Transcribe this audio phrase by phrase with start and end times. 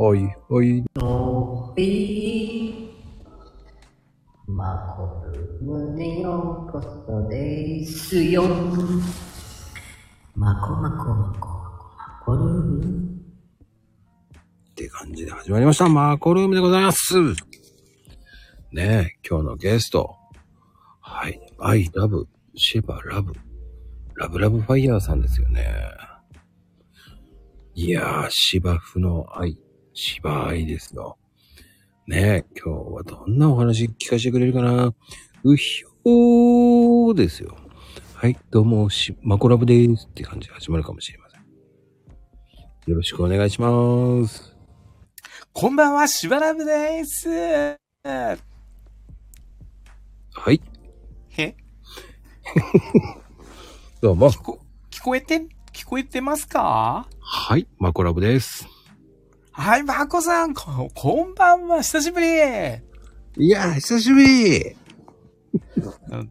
[0.00, 0.84] はい、はい。
[0.94, 2.94] のび
[4.46, 8.44] まこる胸ようこそですよ。
[10.36, 12.78] まこまこまこまこる。
[14.70, 15.88] って感じで始まりました。
[15.88, 17.18] マコルームでございます。
[18.70, 20.14] ねえ、今日のゲスト。
[21.00, 21.40] はい。
[21.58, 23.32] I love, シバラブ。
[24.14, 25.66] ラブラブファイヤーさんですよね。
[27.74, 29.58] いやー、芝生の愛、
[30.00, 31.18] 芝愛ですよ。
[32.06, 34.94] ねえ、今日はどんなお話聞かせてくれるかな？
[35.42, 37.56] うひょーですよ。
[38.14, 41.40] はい、どうも、し、マコラブですって感じで始まるかもしれません。
[42.86, 44.56] よろしくお願いします。
[45.52, 47.28] こんばんは、しばらぶです。
[48.04, 48.38] は
[50.52, 50.62] い、
[51.30, 51.56] へ、
[54.00, 54.30] どうも。
[54.30, 54.60] 聞こ、
[54.92, 57.08] 聞こえて、聞こえてますか？
[57.18, 58.68] はい、マコラブです。
[59.58, 62.28] はい、まこさん、こ、こんばんは、久しぶり。
[62.28, 64.76] いやー、久しぶり
[66.12, 66.30] うん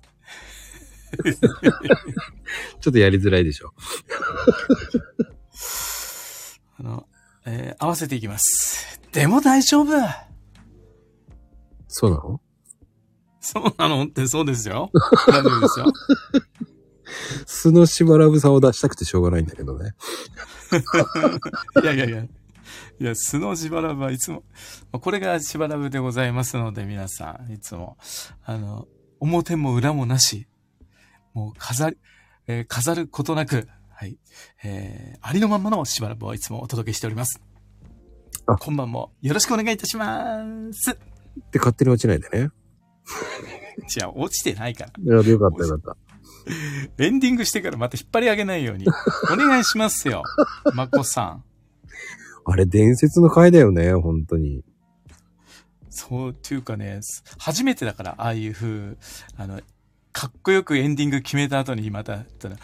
[2.79, 3.73] ちょっとやりづらいでしょ。
[6.79, 7.05] あの、
[7.45, 9.01] えー合わせていきます。
[9.11, 9.91] でも大丈夫。
[11.89, 12.39] そうなの？
[13.41, 14.89] そうなのってそうですよ。
[15.27, 15.85] 大丈夫ですよ。
[17.45, 19.95] 素のしばらぶさんを出したくてしょうがないんだけどね。
[21.83, 22.23] いやいやいや。
[22.99, 24.43] いや、素のしばらぶはいつも、
[24.91, 27.97] まあこれがしばらぶでございますので、皆さん、いつも、
[28.43, 28.87] あの、
[29.19, 30.47] 表も裏もなし、
[31.33, 31.97] もう飾り、
[32.47, 34.17] えー飾ることなく、はい、
[34.63, 37.41] えーありのまんまのしばらぶをいつもお届けしております。
[38.47, 40.97] あ今晩もよろしくお願いいたします。
[41.51, 42.49] で、勝手に落ちないでね。
[43.87, 44.91] じゃあ、落ちてないから。
[44.97, 45.97] いや、よかったよかった。
[46.97, 48.85] エンディングしてからまた引っ張り上げないように。
[49.31, 50.23] お願いしますよ。
[50.73, 51.43] まこさん。
[52.49, 54.63] あれ、伝説の回だよね、本当に。
[55.89, 57.01] そう、っていうかね、
[57.37, 58.95] 初めてだから、ああいう風、
[59.35, 59.59] あの、
[60.13, 62.55] かっこよくエンディング決めた後にまた、ただ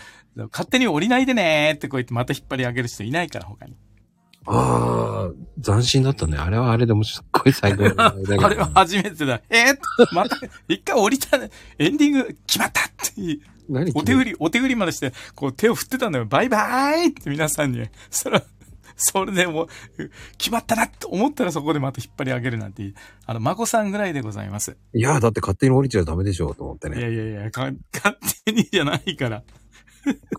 [0.51, 3.75] 勝手に降りないでねーってこう言ってまた引っ張り上げる人いないから、他に。
[4.45, 6.37] ああ、斬新だったね。
[6.37, 9.41] あれはあれでもすっごい最高だ あれは初めてだ。
[9.49, 10.37] えー、また、
[10.69, 11.37] 一回降りた、
[11.77, 13.39] エンディング決まったって
[13.95, 16.25] お手振り、お手振りまでして、こう手を振ってたんだよ。
[16.25, 17.85] バイバーイって皆さんに。
[18.09, 18.43] それ、
[18.97, 19.67] それでもう、
[20.37, 22.93] 決まったなって思ったらそこでまた引っ張り上げるなんて
[23.25, 24.77] あの、孫さんぐらいでございます。
[24.93, 27.01] いや、だって勝手に降りちゃダメでしょ、と思っていね。
[27.01, 29.43] やいやいや、か 勝手にじゃないから。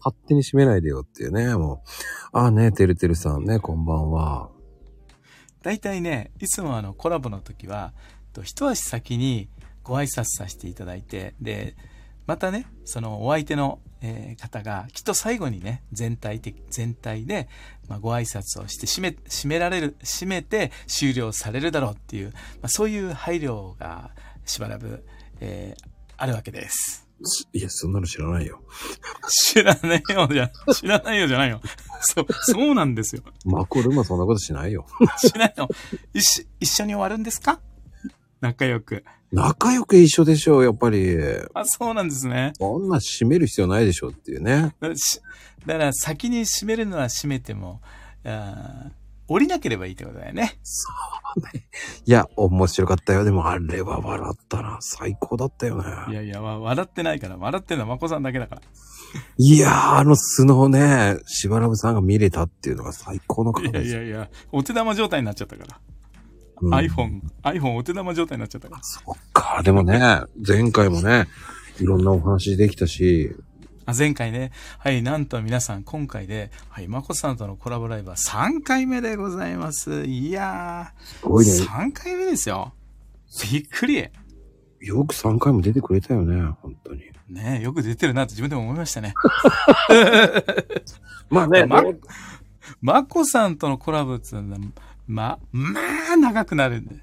[0.02, 1.82] 勝手に閉めないでよっていうね、も
[2.32, 2.38] う。
[2.38, 4.50] ああね、てるてるさんね、こんばんは。
[5.62, 7.94] 大体ね、いつもあのコラボの時は、
[8.34, 9.48] と一足先に
[9.82, 11.76] ご挨拶させていただいて、で、
[12.26, 17.48] またね、そのお相手の、えー方が、きっと最後にね、全体的、全体で、
[17.88, 24.10] まあ、ご挨拶をして、締め、締められる、締めて終了されるだろうっていう、まあ、そういう配慮が
[24.44, 25.04] しばらく、
[25.40, 25.84] えー
[26.16, 27.08] あるわけです。
[27.52, 28.62] いや、そんなの知らないよ。
[29.28, 31.60] 知らないよじゃ、知らないよじゃないよ。
[32.00, 33.22] そう、そうなんですよ。
[33.44, 34.86] マコルームはそんなことしないよ。
[35.18, 35.68] しないの？
[36.12, 37.58] 一緒に終わるんですか？
[38.40, 39.04] 仲良く。
[39.34, 41.16] 仲良く一緒でしょう、やっぱり。
[41.54, 42.52] あ、そうなんですね。
[42.58, 44.74] そんな閉める必要ないでしょっていうね。
[44.80, 45.20] だからし
[45.66, 47.80] だから先に閉めるのは閉めても、
[48.24, 50.58] あー降りなければいいってことだよね。
[52.04, 53.24] いや、面白かったよ。
[53.24, 54.76] でもあれは笑ったな。
[54.80, 55.88] 最高だったよね。
[56.10, 57.38] いやいや、わ笑ってないから。
[57.38, 58.62] 笑ってるのはまこさんだけだから。
[59.38, 63.90] いやー、あの素のね、しばらぶさんが見れたっていうのが最高のいや感じです。
[63.90, 65.80] いやいや、お手玉状態になっちゃったから。
[66.66, 68.82] うん iPhone、iPhone お手玉状態になっちゃったから。
[68.82, 70.00] そっか、でもね、
[70.46, 71.26] 前回もね、
[71.80, 73.34] いろんなお話できたし、
[73.86, 80.04] あ前回ね、はい、なんと皆さん今回で、はい、まこさんとのコラボライブは3回目でございます。
[80.04, 81.52] いやー、すごいね。
[81.52, 82.72] 3回目ですよ。
[83.52, 84.08] びっくり。
[84.80, 87.02] よく3回も出てくれたよね、本当に。
[87.28, 89.12] ねよく出てるなって自分でも思いましたね。
[91.28, 91.82] まあね、ま
[92.80, 94.60] まこさんとのコラボっていうのは、
[95.06, 95.80] ま、ま
[96.12, 96.96] あ、長くなるんで。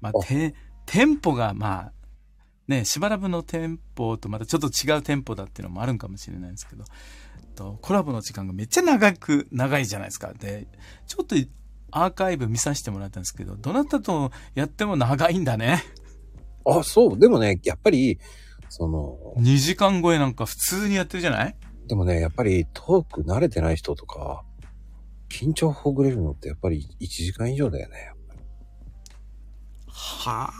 [0.00, 0.54] まあ、あて、
[0.86, 1.92] テンポが、まあ、
[2.68, 6.84] ね、しばらくのテンポとまたちょっと違うテンポだっていうのもあるんかもしれないんですけど、
[7.54, 10.32] とコラボの時間がめっちゃ長く、長いじゃないですか。
[10.32, 10.68] で、
[11.06, 11.36] ちょっと
[11.90, 15.82] アーカイブ見させてもらったんですけど、どなたとやっても長いんだね。
[16.64, 17.18] あ、そう。
[17.18, 18.18] でもね、やっぱり、
[18.68, 21.56] その、2時間超えなんか普通にやってるじゃない？
[21.88, 24.44] でもね、やっぱりトーク慣れてない人とか、
[25.32, 28.12] 緊張ほぐれるのってやっぱり1時間以上だよね。
[29.88, 30.52] はあ。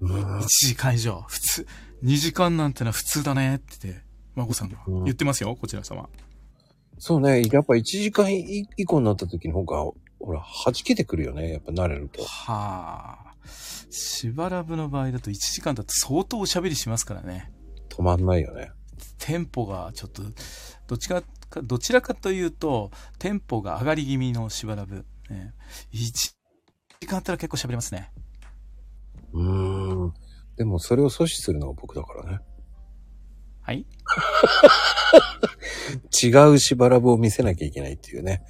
[0.00, 1.24] うん1時間以上。
[1.28, 1.66] 普通、
[2.04, 4.02] 2時間なんてのは普通だねって言って、
[4.34, 6.08] まこさんが言ってますよ、こちら様。
[6.98, 11.52] そうね、やっぱ1時間以以降になった時の方がほら、弾けてくるよね。
[11.52, 12.22] やっぱ慣れると。
[12.22, 13.34] はあ。
[13.90, 17.50] しばらぶの場合だと1時間だと相当おしゃべりしますからね。
[17.88, 18.70] 止まんないよね。
[19.18, 20.22] テンポがちょっと、
[20.86, 21.22] どっちか、
[21.62, 25.04] どちらかというと、テンポが上がり気味のしばらぶ。
[25.28, 25.54] ね、
[25.92, 25.98] 1
[27.00, 28.10] 時間あったら結構喋れますね。
[29.32, 30.14] うーん。
[30.56, 32.38] でもそれを阻止するのは僕だからね。
[33.62, 33.86] はい？
[36.22, 38.42] 違うしばらぶを見せなきゃいけないっていうね。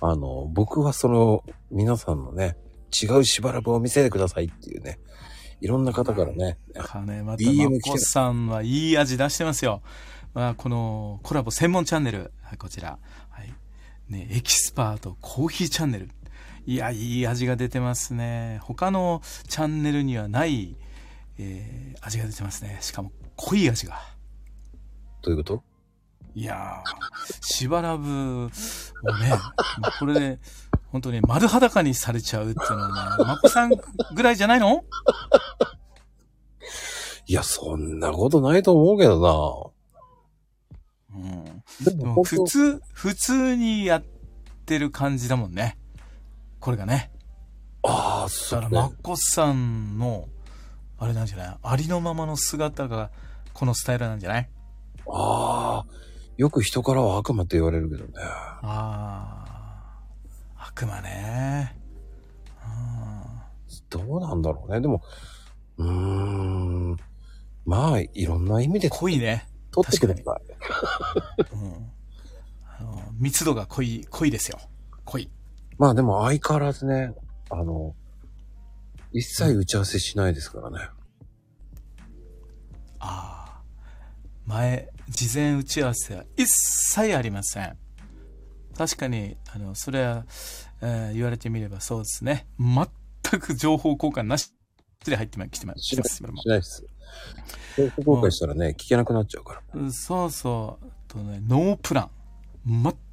[0.00, 2.56] あの、僕はその、皆さんのね、
[3.02, 4.98] 違うしばらぶを見せてくださいっていうね。
[5.60, 6.58] いろんな方からね。
[6.74, 9.82] 金また DM ま来てこさんはいい味出してますよ。
[10.36, 12.98] まあ、このコラボ専門チャンネル、はい、こちら。
[13.30, 13.54] はい。
[14.10, 16.10] ね、エキスパートコーヒーチャンネル。
[16.66, 18.60] いや、いい味が出てますね。
[18.62, 20.76] 他のチャンネルにはない、
[21.38, 22.76] えー、味が出てますね。
[22.82, 23.98] しかも濃い味が。
[25.22, 25.62] どういうこと？
[26.34, 28.50] いやー、しばらぶをね、
[29.98, 30.38] これで、
[30.88, 33.70] 本当に丸裸にされちゃうっていうのはね、まこさん
[34.14, 34.84] ぐらいじゃないの？
[37.26, 39.72] いや、そんなことないと思うけど
[41.16, 41.44] うん。
[41.44, 41.50] な。
[41.82, 44.04] ででも普通、普通にやっ
[44.64, 45.76] てる感じだもんね。
[46.60, 47.10] これがね。
[47.82, 48.94] ああ、だそうから、まね。
[49.02, 50.28] こさんの、
[50.98, 51.56] あれなんじゃない？
[51.62, 53.10] ありのままの姿が、
[53.52, 54.48] このスタイルなんじゃない？
[55.08, 55.86] ああ、
[56.36, 58.12] よく人からは悪魔って言われるけどね。
[58.18, 60.66] ああ。
[60.68, 61.76] 悪魔ね。
[62.66, 63.16] うん
[63.88, 64.80] どうなんだろうね。
[64.80, 65.00] でも、
[65.78, 66.96] うーん。
[67.64, 69.46] まあ、いろんな意味で濃いね。
[69.82, 71.54] 取ってください。
[71.54, 71.90] うん。
[72.78, 74.58] あの、密度が濃い、濃いですよ。
[75.04, 75.30] 濃い。
[75.78, 77.14] まあでも相変わらずね、
[77.50, 77.94] あの、
[79.12, 80.78] 一切打ち合わせしないですからね。
[82.98, 83.62] ああ。
[84.46, 87.76] 前、事前打ち合わせは一切ありません。
[88.76, 90.24] 確かに、あの、それは、
[90.82, 92.46] えー言われてみればそうですね。
[92.58, 94.52] 全く情報交換なし
[95.04, 96.84] で入ってま、来てま、来てます、しないです。
[97.76, 99.62] 情報公開したらね、聞けなくなっちゃうから。
[99.74, 100.86] うんそうそう。
[101.08, 102.10] とね、ノープラン。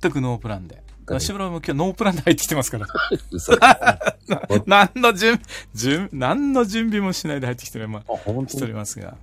[0.02, 0.76] 全くノープランで。
[0.76, 0.84] はい
[1.20, 2.88] しばらくも今日ノープランで入ってきてますから。
[4.66, 5.38] 何の準、
[5.74, 8.68] 準、何の準備もしないで入ってきてる、まあ、してお本当に？
[8.68, 9.18] りますが。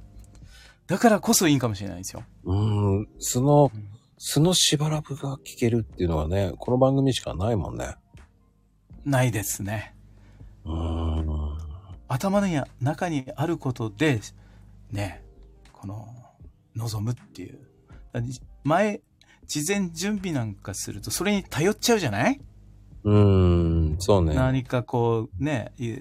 [0.87, 2.23] だからこそいいんかもしれないんですよ。
[2.45, 3.73] うーん、素の、
[4.19, 7.95] 素のしばらくが聞けるっていうのはね、この番組しかないもんね。
[9.07, 9.95] ないですね。
[10.67, 11.59] うーん。
[12.09, 14.21] 頭の中にあることで、
[14.91, 15.25] ね、
[15.73, 16.07] この、
[16.77, 17.59] 望むっていう。
[18.65, 19.01] 前、
[19.47, 22.41] 事前準備なんかすると、それに頼っちゃうじゃない？
[23.05, 24.35] うーん、そうね。
[24.35, 25.97] 何かこう、ね、い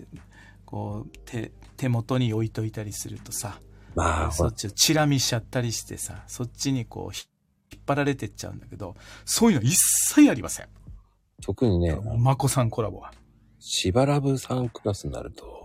[0.65, 3.59] こう、手、手元に置いといたりするとさ、
[3.95, 7.25] まあ、そっちをチラ見しちゃったりしてさ、そっちにこう、ひ
[7.71, 8.95] 引っ張られてっちゃうんだけど、
[9.25, 9.75] そういうの一
[10.13, 10.67] 切ありません。
[11.41, 13.11] 特にね、まこさんコラボは。
[13.59, 15.58] しばらぶさんクラスになると、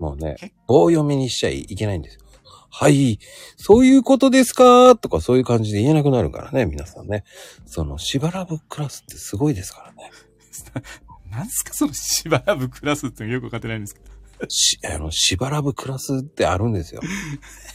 [0.00, 2.20] もうね結、棒読みにしちゃいけないんですよ。
[2.72, 3.18] はい、
[3.56, 4.96] そういうことですか？
[4.96, 7.24] とかそういう感じで言えなくなるからね、皆さんね。
[7.66, 10.10] その、しばらぶクラスってすごいですからね。
[11.30, 11.72] なんすか？
[11.74, 14.48] そのしばらぶクラスってよくわかってないんですけど。
[14.48, 17.02] し、あの、しばらぶクラスってあるんですよ。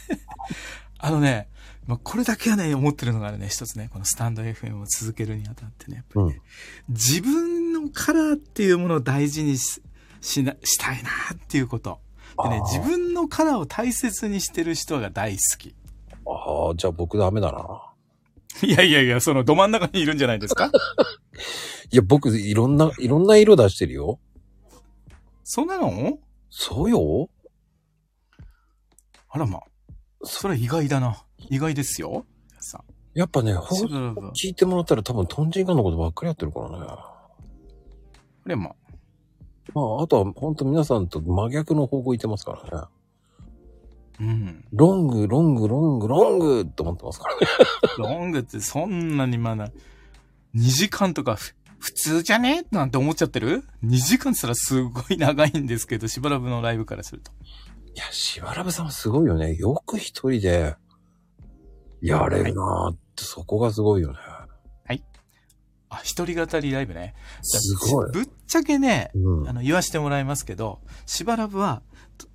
[0.97, 1.49] あのね、
[1.85, 6.41] まあ、これだけはね、思ってるのがね、一つね、このスタンド FM を続けるにあたってね、やっぱりね、
[6.89, 9.81] 自分のカラーっていうものを大事にし、
[10.21, 11.99] しな、したいなっていうこと。
[12.43, 15.75] でね自分のカラーを大切にしてる人が大好き。
[16.27, 17.91] ああ、じゃあ僕ダメだな。
[18.63, 20.69] いやいやいや、そのど真ん中にいるんじゃないですか？
[21.91, 24.19] いや、僕、いろんな、いろんな色出してるよ。
[25.43, 26.19] そうなの？
[26.49, 27.29] そうよ。
[29.29, 29.59] あらま。
[30.23, 31.23] それ意外だな。
[31.37, 32.25] 意外ですよ。
[33.13, 33.75] やっぱね、ほ
[34.33, 36.85] 聞いてもらったら多分トンチンカンのことばっかりやってるからね。
[36.85, 37.29] あ
[38.45, 38.71] れま。
[39.73, 42.87] まあ、あとは本当皆さんと真逆の方向行ってますからね。
[44.19, 44.65] うん。
[44.71, 47.41] ロング、ロング、ロング、ロングって思ってますからね。
[47.97, 49.69] ロングってそんなにまだ、
[50.55, 52.65] 2時間とかふ普通じゃね？
[52.71, 57.31] なんて思っちゃってる ?2 時間って言ったらすごい長いんですけど、しばらくのライブからすると。
[57.93, 59.55] いや、しばらぶさんはすごいよね。
[59.55, 60.75] よく一人で、
[62.01, 64.17] やれるなーって、そこがすごいよね。
[65.89, 67.13] あ、一人語りライブね。
[67.41, 68.11] すごい。
[68.11, 69.53] ぶっちゃけね、うんあ。
[69.53, 71.83] の、言わしてもらいますけど、しばらぶは、
[72.17, 72.27] と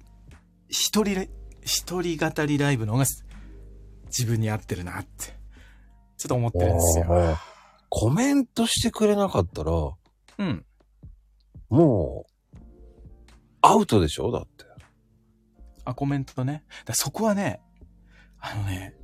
[0.68, 1.30] 一人れ、
[1.62, 3.04] 一人語りライブの方が
[4.06, 5.36] 自分に合ってるなって、
[6.16, 7.38] ちょっと思ってるんですよ。
[7.88, 10.64] コメントしてくれなかったら、うん。
[11.68, 12.58] もう、
[13.62, 14.30] アウトでしょ？
[14.30, 14.64] だって。
[15.84, 16.62] あ、コメントね。
[16.84, 17.60] だそこはね、
[18.38, 18.94] あのね、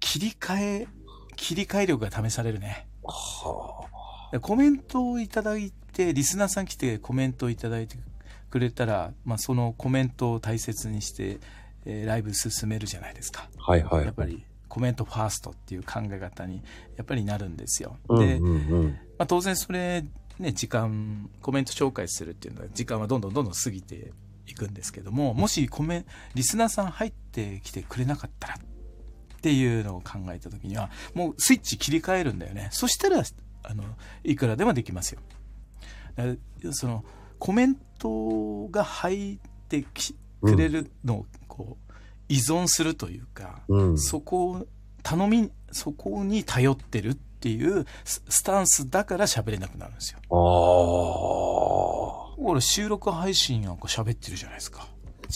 [0.00, 0.88] 切り替え、
[1.36, 2.88] 切り替え力が試されるね。
[3.04, 3.88] は
[4.32, 7.96] でコメントをいただいて、リスナーさん来てコメントをいただいて
[8.50, 11.38] くれたら、まあ、そのコメントを大切にして、
[11.84, 13.48] えーライブ進めるじゃないですか。
[13.58, 14.04] はいはい。
[14.04, 16.62] やっぱりコメントファーストっていう考え方に
[16.96, 17.98] やっぱりなるんですよ。
[18.08, 18.88] うんで、うんうん。
[19.18, 20.04] まあ、当然それ、
[20.38, 24.12] ね、時間、コメント紹介するっていうのは時間はどんどんどんどん過ぎて
[24.46, 28.58] いくんですけども、もしコメ、リスナーさん入ってきてくれなかったらっ
[29.42, 32.68] ていうのを考えた時には、もうスイッチ切り替えるんだよね。
[32.70, 33.22] そしたら、
[33.64, 33.84] あの、
[34.24, 35.20] いくらでもできますよ。
[36.70, 37.04] その、
[37.38, 41.92] コメントが入ってきくれるのを、こう、
[42.28, 43.98] 依存するというか、うん。
[43.98, 44.66] そこを
[45.02, 50.20] 頼みそこに頼ってるっていうススタンスだから喋れなくなるんですよ。
[50.30, 50.34] あ
[52.30, 52.34] あ。
[52.38, 54.86] 俺収録配信なんか喋ってるじゃないですか。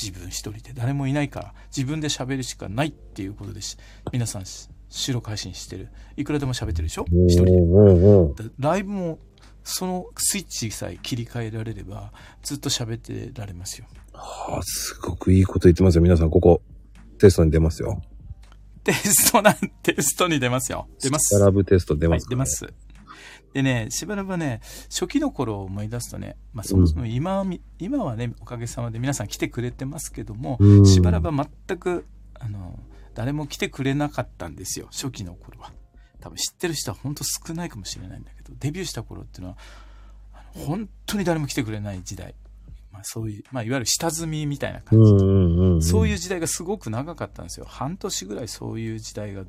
[0.00, 3.76] 自分一人で誰もいないから自分で喋るしかないっていうことでし
[4.12, 5.88] 皆さんし収録配信してる。
[6.17, 7.05] いくらでも喋ってるでしょ？
[7.29, 7.53] 一人で。
[7.53, 9.19] うんうんライブも
[9.65, 12.12] そのスイッチさえ切り替えられれば
[12.43, 13.87] ずっと喋ってられますよ。
[14.12, 16.03] はあ、すごくいいこと言ってますよ。
[16.03, 16.62] 皆さん、ここ、
[17.19, 18.00] テストに出ますよ。
[18.85, 20.87] テストなん、テストに出ますよ。
[21.03, 21.37] 出ます。
[21.38, 22.47] ラブテスト出はいます、、出ま。
[22.47, 22.65] す。
[23.56, 24.60] でね、しばらくはね、
[24.90, 32.78] 初期の頃を思い出すとね、まあそもそも今はみ、今はね、おかげさまで皆さん来てくれてますけども、うんしばらくは全く、あの、
[33.14, 35.72] 誰も来てくれなかったんですよ、初期の頃は。
[36.20, 39.58] 多分知ってる人は本当少ないかもしれないんだけど、デビューした頃っていうのは、
[40.34, 42.34] あの本当に誰も来てくれない時代。
[42.92, 45.12] まあそういう、まあいわゆる下積みみたいな感じ。
[45.12, 45.82] うんうんうん。
[45.82, 47.64] そういう時代がすごく長かったんですよ。
[47.66, 49.44] 半年ぐらいそういう時代が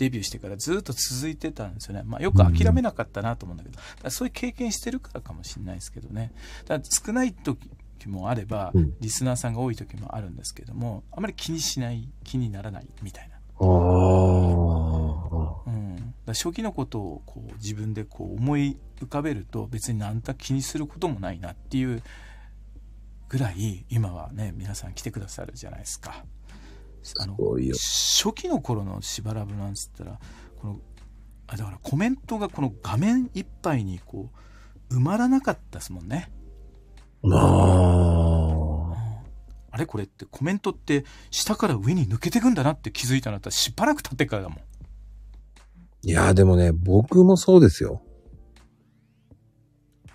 [0.00, 2.02] デビューしてからずっと続いてたんですよね。
[2.06, 6.32] まあよく諦めなかったなと思うんだけど、だからそういう経験してるからかもしれないですけどね。
[6.64, 7.58] だから少ない時
[8.06, 13.36] もあればうん、リスナーさんが多い時もあるんですけども、あまり気にしない、気にならないみたいな。
[15.66, 16.14] うん。
[16.24, 22.02] だ初期のことをこう自分でこう思い浮かべると別に何だ気にすることもないなっていう
[23.28, 26.24] ぐらい今はね皆さん来てくださるじゃないですか。
[27.18, 27.36] あの。
[27.36, 30.18] 初期の頃のしばらぶなんつったら
[30.60, 30.80] この
[31.46, 34.30] あだからコメントがこの画面いっぱいにこ
[34.90, 36.30] う埋まらなかったですもんね。
[37.24, 39.20] ああ。
[39.72, 44.58] あれこれってコメントって下から上に抜けてくんだなって気づいたのだったらしばらく経ってからだもん。
[46.02, 48.02] いや、でもね、僕もそうですよ。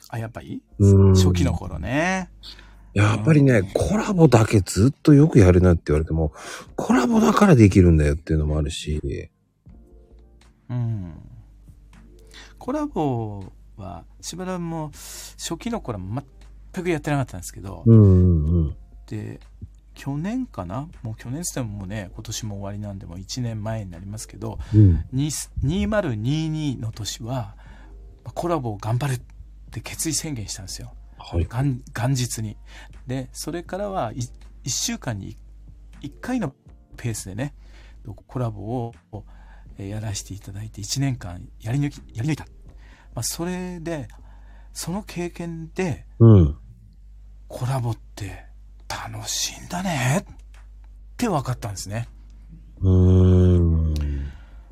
[0.10, 0.62] あ、やっぱり？
[0.80, 2.30] うん初期の頃ね。
[2.96, 6.32] やっぱりね、コラボだけずっとよくやるなって言われても、
[6.78, 9.30] コラボだからできるんだよっていうのもあるし、
[10.70, 11.14] うん。
[12.58, 14.92] コラボはしばらくも
[15.38, 16.24] 初期の頃は
[16.74, 18.76] 全くやってなかったんですけど、うんうんうん。
[19.08, 19.40] で
[19.94, 20.90] 去年かな？
[21.04, 25.06] もう去年ってもね今年も終わりなんでもう1年前になりますけどうん。
[25.12, 27.56] に2022の年は
[28.34, 29.22] コラボを頑張るっ
[29.72, 30.94] て決意宣言したんですよ
[31.32, 31.46] はい。
[31.46, 32.58] 元元日に
[33.08, 34.30] でそれからは1
[34.66, 35.38] 週間に
[36.02, 36.54] 1回の
[36.98, 37.54] ペースでね
[38.28, 38.94] コラボを
[39.78, 42.46] えーやらせていただいて1年間やり抜きやり抜いた、
[43.14, 44.08] まあ、それで
[44.74, 46.58] その経験でうん。
[47.48, 48.46] コラボって
[48.88, 50.36] 楽しいんだねっ
[51.18, 52.08] て分かったんですね。
[52.82, 53.94] うーん。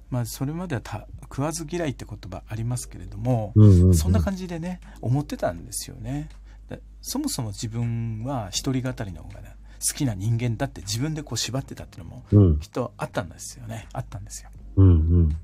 [0.10, 6.30] まあそれまではた食わず嫌いって言葉ありますけれども、うんうんうんそんな感じでね思ってたんですよね。
[6.70, 9.56] でそもそも自分は一人語りの方が、ね、
[9.88, 12.60] 好きな人間だって自分でこう縛ってたっていうのもうん。
[12.60, 14.50] きっとあったんですよねあったんですよ。
[14.78, 14.94] うんうん。
[14.94, 15.38] うん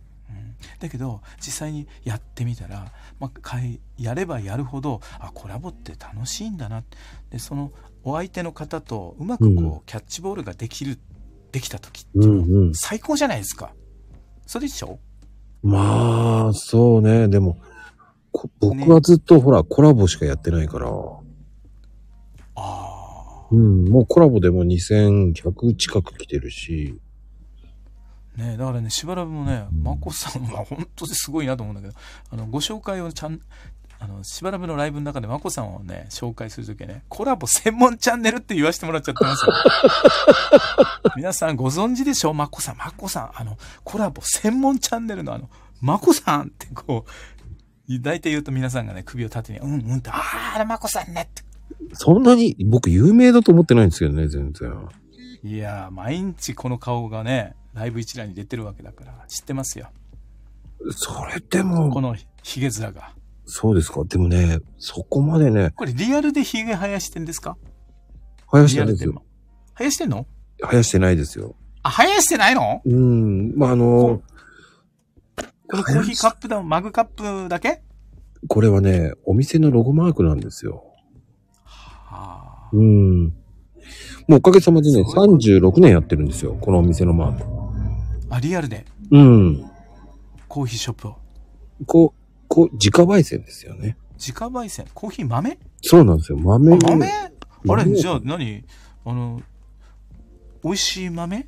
[0.80, 6.84] だけど実際にやってみたら、まあかい、やればやるほどあコラボって楽しいんだな
[7.30, 7.72] でその
[8.04, 11.00] お相手の方とうまくこう、うんキャッチボールができる
[11.52, 13.74] できた時っていうの最高じゃないですか。
[14.46, 15.00] それでしょ？
[15.64, 17.28] まあ、そうね。
[17.28, 17.60] でも、こ
[18.60, 20.90] 僕はずっとほら、コラボしかやってないから、
[22.56, 27.00] あうん、もうコラボでも2100近く来てるし、
[28.38, 32.00] あねだからねしばらくもねまこさんは本当にすごいなと思うんだけど
[32.32, 33.40] あのご紹介をちゃん
[34.02, 39.54] あのしばらくのライブの中でまこさんをね紹介するときはねコラボ専門チャンネルって言わせてもらっちゃってますよ。
[41.18, 42.34] 皆さんご存知でしょ？
[42.34, 45.50] まこさんまこさんあのコラボ専門チャンネルのあの
[45.82, 47.12] まこさんってこう
[47.90, 51.44] 大体言うと皆さんがね首を縦にうんうんってああまこさんねって。
[51.94, 54.72] そんなに僕有名だと思ってないんですけどね、全然。
[55.44, 59.90] いやー毎日この顔がねライブ一覧に出てるわけだから知ってますよ。
[60.92, 63.14] それでも、このひげ面が。
[63.46, 64.04] そうですか？
[64.06, 67.58] でもね、そこまでね、これリアルでひげ生やしてんですか？
[68.52, 69.24] 生やしてないですよ。
[69.78, 70.26] 生やしてんの？
[70.62, 71.56] 生やしてないですよ。
[71.84, 72.82] あ、生やしてないの？
[72.86, 74.22] うん、まあ、あの、
[75.72, 77.84] このコーヒーカップだ、マグカップだけ？
[78.48, 80.84] これはね、お店のロゴマークなんですよ。
[81.64, 82.70] はあ。
[82.74, 83.26] うん。
[83.26, 83.32] も
[84.30, 86.56] うおかげさまでね、すごい36年やってるんですよ。
[86.60, 87.44] このお店のマーク。
[88.32, 88.84] あ、リアルで？
[89.12, 89.70] うん。
[90.48, 91.18] コーヒーショップを。
[91.86, 93.96] こう、こう、自家焙煎ですよね。
[94.14, 94.88] 自家焙煎？
[94.96, 95.60] コーヒー豆？
[95.84, 96.40] そうなんですよ。
[96.40, 97.08] 豆あ、を豆？
[97.08, 97.32] あ
[97.64, 98.66] 豆れ、じゃあ何？
[99.06, 99.40] あの、
[100.64, 101.48] 美味しい豆？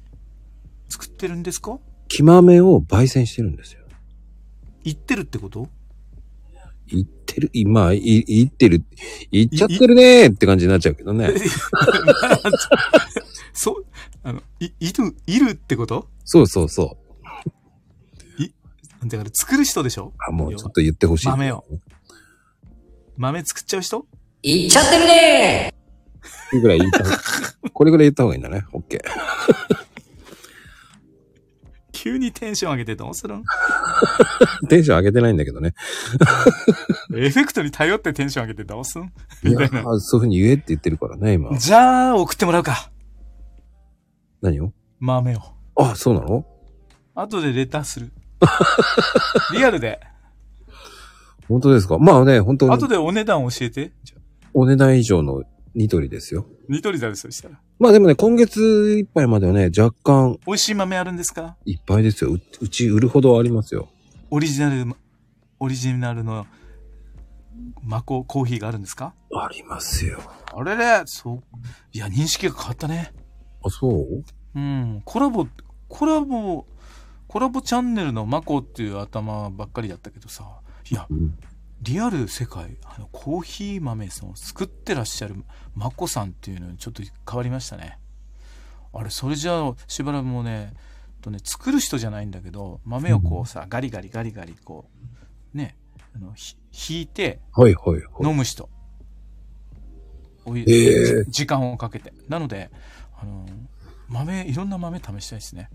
[0.90, 1.80] 作ってるんですか？
[2.08, 3.81] 木豆を焙煎してるんですよ。
[4.84, 5.68] 言ってるってこと？
[6.88, 8.84] 言ってる、今、い言ってる、
[9.32, 11.30] 言っちゃってるねーって感じになっちゃうけどね。
[13.54, 13.86] そう、
[14.24, 16.10] あの、い、いる、いるってこと？
[16.26, 17.02] そうそうそう。
[19.08, 20.14] だから作る人でしょ？
[20.20, 21.28] あ、もうちょっと言ってほしい。
[21.28, 21.66] 豆を。
[23.18, 24.06] 豆作っちゃう人？
[24.44, 25.74] いっちゃってるね
[26.52, 27.04] これぐらい言った
[27.72, 28.66] これぐらい言った方がいいんだね。
[28.74, 29.02] オッケー。
[32.02, 33.44] 急にテンション上げてどうするん？
[34.70, 35.76] テンション上げてないんだけどね。
[37.16, 39.12] エフェクトに頼ってテンション上げてどうすん？
[39.44, 39.84] みたいな。
[39.84, 41.56] そういう風に言えって言ってるからね、今。
[41.60, 42.90] じゃあ、送ってもらうか。
[44.42, 44.74] 何を？
[45.00, 45.40] 豆を。
[45.76, 46.44] あ、そうなの？
[47.14, 48.12] 後でレターする。
[49.54, 50.00] リアルで。
[51.48, 52.00] 本当ですか？
[52.00, 53.92] まあね、本当後にでお値段教えて。
[54.56, 55.44] お値段以上の
[55.74, 56.46] ニトリですよ。
[56.68, 57.60] ニトリだよ、そしたら。
[57.80, 61.56] まあでもね、今月いっぱいまではね、若干美味しい豆あるんですか？
[61.66, 62.32] いっぱいですよ。
[62.32, 63.90] ううち売るほどありますよ。
[64.30, 64.94] オリジナル、
[65.60, 66.46] オリジナルの
[67.82, 69.14] マココーヒーがあるんですか？
[69.34, 70.20] ありますよ。
[70.54, 70.76] あれ？
[70.76, 71.42] れ、そう。
[71.94, 73.14] いや、認識が変わったね。
[73.64, 74.24] あ、そう？
[74.56, 75.02] うん。
[75.06, 75.48] コラボ、
[75.88, 76.66] コラボ、
[77.28, 80.44] コラボチャンネルのマコっていう頭ばっかりだったけどさ。
[80.90, 81.38] いや、うん
[81.82, 85.36] リアル世界、あの、コーヒー豆その作ってらっしゃる
[85.76, 87.98] マコさんっていうのにちょっと変わりましたね。
[88.94, 90.74] あれ、それじゃあ、しばらくもうね、
[91.22, 94.86] とね、作る人じゃないんだけど、豆をこうさ、ガリガリガリガリこ
[95.54, 95.76] う、ね、
[96.16, 96.56] あの、ひ
[96.96, 98.28] 引いてはいはいはい。
[98.28, 98.70] 飲む人。
[100.46, 102.14] おいへえ時間をかけて。
[102.28, 102.70] なので、
[103.20, 103.46] あの、
[104.08, 105.70] 豆、いろんな豆試したいですね。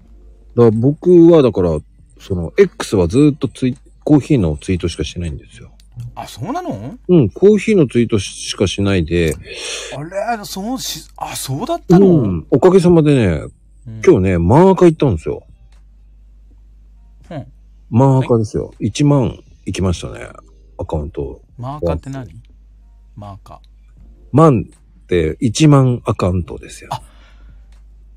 [0.56, 1.78] だから僕はだから、
[2.20, 5.75] その、X はずっとツイ、コーヒーのツイートしかしてないんですよ。
[6.16, 6.98] あ、そうなの？
[7.08, 9.34] うん、コーヒーのツイートしかしないで、
[9.96, 13.26] あれ、そうし、あ、そうだったの、うん、おかげさまでね、
[13.86, 15.46] うん今日ね、マンアカ行ったんですよ。
[17.30, 17.46] うん。
[17.88, 18.74] マンアカですよ。
[18.80, 20.28] 1万行きましたね。
[20.76, 21.40] アカウント。
[21.56, 22.28] マーカーって何？
[23.14, 23.58] マーカー。
[24.32, 26.90] 万って1万アカウントですよ。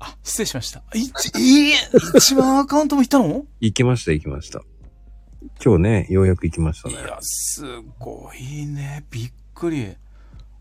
[0.00, 0.82] あ、失礼しました。
[0.94, 0.98] い、
[1.38, 1.74] いい
[2.16, 3.44] 一番アカウントも行ったの？
[3.60, 4.62] 行きました行きました。
[5.64, 6.94] 今日ね、ようやく行きましたね。
[6.94, 7.62] いや、す
[7.98, 9.04] ごいね。
[9.10, 9.94] びっくり。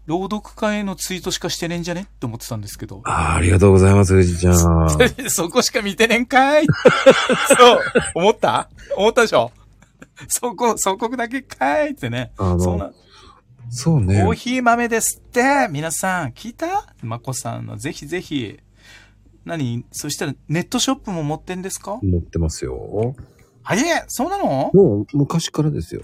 [0.05, 2.01] 朗読会のツイートしかしてねえんじゃね？
[2.01, 3.01] って思ってたんですけど。
[3.05, 4.57] あーありがとうございます、藤ちゃん。
[5.29, 6.65] そこしか見てねんかい
[7.57, 7.79] そう。
[8.15, 8.69] 思った？
[8.97, 9.51] 思ったでしょ？
[10.27, 12.31] そこ、そこだけかいってね。
[12.37, 12.93] あそうなの、
[13.69, 14.33] そうねコー。
[14.33, 16.93] ヒー豆ですって皆さん、聞いた？
[17.03, 18.59] まこさんの、ぜひぜひ。
[19.45, 19.85] 何？
[19.91, 21.99] そしたら、ネットショップも持ってんですか？
[22.01, 23.15] 持ってますよ。
[23.63, 24.71] あいえ、そうなの？
[24.73, 26.01] もう昔からですよ。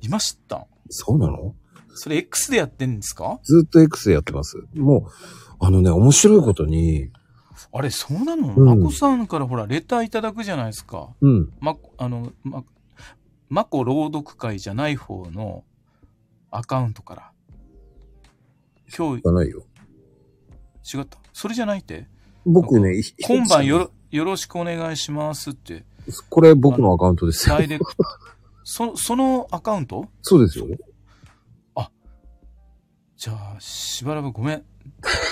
[0.00, 0.66] いました？
[0.90, 1.54] そうなの？
[1.94, 3.40] それ X でやってんですか？
[3.42, 4.58] ずっと X でやってます。
[4.74, 5.10] もう、
[5.58, 7.10] あのね、面白いことに、
[7.72, 11.08] あれ、そうなの、うんまこさんからほら、レターいただくじゃないですか。
[11.20, 11.52] うん。
[11.58, 12.64] ま、あの、ま、
[13.48, 15.64] まこ朗読会じゃない方の
[16.50, 17.32] アカウントから。
[18.96, 19.64] 今日、じゃないよ。
[20.94, 21.18] 違った？
[21.32, 22.06] それじゃないって？
[22.44, 25.84] 僕ね、ひ今晩よろ、よろしくお願いしますって。
[26.28, 27.62] これ僕のアカウントですよダ。
[27.64, 28.04] イレクト。
[28.64, 30.08] そ、 そのアカウント？
[30.22, 30.66] そうですよ。
[33.18, 34.62] じゃあ、しばらくごめん。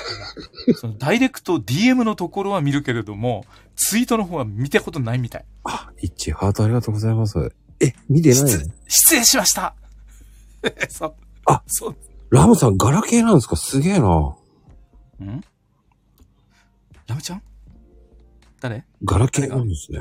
[0.76, 3.44] そのダイレクト DM のところは見るけれども、
[3.76, 5.44] ツイートの方は見たことないみたい。
[5.64, 7.52] あ、一ハートありがとうございます。
[7.80, 8.48] え、見てないの？
[8.48, 9.74] 失失礼しました。
[10.88, 11.14] そう。
[11.44, 11.96] あそう。
[12.30, 13.56] ラムさん、ガラケーなんですか？
[13.56, 14.06] すげえな。
[14.08, 14.34] ん？
[17.06, 17.42] ラムちゃん？
[18.62, 18.82] 誰？
[19.04, 20.00] ガラケーなんですね。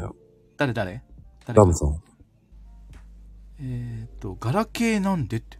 [0.63, 1.02] 誰誰？
[1.45, 1.58] 誰？
[1.58, 2.02] ラムさん。
[3.60, 5.58] えーっと、ガラケーなんでって。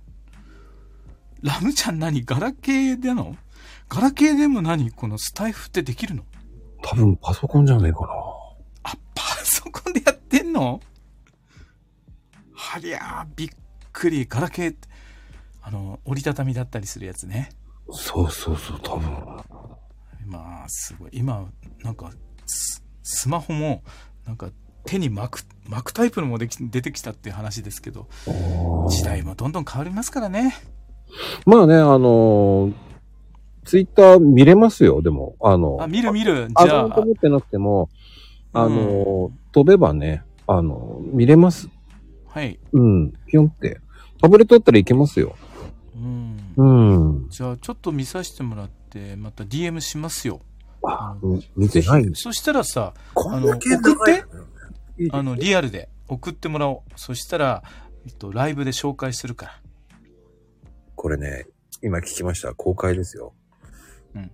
[1.42, 2.24] ラムちゃん何？
[2.24, 3.36] ガラケーなの？
[3.90, 4.92] ガラケーでも何？
[4.92, 6.24] このスタイフってできるの？
[6.82, 8.08] 多分パソコンじゃねえかな。
[8.84, 10.80] あ、パソコンでやってんの？
[12.54, 13.50] はりゃー、びっ
[13.92, 14.26] くり。
[14.26, 14.88] ガラケーって、
[15.62, 17.50] あの、折りたたみだったりするやつね。
[17.92, 19.12] そうそうそう、多分。
[20.26, 21.10] まあ、すごい。
[21.12, 21.46] 今、
[21.84, 22.10] なんか、
[22.46, 23.84] ススマホも、
[24.26, 24.50] なんか、
[24.86, 28.08] 手に巻く、巻くタイプのもでき出てきたっていう話ですけど、
[28.90, 30.56] 時代もどんどん変わりますからね。
[31.46, 32.74] まあね、あのー
[33.66, 35.36] ツイッター見れますよ、でも。
[35.42, 36.48] あの、あ、見る見る。
[36.50, 37.90] じゃあアカウント、持ってなくても、
[38.52, 41.70] あのー飛べばね、あのー見れます。
[42.28, 42.60] はい。
[42.74, 43.80] うん、ぴょんって。
[44.22, 45.36] タブレットだったらいけますよ。
[45.96, 46.54] うん。
[46.58, 46.64] う
[47.26, 47.30] ん。
[47.30, 50.42] じゃあ、ちょっと見させてもらって、また DM しますよ。
[50.86, 51.16] あ、
[51.56, 52.12] 見てない。
[52.16, 53.96] そしたらさ、こんだけ長
[55.12, 56.92] あの、リアルで送ってもらおう。
[56.96, 57.64] そしたら、
[58.06, 59.62] えっと、ライブで紹介するから。
[60.96, 61.48] これね、
[61.82, 62.54] 今聞きました。
[62.54, 63.34] 公開ですよ。
[64.16, 64.32] うん。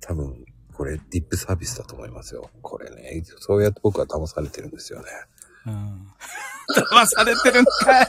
[0.00, 2.50] 多分、これ、ディップサービスだと思いますよ。
[2.62, 5.06] これね、そうやって僕は騙されてるんですよね。
[5.66, 6.06] うん。
[6.74, 8.08] 騙されてるんかい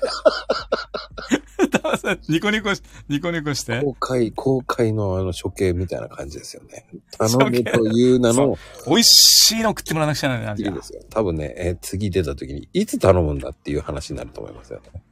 [1.67, 3.81] 騙され、ニコニコし、ニコニコして。
[3.81, 6.85] 公開、公開のあの処刑みたいな感じですよね。
[7.17, 11.01] 頼むという名の、美味しいの食ってもらわなくちゃならないいいですよ。
[11.09, 15.03] 多分ね、えー次出た時に、いつ頼むんだっていう話になると思いますよね。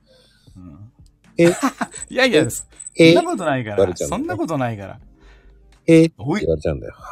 [0.57, 0.91] うん
[1.37, 1.51] え？
[2.09, 2.63] いやいや、そ
[2.95, 3.95] えんなことないから。
[3.95, 4.99] そんなことないから。
[5.85, 6.95] えーっておい言われちゃうんだよ。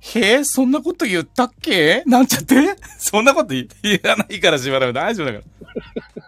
[0.00, 2.02] へえ、そんなこと言ったっけ？
[2.06, 2.54] なんちゃって？
[2.98, 5.44] そんなこと言言わないからしばらく大丈夫だか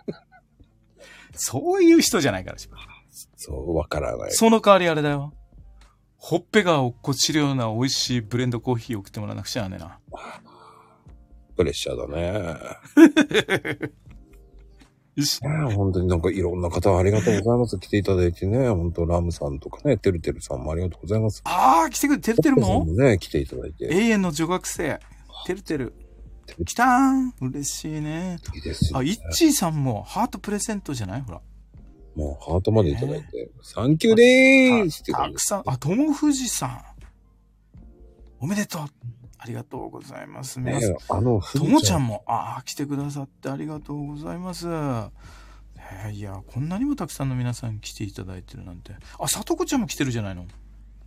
[0.06, 0.25] ら。
[1.36, 2.76] そういう人じゃないからしば。
[3.36, 4.30] そう、わからない。
[4.32, 5.32] その代わりあれだよ。
[6.16, 10.00] ほっぺが落っこちるような美味しいブレンドコーヒーを送ってもらわなくちゃなねえな。
[11.56, 12.58] プレッシャーだね。
[15.16, 15.24] ね
[15.70, 17.78] え本当になんかいろんな方ありがとうございます。
[17.78, 21.40] 来ていただいてね、本当ラムさんとかね、てるてるさんもありがとうございます。
[21.44, 23.86] ああ、来てくれ、てるてるもんもね、来ていただいて。
[23.86, 25.00] 永遠の女学生。
[25.46, 25.94] てるてる。
[26.46, 27.34] てる来たーん。
[27.40, 28.38] 嬉しいね。
[28.54, 29.10] いいですよ、あ、ね。
[29.10, 31.20] いっちーさんもハートプレゼントじゃない？
[31.20, 31.40] ほら。
[32.14, 35.62] もうハートまでいただいて、サンキューでーすってたくさん。
[35.66, 36.80] あ、ともふじさん。
[38.40, 38.82] おめでとう。
[39.38, 40.58] ありがとうございます。
[40.58, 44.66] 皆さんねあの、ふともちゃんも、ああ、来てくださってありがとうございます。
[44.66, 45.10] えー
[46.12, 48.92] いや、こんなにもたくさんの皆さん来ていただいてるなんて。
[49.20, 50.46] あ、さとこちゃんも来てるじゃないの。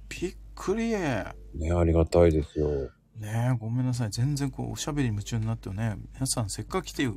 [0.10, 0.91] びっくり。
[0.91, 1.25] ね
[1.56, 2.91] ねありがたいですよ。
[3.21, 4.10] え、ごめんなさい。
[4.12, 7.08] 全然こう、おしゃべり夢中になってね、皆さんせっかく来て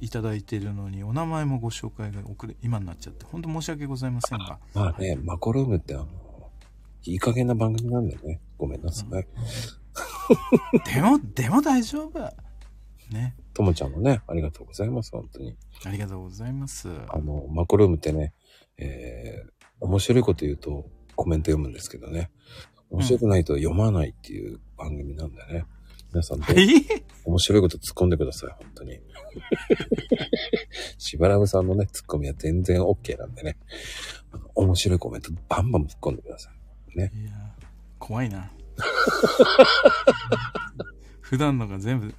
[0.00, 4.58] いただいてるのに、お名前もご紹介が遅れ、今になっちゃって、本当申し訳ございませんが。
[4.74, 6.06] まあね、マコルームってあの、
[7.04, 8.40] いい加減な番組なんでね。
[8.56, 9.26] ごめんなさい。
[10.92, 12.18] でも、でも大丈夫。
[13.10, 13.34] ね。
[13.54, 15.12] ともちゃんもね、ありがとうございます。
[15.12, 15.56] 本当に。
[15.84, 16.88] ありがとうございます。
[17.08, 18.34] あの、マコルームってね、
[18.76, 22.30] えー、面白いこと言うとコメント読むんですけどね。
[22.90, 25.66] 面白くないと読まないっていう番組なんでね。
[26.12, 26.58] 皆さん、はい
[27.24, 28.98] 面白いこと突っ込んでください、本当に。
[30.96, 33.58] しばらぶさんのね、突っ込みは全然 OK なんでね。
[34.54, 36.50] 面白いコメントバンバン突っ込んでくださ
[36.94, 36.98] い。
[36.98, 37.12] ね。
[37.14, 37.32] いや、
[37.98, 38.50] 怖いな。
[41.20, 42.14] 普段のが全部ね、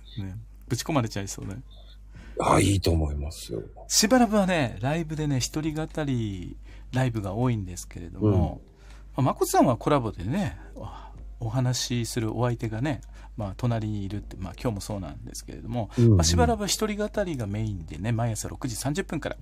[0.68, 1.60] ぶち込まれちゃいそうだよ。
[2.40, 3.64] ああ、いいと思いますよ。
[3.88, 6.56] しばらくはね、ライブでね、一人語り
[6.94, 8.62] ライブが多いんですけれども、
[9.22, 10.88] まあ、まこさんはコラボでね、お
[11.48, 13.02] お話しするお相手がね、
[13.38, 19.38] まあ、隣にいるって、まあ、今日もそうなんですけれども、うんうんまあ、しばらくは一人語りがメインでね、毎朝6時30分から、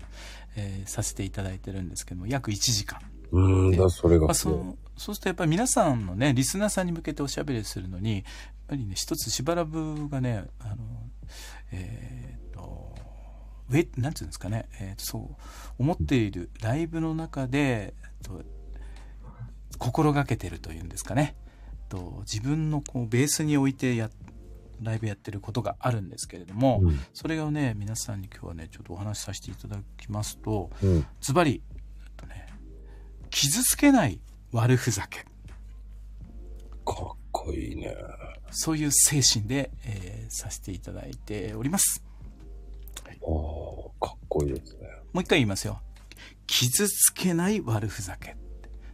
[0.56, 3.00] えーさせていただいてるんですけども、約1時間。
[3.32, 4.58] うーん、だ、それまあ、がすごい。
[4.58, 8.24] そうそうするとやっぱり皆さんのねリスナーさんに向けておしゃべりするのにやっ
[8.68, 10.78] ぱりね一つしばらぶがねあの
[11.72, 12.96] えーっと
[13.70, 15.36] ウェなんていうんですかね、えーそう
[15.78, 17.94] 思っているライブの中で、え
[18.28, 18.42] っと、
[19.78, 21.36] 心がけてるというんですかね
[21.90, 24.10] と自分のこうベースに置いてや
[24.82, 31.06] ライブやってることがあるんですけれども、うんそれをね皆さんに今日はねちょっとお話しさせていただきますと、うん。
[31.22, 32.48] ズバリ、えっとね、
[33.32, 34.20] 傷つけない
[34.52, 35.22] 悪ふざけ。
[36.86, 37.96] かっこいいね。
[38.52, 42.04] そういう精神で、えーさせていただいております。
[43.06, 44.88] ああ、かっこいいですね。
[45.14, 45.82] もう一回言いますよ。
[46.46, 48.36] 傷つけない悪ふざけ。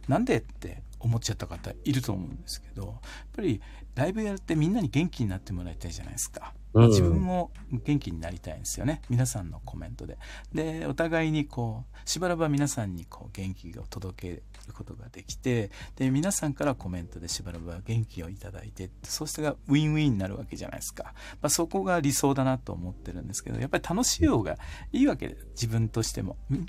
[0.08, 2.94] なんでって思っちゃった方いると思うんですけど、やっ
[3.34, 3.60] ぱり
[3.94, 6.52] ライブやってみんなに元気になってもらいたいじゃないですか。
[6.74, 9.00] うん自分も元気になりたいんですよね。
[9.08, 10.18] 皆さんのコメントで。
[10.52, 21.14] で、お互いにこう、しばらくは皆さんにこう元気を届けることができて、で、皆さんからコメントでしばらくは元気をいただいて、そうしたらウィンウィンになるわけじゃないですか。
[21.40, 24.58] まあ、そこが理想だなと思ってるんですけど、やっぱり楽しい方が
[24.90, 26.36] いいわけで、自分としても。
[26.52, 26.66] ん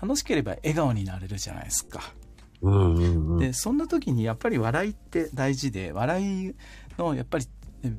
[0.00, 2.14] 楽しければ笑顔になれるじゃないですか。
[2.62, 3.38] うんうんうん。
[3.38, 6.54] でそんな時にやっぱり笑いって大事で笑い
[6.98, 7.46] のやっぱり
[7.82, 7.96] ね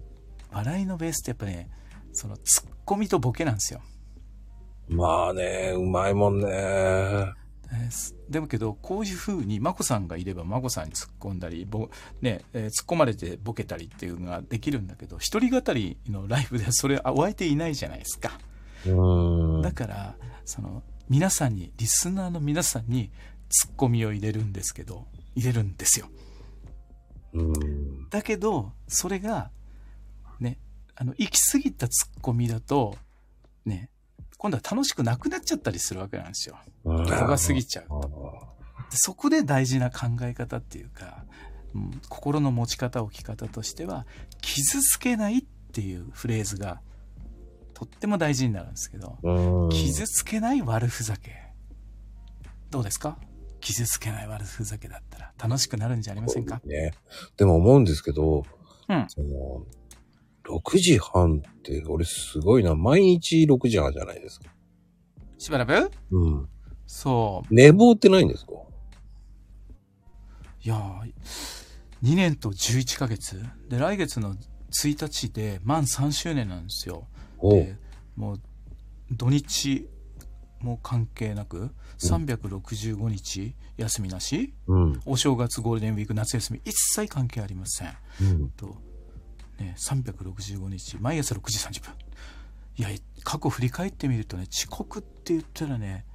[0.51, 1.69] 笑いのベースってやっぱね
[2.11, 3.81] そのツッコミとボケなんですよ。
[4.89, 7.33] まあね、うまいもんね。
[8.27, 18.39] でもけどこういう風に眞子さんがいれば眞子さんに突っ込んだりぼ、ねえー突っ込まれてボケたりっていうのができるんだけど一人語りのライブではそれあお相手いないじゃないですか。
[18.87, 19.61] うん。
[19.61, 23.11] だからその皆さんにリスナーの皆さんに
[23.49, 26.07] ツッコミを入れるんですけど入れるんですよ。
[27.33, 28.09] うん。
[28.09, 29.51] だけどそれが
[30.39, 30.57] ね
[30.95, 32.95] あの行き過ぎたツッコミだと
[33.65, 33.89] ね
[34.37, 36.57] 今度は楽しくなくなっちゃったりするわけなんですよ。
[36.85, 38.47] 度度が過ぎちゃうあと。
[38.91, 41.23] でそこで大事な考え方っていうか、
[41.75, 44.07] うん心の持ち方、置き方としては、
[44.41, 46.81] 傷つけないっていうフレーズが、
[47.75, 51.35] とっても大事になるんですけど、傷つけない悪ふざけ。
[52.71, 53.19] どうですか？
[53.59, 56.61] 傷つけない悪ふざけだったら楽しくなるんじゃありませんか？
[56.65, 56.93] ね。
[57.37, 58.45] でも思うんですけど、
[58.87, 59.05] うん。
[59.07, 59.65] その、
[60.45, 62.75] 6時半って俺すごいな。
[62.75, 64.45] 毎日6時半じゃないですか。
[65.37, 65.91] しばらく？
[66.11, 66.49] うん。
[66.87, 67.53] そう。
[67.53, 68.53] 寝坊ってないんですか？
[70.61, 71.13] いやー、
[72.03, 73.41] 2年と11ヶ月？
[73.69, 74.35] で、来月の
[74.71, 77.07] 1日で満3周年なんですよ。
[77.41, 77.77] で
[78.15, 78.41] もう、
[79.11, 79.87] 土日
[80.61, 85.01] も関係なく、365日休みなし、うん。
[85.05, 87.97] お正月、ゴールデンウィーク、夏休み、一切関係ありません。
[88.21, 88.49] うん。
[88.51, 88.75] と、
[89.59, 91.93] ね、365日、毎朝6時30分。
[92.77, 92.89] いや、
[93.23, 96.05] 過去振り返ってみるとね、遅刻って言ったらね、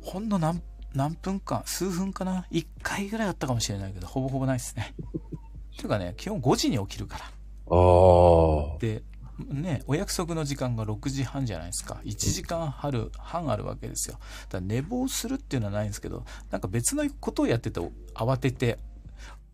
[0.00, 0.62] ほんの何、
[0.94, 4.94] 何分間、数分かな ?1 回ぐらいあったかもしれないけど、ほぼほぼないですね。
[5.76, 7.24] ていうかね、基本5時に起きるから。
[7.24, 7.30] あ
[8.76, 8.78] あ。
[8.78, 9.02] で、
[9.38, 12.00] ね、お約束の時間が6時半じゃないですか。
[12.04, 14.18] 1時間半半あるわけですよ。
[14.48, 17.80] だ寝坊するっていうのはないんですけど、なんか別のことをやってて
[18.14, 18.78] 慌てて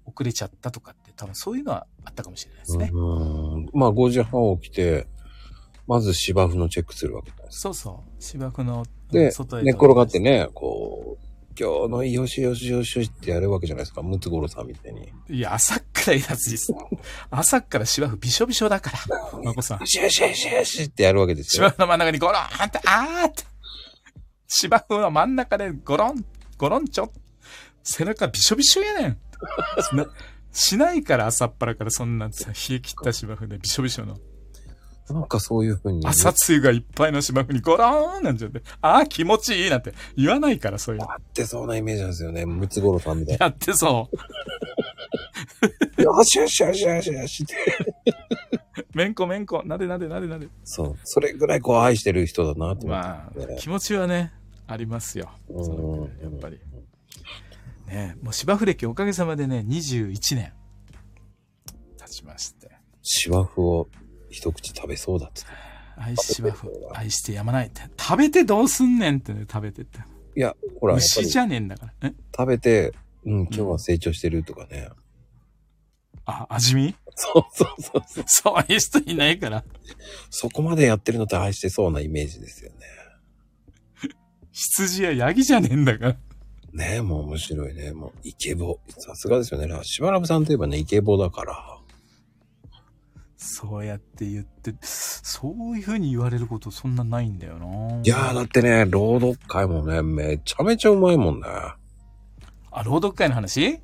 [0.07, 2.91] 遅れちゃったとかって多分そういうのはあったかもしれないですね。
[2.93, 3.69] うん。
[3.73, 5.07] まあ5時半起きて、
[5.87, 7.47] まず芝生のチェックするわけですか。
[7.51, 8.23] そうそう。
[8.23, 11.25] 芝生ので、外へ寝っ転がってね、こう、
[11.59, 14.03] 今日のよしよしよしよしってやるわけじゃないですか。
[14.03, 15.13] ムツゴロウさんみたいに。
[15.29, 16.73] いや、朝っからいやつです。
[17.31, 19.41] 朝っから芝生びしょびしょだから。
[19.43, 19.87] まこさんよ。
[19.87, 21.69] しよしよしよしってやるわけですよ。
[21.69, 23.45] 芝生の真ん中にゴロンって、あーって。
[24.47, 26.25] 芝生の真ん中でゴロン、
[26.59, 27.11] ゴロンちょ。
[27.83, 29.19] 背中びしょびしょやねん。
[29.97, 30.07] な
[30.53, 34.17] しないから朝っぱらからそんなさ、冷え切った芝生でびしょびしょの。
[35.11, 41.09] なんかそういうふうに、朝露がいっぱいの芝生にゴローンなんちゃって、あー気持ちいいなんて言わないからそういうの。
[41.09, 42.47] やってそうなイメージなんですよね。
[42.47, 44.17] ムツゴロウさんみたいやってそう。
[45.99, 46.05] な。
[46.05, 47.55] よしよしよしよしよしって。
[48.95, 50.49] めんこめんこ、なでなでなでなで。
[50.65, 50.99] そう。
[51.05, 54.33] それぐらいこう愛してる人だなと思って、まあ、気持ちはね、
[54.67, 55.31] ありますよ。
[55.51, 56.61] うんやっぱり。
[57.87, 60.53] ねもう芝生歴おかげさまでね、21年
[61.99, 62.71] 経ちまして。
[63.03, 63.89] 芝生を
[64.35, 65.51] 一口食べそうだっつって。
[65.97, 67.83] 愛し芝生、愛してやまないって。
[67.99, 70.01] 食べてどうすんねんってね、食べてって。
[70.37, 72.09] いや、ほら、やっぱり牛じゃねえんだから。
[72.09, 72.15] え？
[72.37, 72.93] 食べて、
[73.25, 74.89] うん、今日は成長してるとかね。
[76.27, 76.97] あ、味見？
[77.15, 78.25] そうそうそうそう。
[78.27, 79.63] そういう人いないから。
[80.31, 82.77] そこまでやってるのって愛してそうなイメージですよね。
[84.51, 86.17] 羊やヤギじゃねえんだから。
[86.73, 87.93] ねえ、もう面白いね。
[87.93, 88.81] もう、イケボ。
[88.89, 89.69] さすがですよね。
[89.85, 91.74] しばらくさんといえばね、イケボだから。
[93.37, 97.67] そうやって言って、そういう風に言われることそんなないんだよな。
[98.03, 101.47] いやー、だってね、朗読会もね、めちゃめちゃうまいもんね。
[102.71, 103.81] あ、朗読会の話？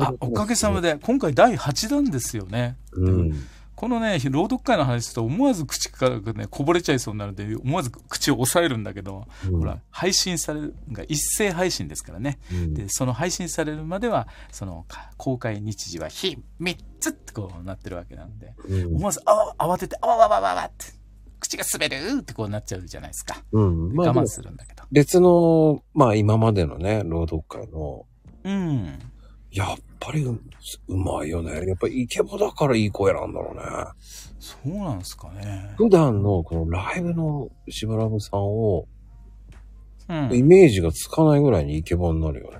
[0.00, 2.76] あおかげさまで、今回第8弾ですよね。
[2.92, 3.44] うん。
[3.74, 12.38] このね、朗読会の話すると思わず口からね、こぼれちゃいそうになるので、思わず口を押さえるんだけど、うんほら、配信されるが一斉配信ですからね。
[12.52, 20.86] うんで、その配信されるまでは、その、か公開日時は日3つってこうなってるわけなんで、うん思わず、あわ、慌てて、あわわわわわって、
[21.40, 23.44] 口が滑るってこうなっちゃうじゃないですか。
[23.52, 23.92] うん。
[23.94, 24.84] まあ、我慢するんだけど。
[24.90, 28.06] 別の、まあ今までのね、朗読会の、
[28.44, 28.98] うん。
[29.50, 30.40] やっぱりう
[30.88, 31.66] うまいよね。
[31.66, 33.62] やっぱイケボだからいい声なんだろうね。
[34.40, 35.74] そうなんですかね。
[35.76, 38.86] 普段のこのライブのしばらくさんを、
[40.08, 40.34] うん。
[40.34, 42.58] イメージがつかないぐらいにイケボになるよね。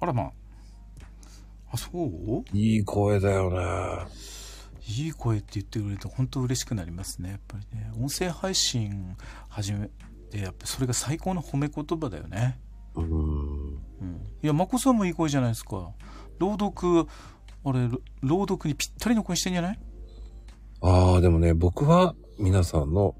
[0.00, 0.32] あらまあ。
[1.72, 2.44] あ、そう？
[2.56, 4.06] いい声だよね。
[4.88, 7.30] いい声って言ってくれると本当嬉しくなりますね。
[7.30, 7.90] やっぱりね。
[7.96, 9.16] 音声配信
[9.48, 9.88] 始め
[10.30, 12.58] て、やっぱそれが最高の褒め言葉だよね。
[12.94, 13.06] うん。
[13.06, 14.20] うん。
[14.42, 15.92] いや、まこさんもいい声じゃないですか。
[16.38, 17.06] 朗読、
[17.64, 19.78] あれ、ろ朗読にぴったりの声してんじゃない？
[20.80, 23.14] ああ、でもね、僕は皆さんの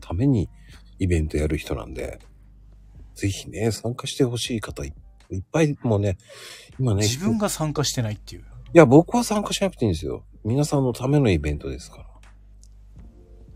[0.00, 0.48] ために
[1.00, 2.20] イベントやる人なんで、
[3.16, 4.94] ぜひね、参加してほしい方い
[5.30, 6.18] いっぱいもうね、
[6.78, 8.42] 今ね、自分が参加してないっていう。
[8.42, 8.44] い
[8.78, 10.24] や、僕は参加しなくていいんですよ。
[10.44, 12.06] 皆さんのためのイベントですから。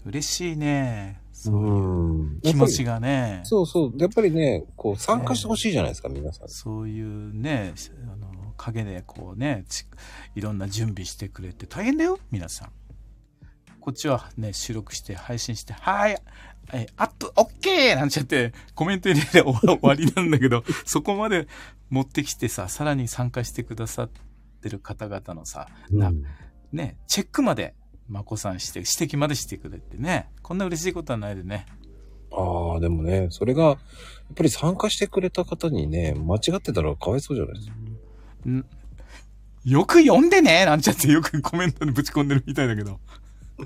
[0.06, 1.20] 嬉しいね。
[1.32, 3.42] そういううん気持ちがね。
[3.44, 3.92] そうそう。
[3.96, 6.48] やっぱりね、こう、参加してほしいじゃないですか、皆さん。
[6.48, 7.74] そういうね、
[8.12, 9.84] あの、陰でこうね、ち
[10.34, 12.72] いろんな準備してくれて大変だよ、皆さん。
[13.80, 16.18] こっちはね、収録して配信して、はい、
[16.72, 21.48] えアップ、オッケーなんちゃって、コメント入れて 終わりなんだけど、そこまで
[21.90, 24.10] 持ってきてさ、さらに参加してくださっ
[24.60, 26.24] てる方々のさ、なうん
[26.72, 27.74] ね、チェックまで
[28.08, 30.28] まこさんして、指摘までしてくれてね。
[30.42, 31.66] こんな嬉しいことはないでね。
[32.30, 33.76] ああ、でもね、それが、やっ
[34.34, 37.74] ぱり参加してくれた方にね、間違ってたらかわいそうじゃないですか。
[38.50, 38.66] ん
[39.64, 43.00] よく読んでねなんちゃってよくコメントにぶち込んでるみたいだけど。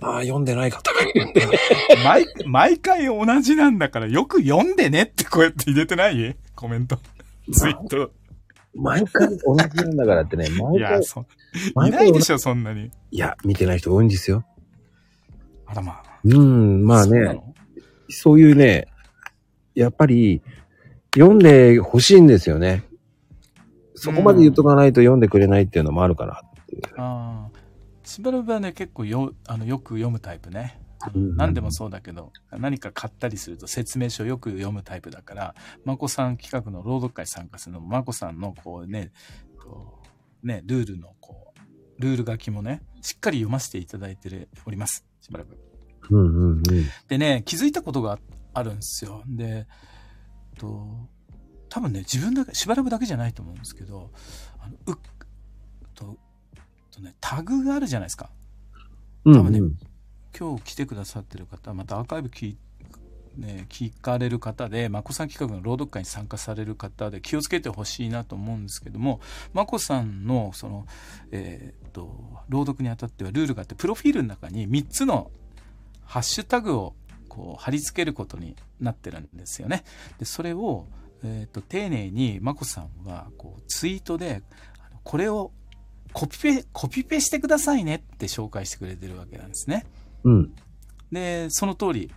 [0.01, 1.59] まあ、読んでない方がいるんでね。
[2.05, 6.37] 毎、毎回同じなんだからよく読んでねってこうやって入れてない？
[6.55, 6.99] コメント。
[7.53, 8.11] ツイート。
[8.75, 11.25] 毎回同じなんだからってね、い毎回や、、そ、い
[11.75, 12.91] 毎回ないでしょ、そんなに。
[13.11, 14.47] いや、見てない人多いんですよ。
[15.67, 16.03] あらまあ。
[16.25, 17.43] うん、まあね、
[18.09, 18.89] そういうね、
[19.75, 20.41] やっぱり、
[21.15, 22.85] 読んでほしいんですよね。
[23.95, 26.83] そこまで言っとかないと読んでくれないっていうのもあるからっていう。
[26.97, 27.52] ああ。
[28.05, 30.79] しばらくはね、結構よ、あの、よく読むタイプね。
[31.15, 39.11] うん何でもそうだけど、何か買ったりすると説明書をよく読むタイプだから、まこさん企画の朗読会参加するのも、まこさんのこうね、
[39.61, 39.99] こ
[40.45, 45.05] うね、ルールのこう、ルール書きもね、しっかり読ませていただいております。
[45.21, 45.59] しばらく。
[46.11, 46.63] うんうんうん。
[47.09, 48.19] でね、気づいたことが
[48.55, 49.23] あるんですよ。
[49.27, 49.67] で、
[50.59, 50.87] と、
[51.69, 54.11] 多分ね、自分だけ、しばらくだけじゃないと思うんですけど、
[54.61, 54.99] あの、う、
[57.03, 58.31] ね、タグがあるじゃないですか。
[59.25, 59.79] うん多分ねうん
[60.39, 62.57] 今日来てくださってる方、またアーカイブ聞い
[63.37, 69.21] ね、聞かれる方で、まこさん企画の朗読会に参加される方で気をつけてほしいなと思うんですけども、
[69.53, 70.87] まこさんの、その、
[71.31, 75.31] えーっと、朗読にあたってはルールがあって、プロフィールの中に3つの
[76.05, 76.95] ハッシュタグを
[77.29, 79.85] こう貼り付けることになってるんですよね。
[80.19, 80.87] で、それを、
[81.25, 84.43] えーっと、丁寧にまこさんは、こう、ツイートで、
[85.05, 85.53] これを
[86.13, 89.87] コピペ、コピペしてくださいねって紹介してくれてるわけなんですね。
[90.25, 90.55] うん。
[91.11, 92.11] で、その通り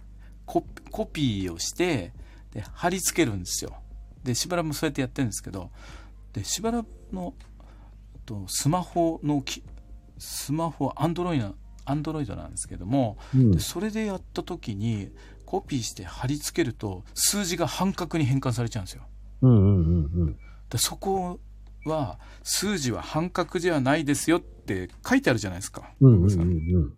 [0.45, 0.61] コ
[1.05, 2.13] ピ、ーをして、
[2.51, 3.75] で、貼り付けるんですよ。
[4.23, 5.71] で、しばらくもそうやってやってるんですけど、
[6.33, 7.33] で、しばらくの、
[8.25, 9.63] とスマホのき、
[10.17, 11.55] スマホ、アンドロイド、
[11.85, 15.09] アンドロイドなんですけども、うんでそれでやった時に、
[15.45, 19.03] コピーして貼り付けると、数字が半角に変換されちゃうんですよ。
[19.41, 20.39] うんうんうんうん。
[20.69, 21.39] でそこ
[21.85, 25.89] は、数字は半角じゃないですよって書いてあるじゃないですか。
[26.01, 26.93] うんうんうんうん。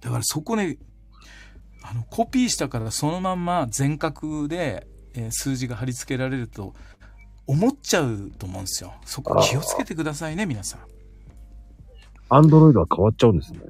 [0.00, 0.78] だからそこね、
[1.82, 6.74] あの、コピーしたからそのまんま全角で、えー数字が貼り付けられると
[7.46, 8.94] 思っちゃうと思うんですよ。
[9.04, 10.78] そこ気をつけてくださいね、皆さ
[12.28, 13.60] アンドロイドは変わっちゃうんですね。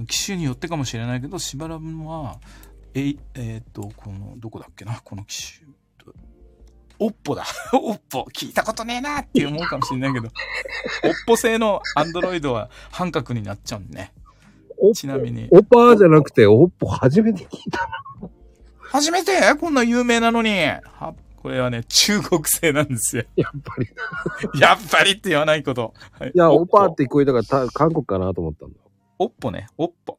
[0.00, 0.06] ん。
[0.06, 2.38] 機種によってかもしれないけど、しばらくは、
[2.94, 5.68] えい、えーっと、この、どこだっけな、この機種。
[6.98, 7.44] オッポだ。
[7.72, 8.26] オッポ。
[8.32, 10.32] 聞いたことねえなって思うかもしれないけど、オッ
[11.26, 14.12] ポ製のアンドロイドは半角になっちゃうんでね。
[14.78, 15.48] おちなみに。
[15.50, 17.88] オパーじゃなくて、オッポ初めて聞いた。
[18.80, 19.54] 初めて？
[19.58, 20.50] こんな有名なのに。
[20.58, 23.24] はこれはね、中国製なんですよ。
[23.36, 23.86] やっぱり。
[24.58, 25.94] い やっぱりって言わないこと。
[26.18, 27.04] はいや、オパーって。
[27.04, 28.76] て聞こえたからた韓国かなと思ったんだ。
[29.18, 30.18] おっぽね、おっぽ。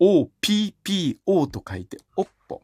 [0.00, 2.62] OPPO と書いて、おっぽ。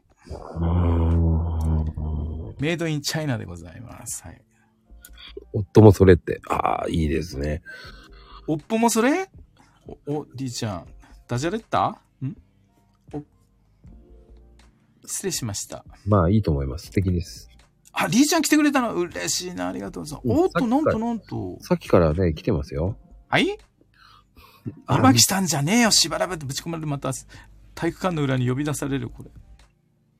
[2.59, 4.23] メイドインチャイナでございます。
[4.23, 4.41] はい。
[5.53, 6.41] 夫もそれって。
[6.49, 7.61] ああ、いいですね。
[8.47, 9.29] おっぽもそれ？
[10.07, 10.85] お、お、りーちゃん、
[11.27, 11.99] ダジャレった？
[12.21, 12.35] ん？
[13.13, 13.23] お、
[15.05, 15.85] 失礼しました。
[16.05, 16.87] まあいいと思います。
[16.87, 17.49] 素敵です。
[17.91, 18.95] あ、りーちゃん来てくれたの？
[18.95, 20.37] 嬉しいな、ありがとうございます。
[20.37, 21.57] うんおっと、なんとなんと。
[21.61, 22.97] さっきからね、来てますよ。
[23.27, 23.57] はい？
[24.85, 27.11] あ今来たんじゃねえよ、しばらくぶち込まれてまた
[27.73, 29.31] 体育館の裏に呼び出される、これ。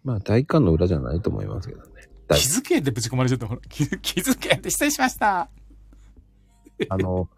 [0.04, 1.90] まあ体育館の裏じゃないと思いますけどね。
[2.36, 3.62] 気づけってぶち込まれちゃった、 ほら。
[3.70, 5.50] 気づけって失礼しました。
[6.90, 7.30] あの、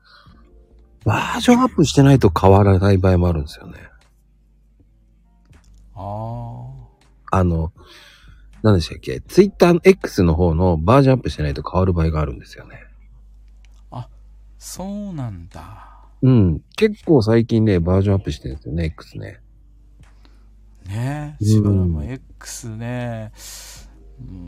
[1.04, 3.80] バージョンアップしてないと変わらない場合もあるんですよね。
[5.96, 6.70] あ
[7.32, 7.72] あの、
[8.62, 9.22] 何でしたっけ？
[9.22, 12.84] ツイッターの X の方のバージョンアップしてないと変わる場合があるんですよね。
[13.90, 14.08] あ。
[14.60, 15.98] そうなんだ。
[16.22, 16.62] うん。
[16.76, 19.40] 結構最近ね、バージョンアップしてるんですよね、X ね。
[20.86, 23.81] ねえ、うんしばらくも X ね、うん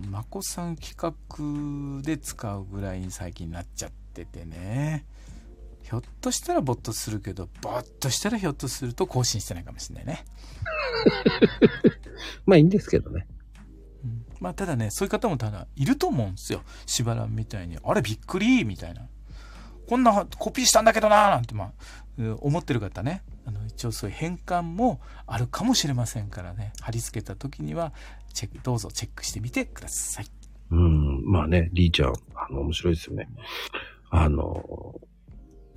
[0.10, 5.06] まこさん企画で使うぐらいに最近なっちゃっててね。
[5.84, 10.26] ひょっとしたらボットするけど、ボットしたらひょっとすると更新してないかもしれないね。
[12.46, 13.28] まあいいんですけどね。
[14.04, 16.64] うんまあただね、そういう方もただいると思うんですよ。
[16.86, 17.78] しばらんみたいに。
[17.84, 19.08] あれびっくりみたいな。
[19.88, 21.74] こんなコピーしたんだけどななんてまあ、うん
[22.18, 23.24] 思ってる方ね。
[23.46, 26.74] あの一応そういう変換もあるかもしれませんからね。
[26.82, 27.94] 貼り付けた時には、
[28.34, 30.26] チェック、どうぞチェックしてみてください。
[30.72, 31.24] うん。
[31.26, 33.28] まあね、リーちゃん、あの、面白いですよね。
[34.10, 35.00] あの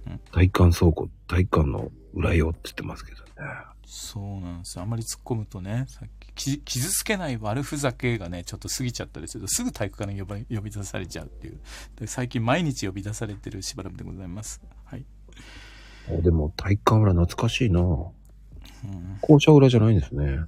[0.06, 3.26] うん、体感倉庫、体感の裏よって言ってますけどね。
[3.86, 4.82] そうなんですよ。
[4.82, 11.60] あんまり突っ込むとね、さっき、き傷つけない悪ふざけがね、ちょっと過ぎちゃったりすると、すぐ体育館に呼び出されちゃうっていう。
[11.98, 14.60] で最近毎日呼び出されてるしばらくでございます。
[14.84, 15.06] はい。
[16.10, 18.10] おでも、体感裏懐かしいなうん
[19.20, 20.38] 校舎裏じゃないんですね。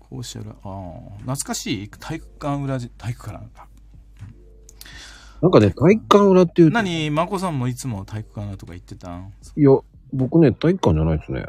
[0.00, 1.88] 校舎裏、ああ、懐かしい？
[1.88, 3.66] 体育館裏じ、体育館なんだ。
[5.42, 9.32] なんかね、体育館裏っていうと、何、まこさんもいつも体育館裏とか行ってたん？
[9.56, 9.70] いや、
[10.12, 11.44] 僕ね、体育館じゃないですね。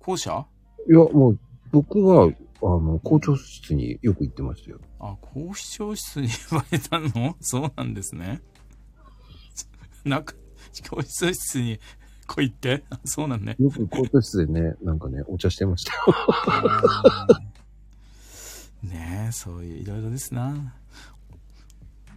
[0.00, 0.46] 校舎？
[0.88, 1.38] いや、もう、
[1.72, 2.30] 僕は、
[2.62, 4.80] あの、校長室によく行ってましたよ。
[5.00, 7.36] あ、校長室に呼ばれたの？
[7.40, 8.42] そうなんですね。
[10.04, 10.34] なんか、
[10.82, 11.78] 教室室に
[12.26, 12.84] 来いって？
[12.90, 13.56] あ そうなんね。
[13.58, 16.00] よく校長室でね、なんかね、お茶してましたよ。
[18.82, 20.74] ねえ、そういういろいろですな。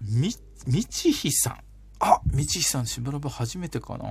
[0.01, 0.29] み、
[0.67, 1.59] みちひさん。
[1.99, 4.05] あ、みちひさんしばらく初めてかな。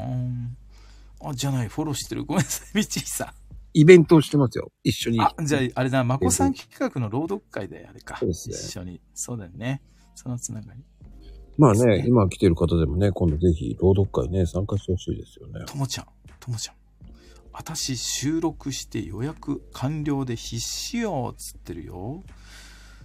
[1.23, 2.25] あ、じゃない、フォローしてる。
[2.25, 3.29] ごめんなさい、みちひさん。
[3.75, 4.73] イベントをしてますよ。
[4.85, 5.21] 一緒に。
[5.21, 8.17] あ、じゃあ、あれだ、まこさん企画の朗読会であれか。
[8.19, 9.01] そうですね一緒に。
[9.15, 9.83] そうだよね。
[10.15, 10.83] そのつながり。
[11.59, 15.65] まあねね、今来てる方でもね、今度ぜひ朗読会ね、参加してほしいですよね。
[15.67, 16.07] ともちゃん、
[16.39, 16.77] ともちゃん。
[17.53, 22.23] 私収録して予約完了で必死よ、つってるよ。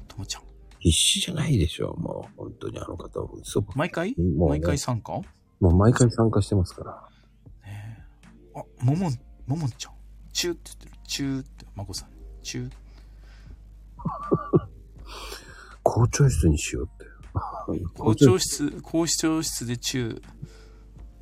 [0.09, 0.43] ともちゃん。
[0.79, 2.35] 必死じゃないでしょ、もう。
[2.37, 4.13] 本当にあの方は嘘ばっか毎回？
[4.13, 5.13] りもうね毎回参加？
[5.13, 7.09] もう毎回参加してますから。
[7.63, 8.03] ねえ
[8.55, 9.13] あ、ももん、
[9.47, 9.93] ももんちゃん。
[10.33, 10.91] チューって言ってる。
[11.07, 12.15] チューって、まこさんに。
[12.43, 12.71] チュー。
[15.83, 17.00] 校長室にしようって。
[17.97, 20.21] 校長室、校長室でチュー。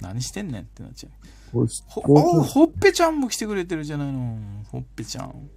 [0.02, 1.10] 何してんねんってなっちゃ
[1.54, 1.68] う。
[1.88, 4.38] ほ、ほっぺちゃんも来てくれてるじゃないの。
[4.72, 5.50] ほっぺちゃん。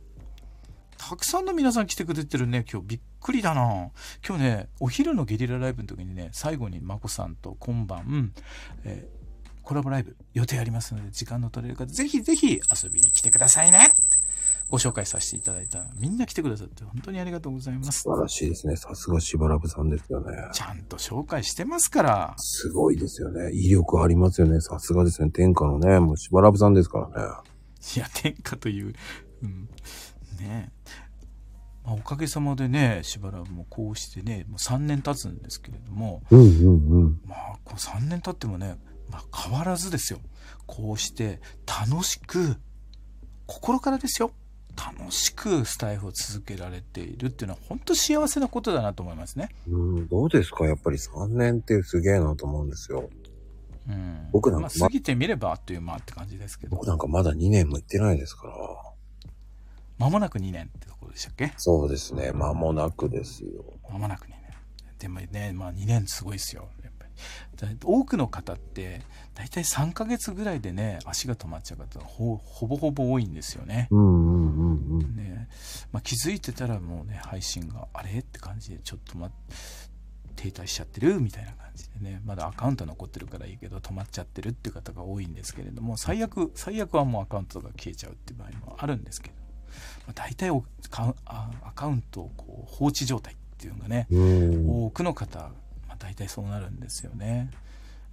[0.96, 2.64] たくさんの皆さん来てくれてるね。
[2.70, 3.90] 今日びっくりだな。
[4.26, 8.32] 今日ね、お昼のゲリラライブの時にね、最後にまこさんと今晩、
[8.84, 9.22] えー
[9.62, 13.92] コラボライブ予定ありますので、時間の取れる方、ぜひぜひ遊びに来てくださいね
[14.72, 15.84] ご紹介させていただいた。
[15.98, 18.10] みんな来てくださって本当にありがとうございます素。
[18.10, 18.76] 晴らしいですね。
[18.76, 20.34] さすがしばらぶさんですよね。
[20.54, 22.34] ちゃんと紹介してますから。
[22.38, 23.52] すごいですよね。
[23.52, 24.62] 威力ありますよね。
[24.62, 25.30] さすがですね。
[25.30, 27.34] 天下のね、もうしばらぶさんですからね。
[27.96, 28.94] いや、天下という、
[29.42, 29.68] うん、
[30.40, 30.70] ねえ。
[31.84, 37.20] まあ、おかげさまでね、しばらくもうこうしてね、もう3年経つんですけれども、うんうんうん。
[37.26, 38.78] まあ、こう3年経ってもね、
[39.10, 40.20] まあ、変わらずですよ。
[40.64, 42.56] こうして楽しく、
[43.44, 44.32] 心からですよ。
[44.76, 49.50] 楽しくスタイフを続けられているっていうのは本当幸せなことだなと思いますね。
[49.68, 50.66] うん、どうですか？
[50.66, 53.10] やっぱり3年ってすげえなと思うんですよ。
[53.88, 54.28] うん。
[54.32, 58.54] 僕なんかまあ、過ぎてみればあっという間って感じですけど僕、なんかまだ2年も行ってないですから。
[59.98, 61.52] 間もなく2年ってところでしたっけ？
[61.58, 62.32] そうですね。
[62.32, 63.64] 間もなくですよ。
[63.90, 64.38] 間もなく2年。
[64.98, 66.68] でもね、まあ2年すごいですよ。
[67.84, 69.02] 多くの方って、
[69.34, 73.88] だいたい3ヶ月ぐらいでね、足が止まっちゃう方がほほぼほぼ多いんですよね。
[75.92, 78.18] まあ、気づいてたらもうね、配信があれ？
[78.18, 79.30] って感じで、ちょっとま、
[80.36, 89.34] 停滞しちゃってるみたいな感じでね、まだアカウント残ってるからいいけど、止まっちゃってるっていう方が多いんですけれども、最悪、最悪はもうアカウントが消えちゃうっていう場合もあるんですけど、
[90.06, 94.84] まあ、大体おカあアカウントをこう放置状態っていうのがね、うん。
[94.86, 95.50] 多くの方、まあ、
[96.02, 97.50] 大体そうなるんですよね。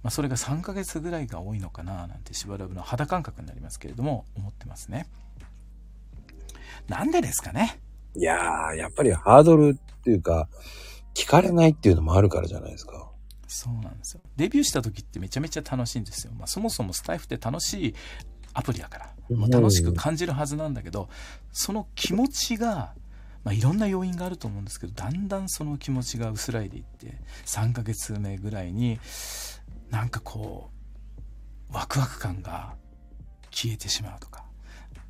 [0.02, 5.06] まあ、それが3ヶ月ぐらいが多いのかななんてしばらくの肌感覚になりますけれども思ってますね。
[6.88, 7.80] なんでですかね？
[8.16, 10.48] いやー、やっぱりハードルっていうか、
[11.14, 13.10] 聞かれないっていうのもあるからじゃないですか。
[13.46, 14.20] そうなんですよ。
[14.36, 16.32] デビューした時ってめちゃめちゃ楽しいんですよ。
[16.38, 17.94] まあ、そもそもスタイフって楽しい
[18.54, 21.08] アプリだから、まあ、楽しく感じるはずなんだけど、
[21.52, 22.94] その気持ちが、
[23.44, 28.98] まあ、いろんな要因があると思うんですけど、だんだんその気持ちが薄らいでいって、3ヶ月目ぐらいに、
[29.90, 30.70] なんかこ
[31.70, 32.74] う、ワクワク感が
[33.50, 34.44] 消えてしまうとか、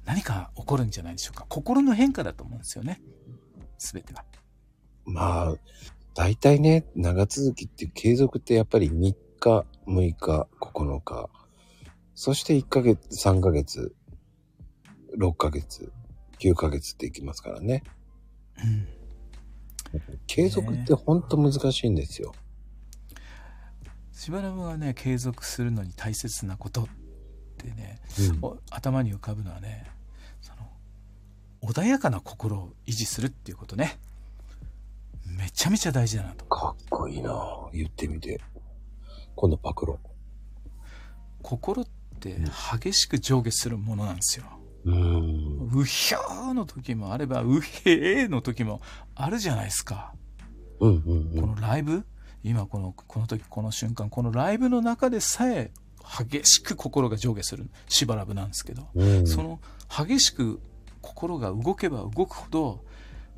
[0.05, 1.47] 何か起こるんじゃないでしょうか。
[1.49, 3.01] 心の変化だと思うんですよね。
[3.79, 4.25] すべてが。
[5.05, 5.55] まあ、
[6.15, 11.31] 大体ね、長続きって継続ってやっぱり3日、6日、9日、
[12.15, 13.95] そして1ヶ月、3ヶ月、
[15.19, 15.93] 6ヶ月、
[16.39, 17.83] 9ヶ月っていきますからね。
[18.65, 18.87] うん。
[20.27, 22.33] 継続ってほんと難しいんですよ。
[24.13, 26.87] しばらくがね継続するのに大切なことっ
[27.57, 29.87] てね、うんお頭に浮かぶのはね
[30.41, 30.71] その
[31.63, 33.99] 穏やかな心を維持するっていうことね
[35.27, 38.41] めちゃめちゃ大事だなとかっこいいなぁ言ってみて。
[39.37, 39.99] 今度パクロ。
[41.43, 41.87] 心っ
[42.21, 42.37] て
[42.79, 44.45] 激しく上下するものなんですよ
[44.85, 48.81] うひゃーの時もあればうへーの時も
[49.15, 50.15] あるじゃないですか。
[50.81, 51.55] うんうんうこん。
[51.55, 52.05] のライブ？
[52.43, 55.71] 今このこの時この瞬間このライブの中でさえ
[56.19, 57.69] 激しく心が上下する。
[57.89, 58.89] しばらくなんですけど。
[58.95, 60.61] うん、その激しく
[61.03, 62.85] 心が動けば動くほど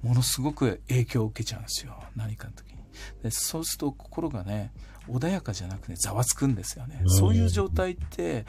[0.02, 2.00] ものすごく影響を受けちゃうんですよ。
[2.14, 2.78] 何かの時に。
[3.22, 4.72] でそうすると心がね
[5.08, 7.10] 穏やかじゃなくてざわつくんですよね、うん。
[7.10, 8.46] そういう状態って、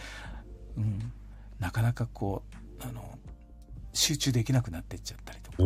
[0.78, 1.12] うん、
[1.60, 3.18] なかなかこうあの
[3.94, 5.58] 集中できなくなってっちゃったりとか、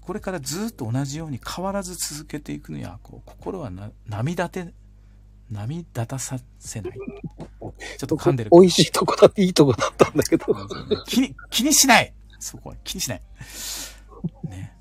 [0.00, 4.74] これからずっと同じように変わらず続けていくには、こう、心はな波立て、
[5.50, 6.92] 波立たさせない。
[6.92, 8.50] ちょっと噛んでる。
[8.52, 10.46] 美味しいとこだっていいとこだったんだけど。
[11.06, 13.22] 気に、気にしないそこは気にしない。
[14.44, 14.76] ね。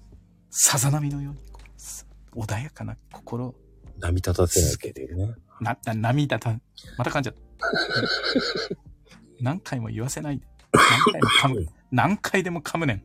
[0.50, 3.56] さざ波のようにこう、す穏やかな心を
[4.00, 5.34] 波立たせないけどね。
[5.62, 6.52] な、な、涙た、
[6.98, 8.93] また噛んじゃった。
[9.42, 10.46] 何回も言わせないで。
[10.72, 11.68] 何回も噛む。
[11.92, 13.04] 何回でも噛むねん。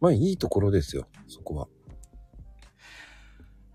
[0.00, 1.68] まあいいところですよ、そこは。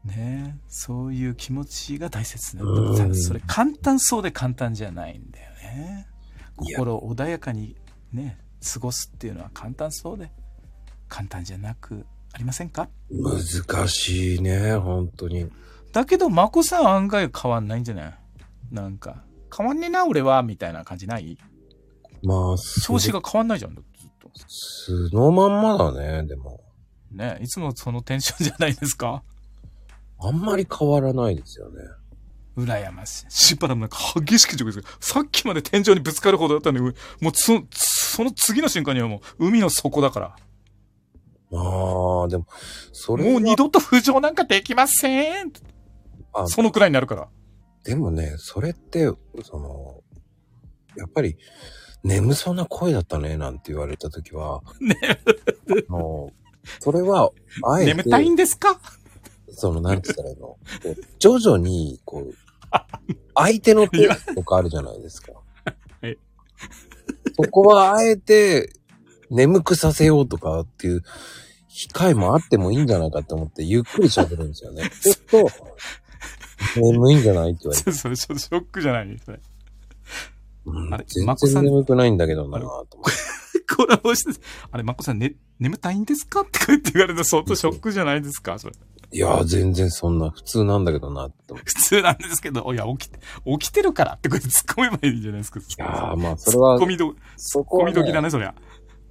[0.04, 6.08] ねえそういう気持ちが大切ねうんそれ簡単そうで簡単じゃないんだよね。
[6.56, 7.76] 心穏やかに
[8.12, 8.40] ね、
[8.74, 10.32] 過ごすっていうのは簡単そうで、
[11.08, 12.90] 簡単じゃなくありませんか？
[13.10, 15.50] 難しいね、本当に。
[15.92, 18.14] だけど、まこさん案外変わんないんじゃない？
[18.72, 19.24] なんか、
[19.56, 21.38] 変わんねえな、俺は、みたいな感じない？
[22.24, 23.84] まあ、調子が変わんないじゃん、ずっ
[24.20, 24.30] と。
[24.48, 26.62] 素のまんまだね、でも。
[27.12, 29.24] ねいつもそのテンションじゃないですか？
[30.20, 31.82] あんまり変わらないですよね。
[32.58, 33.26] 羨ましい。
[33.30, 40.36] しばらくなんか激しくジョグですさっきまで天井にぶつかるほどだったのに、もうそ、その次の瞬間にはもう海の底だから。
[41.50, 41.60] ま
[42.26, 42.46] あ、でも、
[42.94, 45.52] それはもう二度と浮上なんかできません
[46.34, 47.28] あそのくらいになるから。
[47.84, 49.12] でもね、それって、
[49.44, 50.02] その、
[50.96, 51.38] やっぱり、
[52.04, 54.96] 眠そうな声だったね、なんて言われたときは、ね、
[55.90, 56.32] あの、
[56.80, 57.32] それは、
[57.64, 58.80] あえて、眠たいんですか？
[59.52, 60.48] その、なんて言ったらいいの？
[60.48, 62.34] こう徐々に、こう、
[63.36, 65.34] 相手のペースとかあるじゃないですか。
[66.02, 66.18] はい
[67.36, 68.74] そこはあえて、
[69.30, 71.04] 眠くさせようとかっていう、
[71.70, 74.90] 機会もあってもいいんじゃないかって思って、ゆっくり喋るんですよね。
[75.02, 75.50] ちょっと、
[76.76, 77.52] 眠いんじゃない？
[77.52, 77.92] って言われて。
[77.94, 79.18] それちょっとショックじゃない？
[79.24, 79.40] それ。
[80.66, 82.92] うんあれ全マコさん然眠くないんだけどなと思って。
[83.76, 84.40] コラボして、
[84.72, 86.60] あれ、まこさん、ね、眠たいんですかって
[86.92, 88.60] 言われると相当ショックじゃないですか？
[88.60, 88.74] それ。
[89.14, 91.54] いやー、全然そんな普通なんだけどなって。
[91.54, 93.20] 普通なんですけど、いや、起きて、
[93.60, 95.60] 起きてるからってこうやって突っ込めばいいんじゃないですか。
[95.60, 98.54] いいやー、まあ、それはツッコ、ミど、そこは、ね、コミ時だね、そりゃ。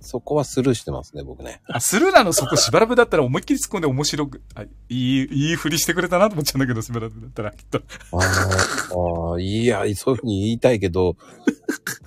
[0.00, 1.60] そこはスルーしてますね、僕ね。
[1.66, 2.32] あ、スルーなの？
[2.32, 7.82] そこしばらくだったら思いっきり突っ込んで面白く、あいい、いい振りしてくれたなと思っちゃうんだけど、しばらくだったら、きっと。
[8.12, 11.16] あーあー、いや、そういうふうに言いたいけど、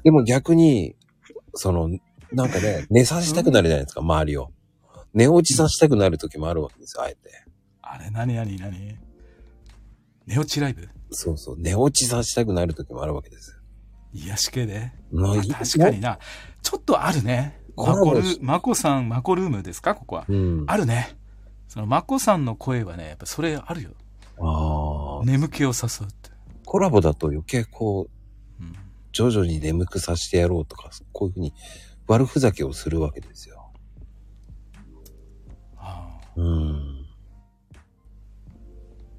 [0.04, 0.96] でも逆に、
[1.54, 1.90] その、
[2.32, 4.52] なんかね、寝させたくなるじゃないですか、周りを。
[5.14, 7.20] 寝落ちさせたくなる時もあるわけですよ、あえて。
[7.84, 8.98] あれ、なになになに
[10.26, 10.90] 寝落ちライブ？
[11.12, 13.62] そうそう、寝落ちさせたくなる時もあるわけです。
[14.14, 14.92] 癒し系で？
[15.12, 16.00] まあ確かに。
[16.00, 16.18] な。
[16.64, 17.62] ちょっとあるね。
[17.76, 19.96] マコル、マコさん、マコルームですか？
[19.96, 20.26] ここは。
[20.28, 20.66] うん。
[20.68, 21.18] ああるね。
[21.68, 23.92] その、マコさんの声はね、やっぱそれあるよ。
[24.40, 26.30] あー、眠気を誘うって。
[26.66, 28.08] コラボだと余計こ
[28.60, 28.74] う、うん。
[29.12, 31.54] 徐々に眠くさせてやろうとか、こういうふうに
[32.08, 33.72] 悪ふざけをするわけですよ。
[35.78, 37.06] ああ、うん。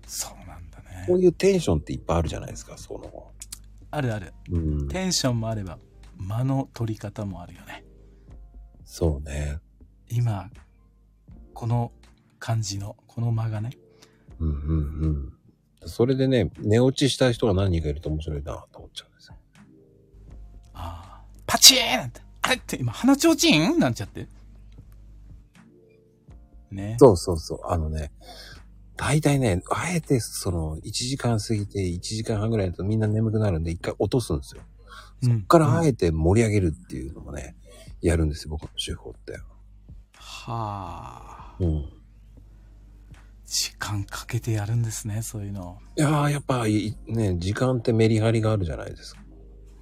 [0.07, 1.15] そうなんだねこ。
[1.15, 3.33] ういうテンションっていっぱいあるじゃないですか、その。
[3.91, 4.33] あるある。
[4.51, 4.89] うん。
[4.89, 5.79] テンションもあれば、
[6.17, 7.84] 間の取り方もあるよね。
[8.97, 9.59] そうね。
[10.09, 10.49] 今、
[11.53, 11.91] この
[12.39, 13.77] 感じの、この間がね。
[14.39, 14.57] うんうん
[15.83, 15.89] うん。
[15.89, 19.35] それでね、寝落ちした人が何人かいると面白いなと思っちゃうんですよ。
[20.75, 22.21] ああ、パチーンなんて。
[22.43, 23.81] あれって今、鼻ちょうちん？
[23.81, 24.29] なんちゃって。
[26.71, 26.95] ね。
[27.01, 27.61] そうそうそう。
[27.65, 28.13] あのね、
[28.95, 34.63] 大体ね、あえてその、1時間過ぎて1時間半ぐらいだとみんな眠くなるんで一回落とすんですよ。
[35.21, 37.57] そそっからあえて盛り上げるっていうのもね、
[38.09, 39.33] やるんですよ、僕の手法って。
[40.13, 41.57] はあ。
[41.59, 41.89] うん。
[43.47, 45.79] 時間かけてやるんですね、そういうの。
[45.97, 49.23] いやー、やっぱいね、時間ってメリハリがあるじゃないですか。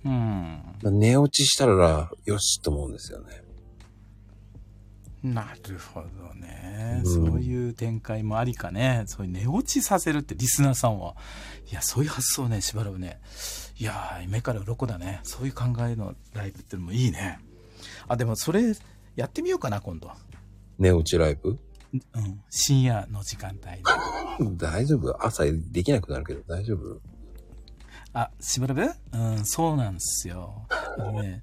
[0.05, 0.63] うん。
[1.01, 3.43] 寝落ちしたら、よしと思うんですよね。
[5.23, 9.05] なるほどね、うんそういう展開もありかね。
[9.07, 11.17] そういう寝落ちさせるってリスナーさんは。
[11.71, 13.21] いや、そういう発想ね、しばらくね。
[13.79, 15.21] いやー、目から鱗だね。
[15.23, 17.39] そういう考えのライブってのもいいね。
[18.09, 18.75] あ、でもそれ、
[19.17, 20.11] やってみようかな、今度。
[20.79, 21.59] 寝落ちライブ？
[22.15, 22.43] うん。
[22.51, 24.57] 深夜の時間帯で。
[24.57, 25.27] 大丈夫？
[25.27, 27.01] 朝できなくなるけど大丈夫？
[28.15, 28.95] あ、しばらく？
[29.13, 30.67] うん、そうなんですよ。
[30.99, 31.43] あのね、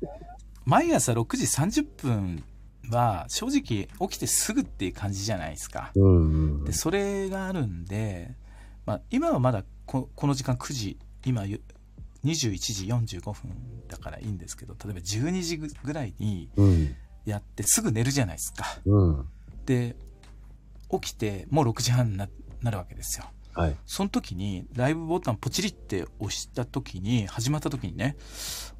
[0.66, 2.44] 毎朝6時30分
[2.90, 5.92] は、正直起きてすぐっていう感じじゃないですか。
[5.96, 8.36] うんうんで、それがあるんで、
[8.86, 11.62] まあ、今はまだここの時間9時、今ゆ
[12.26, 13.52] 21時45分
[13.88, 16.96] だからいいんですけど、例えば12時ぐらいにうん。
[17.26, 18.80] やってすぐ寝るじゃないですか。
[18.86, 19.26] うん。
[19.66, 19.96] で、
[20.92, 22.28] 起きてもう6時半にな
[22.62, 23.26] なるわけですよ。
[23.54, 23.76] はい。
[23.86, 28.16] その時にライブボタンポチリって押した時に、始まった時にね、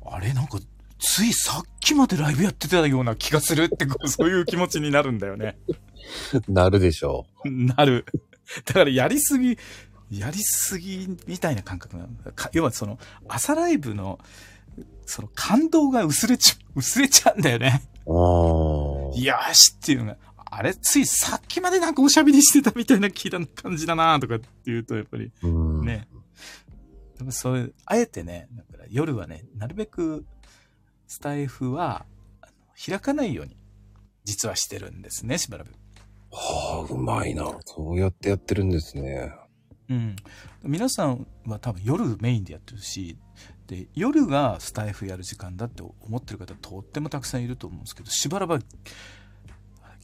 [0.06, 0.34] あれ？
[0.34, 0.60] なんか
[1.00, 5.58] ついさっきまでライブやってたような気がするって、こ うそういう気持ちになるんだよね。
[6.48, 8.06] なるでしょ なる。
[8.66, 9.58] だからやりすぎ、
[10.12, 12.10] やりすぎみたいな感覚なの。
[12.34, 12.98] か要はその、
[13.28, 14.20] 朝ライブの、
[15.06, 17.84] その感動が薄れちゃ、薄れちゃうんだよね。
[18.06, 18.14] う。
[18.14, 19.20] ああ。
[19.20, 20.18] よしっていうのが、
[20.52, 25.86] あれ、ついさっきまでなんかおしゃべりしてたみたいな気だ感じだなとかっていうと、やっぱりうん。
[25.86, 26.08] ね。
[27.18, 30.26] でもそういう、あえてね、だから夜はね、なるべく
[31.08, 32.06] スタイフは
[32.84, 33.58] 開かないように、
[34.24, 35.70] 実はしてるんですね、しばらく。
[36.32, 37.44] はあ、うまいな。
[37.66, 39.34] そうやってやってるんですね。
[39.90, 40.16] うん。
[40.64, 43.18] 皆さんは多分夜メインでやってるし、
[43.68, 48.60] で、夜がスタイフやる時間だって思ってる方とってもたくさんいると思うんですけど、しばらくは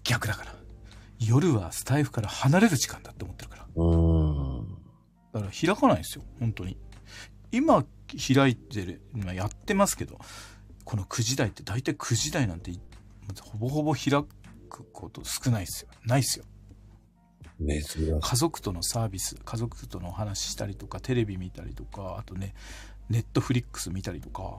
[0.03, 0.55] 逆だから。
[1.19, 3.67] 夜はスタイフから離れる時間だって思ってるから。
[3.75, 3.95] う
[4.63, 4.67] ん。
[5.33, 6.77] だから開かないんですよ、本当に。
[7.51, 7.85] 今
[8.35, 10.19] 開いてる、今やってますけど、
[10.83, 12.79] この9時台って大体9時台なんてい
[13.41, 14.23] ほぼほぼ開
[14.69, 15.89] くこと少ないですよ。
[16.05, 16.45] ないですよ。
[17.59, 22.53] 家族とのサービス、家族とのお話ししたりとか、テレビ見たりとか、あとね、
[23.09, 24.57] ネットフリックス見たりとか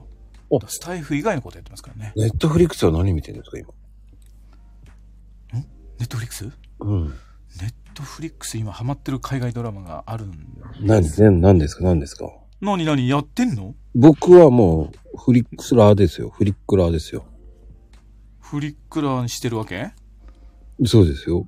[0.49, 2.13] お、スタイフ以外のことやってますからね。
[2.15, 3.69] ネットフリックスは何見てるんですか、今？
[5.99, 6.45] ネットフリックス？
[6.45, 7.07] ネうん。
[7.07, 7.13] ッ
[7.93, 10.33] トフリックス今ハマってる海外ドラマがあるん
[10.79, 12.31] 何ですね何ですか何ですか？
[12.61, 13.75] 何何やってんの？
[13.95, 16.29] 僕はもう、フリックスラーですよ。
[16.29, 17.25] フリックラーですよ。
[18.39, 19.91] フリックラーにしてるわけ？
[20.85, 21.47] そうですよ。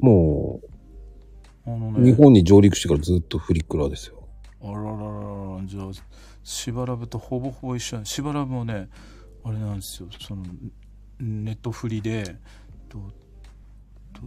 [0.00, 0.60] も
[1.66, 2.12] う、あのね。
[2.12, 4.26] 日本に上陸してからずっとフリクラですよ。
[4.60, 5.90] あららららら、じゃあ、
[6.42, 8.88] しばらぶとほぼほぼ一緒しばらぶもね、
[9.44, 10.42] あれなんですよ、その、
[11.20, 12.36] ネットフリで、
[12.88, 12.98] と、
[14.12, 14.22] と、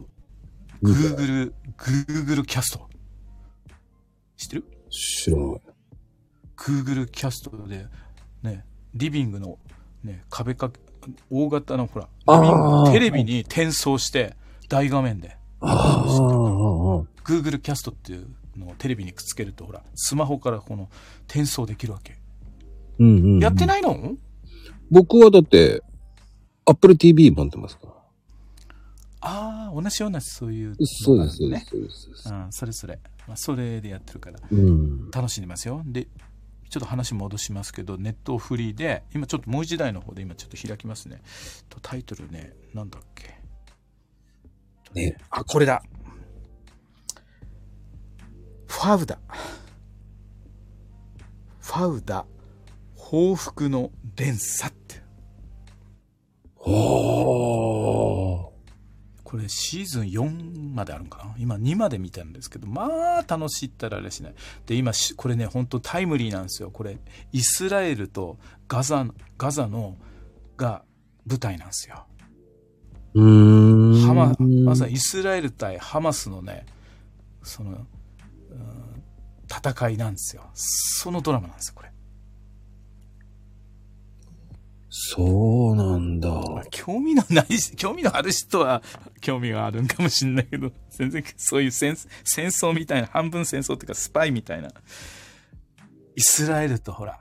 [0.82, 1.46] グーグル、
[1.78, 2.90] グーグルキャスト。
[4.38, 5.62] 知ってる知らない。
[6.56, 7.88] グーグルキャストで、
[8.44, 9.58] ね、リビングの、
[10.04, 14.36] ね、壁掛け、大型のほら、テレビに転送して、
[14.70, 16.08] 大画面で、ああ、
[17.24, 20.90] Google キャストっていうのをテレビにくっつけると、ほら、スマホからこの
[21.28, 22.18] 転送できるわけ。
[23.00, 23.40] うんうんうん。
[23.40, 24.16] やってないの？
[24.90, 25.82] 僕はだって、
[26.66, 27.94] Apple TV 持ってますから。
[29.22, 31.70] ああ、同じようなそういう、そうです、そうでねす、。
[31.70, 32.02] そうです。
[32.02, 33.00] そうですうん、それそれ。
[33.28, 35.12] まあ、それでやってるから、うん。
[35.12, 35.84] 楽しんでますよ。
[35.86, 36.08] で、
[36.70, 41.22] ちょっと話戻しますけど、ネットフリーで、今ちょっともう一台の方で今ちょっと開きますね。
[41.70, 43.41] とタイトルね、なんだっけ？
[44.94, 45.18] ね。
[45.30, 45.84] あ、これだ。
[48.68, 49.20] ファウダ。
[51.60, 52.26] ファウダ、
[52.96, 55.02] 報復の連鎖って。
[56.58, 58.52] はあ。
[59.24, 61.36] これシーズン4まであるんかな？
[61.38, 64.34] 今2まで見たんですけど、まあ楽しいったらあれしない。
[64.66, 66.70] で、今し、これね、本当タイムリーなんですよ。
[66.70, 66.98] これ、
[67.32, 68.38] イスラエルと
[68.68, 69.06] ガザ、
[69.38, 69.98] ガザの、
[70.58, 70.84] が
[71.26, 72.06] 舞台なんですよ。
[73.14, 74.36] ハマ、
[74.66, 76.66] まさにイスラエル対ハマスのね、
[77.44, 77.88] その、うん
[79.54, 80.50] 戦いなんですよ。
[80.54, 81.92] そのドラマなんですよ、これ。
[84.90, 86.30] そうなんだ。
[86.30, 88.82] まあ興味のないし、興味のある人は
[89.20, 94.70] 興味があるんかもしれないけど、 全然そういう戦戦争みたいな、半分戦争っていうかスパイみたいな。
[96.16, 97.20] イスラエルとほら、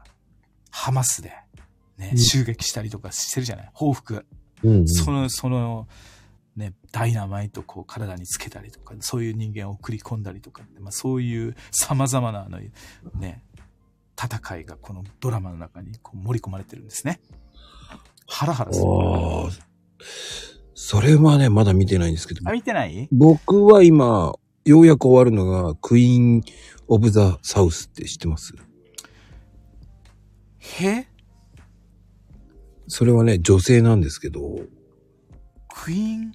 [0.71, 1.33] ハマスで、
[1.99, 3.71] ね、うん襲撃したりとかしてるじゃない？
[3.73, 4.25] 報復。
[4.63, 5.89] うんうん、その、その、
[6.57, 12.59] ね、ダイナマイトこう体につけたりとか、そういう人間を送り込んだりとかまあそういう様々なあの、
[13.19, 13.45] ね、
[14.21, 17.21] 戦いがこのドラマの中にこう盛り込まれてるんですね。
[18.27, 18.87] ハラハラする。
[20.75, 22.41] それはね、まだ見てないんですけど。
[22.49, 23.09] あ、、見てない？
[23.13, 24.35] 僕は今、
[24.65, 26.43] ようやく終わるのが、クイーン・
[26.89, 28.55] オブ・ザ・サウスって知ってます？
[30.59, 31.07] へ？
[32.93, 34.59] それはね、女性なんですけど、
[35.73, 36.33] クイーン？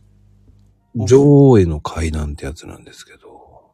[0.95, 3.73] 女王への階段ってやつなんですけど、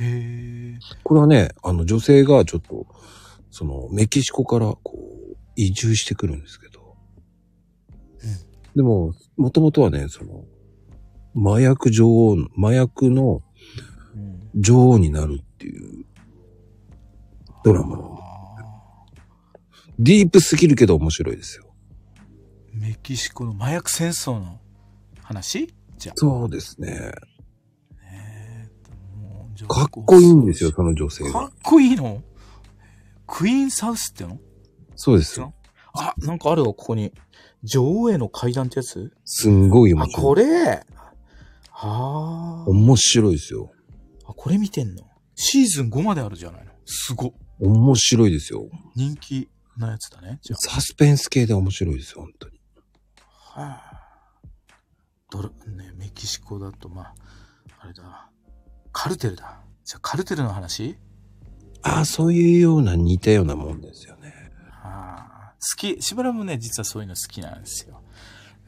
[0.00, 0.78] へえ。
[1.04, 2.86] これはね、あの女性がちょっと、
[3.50, 6.96] そのメキシコからこう、移住してくるんですけど、
[8.74, 10.46] でも、もともとはね、その、
[11.36, 13.42] 麻薬女王、麻薬の
[14.14, 14.50] うん。
[14.54, 16.06] 女王になるっていう
[17.62, 17.96] ドラマ。
[17.96, 18.25] あ
[19.98, 21.64] ディープすぎるけど面白いですよ。
[22.76, 24.60] ーメキシコの麻薬戦争の
[25.22, 25.74] 話？
[25.96, 26.14] じゃあ。
[26.16, 27.12] そうですね。
[29.68, 31.50] かっこいいんですよ、その女性がかっ。
[31.62, 32.22] こいいの？
[33.26, 34.38] クイーンサウスっての？
[34.94, 35.54] そうですよ。
[35.94, 37.12] あ、なんかあるわ、ここに。
[37.62, 39.12] 女王への階段ってやつ？
[39.24, 40.22] すんごい面あ、白い。
[40.22, 40.84] これ？
[41.72, 43.72] あー面白いですよ。
[44.26, 44.34] あ。
[44.34, 45.04] これ見てんの？
[45.34, 46.72] シーズン5まであるじゃないの。
[46.84, 47.32] すご。
[47.58, 48.68] 面白いですよ。
[48.94, 49.48] 人気。
[49.76, 50.38] なやつだね。
[50.42, 52.60] じゃサスペンス系で面白いですよ、本当に。
[53.54, 53.60] あ。
[53.60, 54.02] はあ。
[55.30, 57.14] ドラ、ね、メキシコだと、まあ、
[57.80, 58.30] あれだ。
[58.92, 59.60] カルテルだ。
[59.84, 60.96] じゃあ、カルテルの話？
[61.82, 64.32] ああ、そういうような似たようなもんですよね。
[64.82, 65.54] ああ。
[65.54, 66.00] 好き。
[66.00, 68.02] しばらくね、実はそういうの好きなんですよ。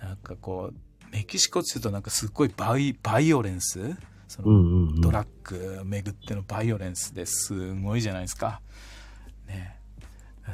[0.00, 3.96] なんかこう、メキシコって言うとなんかすっごいバイ、バイオレンス？
[4.28, 5.00] その、うんうん、うん。
[5.00, 8.60] ドラッグ巡ってのバイオレンスですごいじゃないですか。
[9.46, 9.77] ね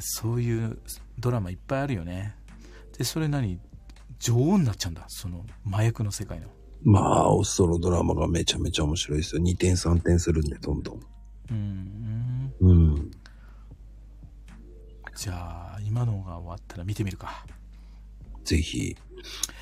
[0.01, 0.77] そういう
[1.19, 2.35] ドラマいっぱいあるよね。
[2.97, 3.59] で、それ何？
[4.19, 5.05] 女王になっちゃうんだ。
[5.07, 6.47] その麻薬の世界の。
[6.83, 9.41] まあ、オソロドラマがめちゃめちゃ面白いですよ。
[9.41, 10.99] 2点3点するんで、どんどん。
[11.51, 12.53] うん。
[12.59, 13.11] うん。
[15.15, 17.45] じゃあ、今のが終わったら見てみるか。
[18.43, 18.95] ぜひ、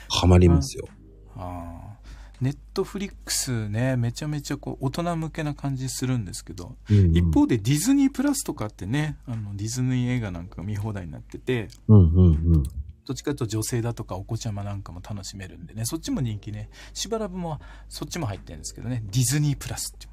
[0.09, 0.87] ハマりますよ。
[1.35, 1.97] ああ。
[2.43, 12.63] ネットフリックスね、めちゃめちゃこう大人向けな感じするんですけど、うんうん一方でディズニープラスとかってね、あのディズニー映画なんかが見放題になってて、うんうんうん。
[12.63, 16.69] どっちかというと女性だとかお子ちゃまなんかも楽しめるんでね、そっちも人気ね。
[16.93, 20.07] しばらくもそっちも入ってるんですけどね、ディズニープラスって。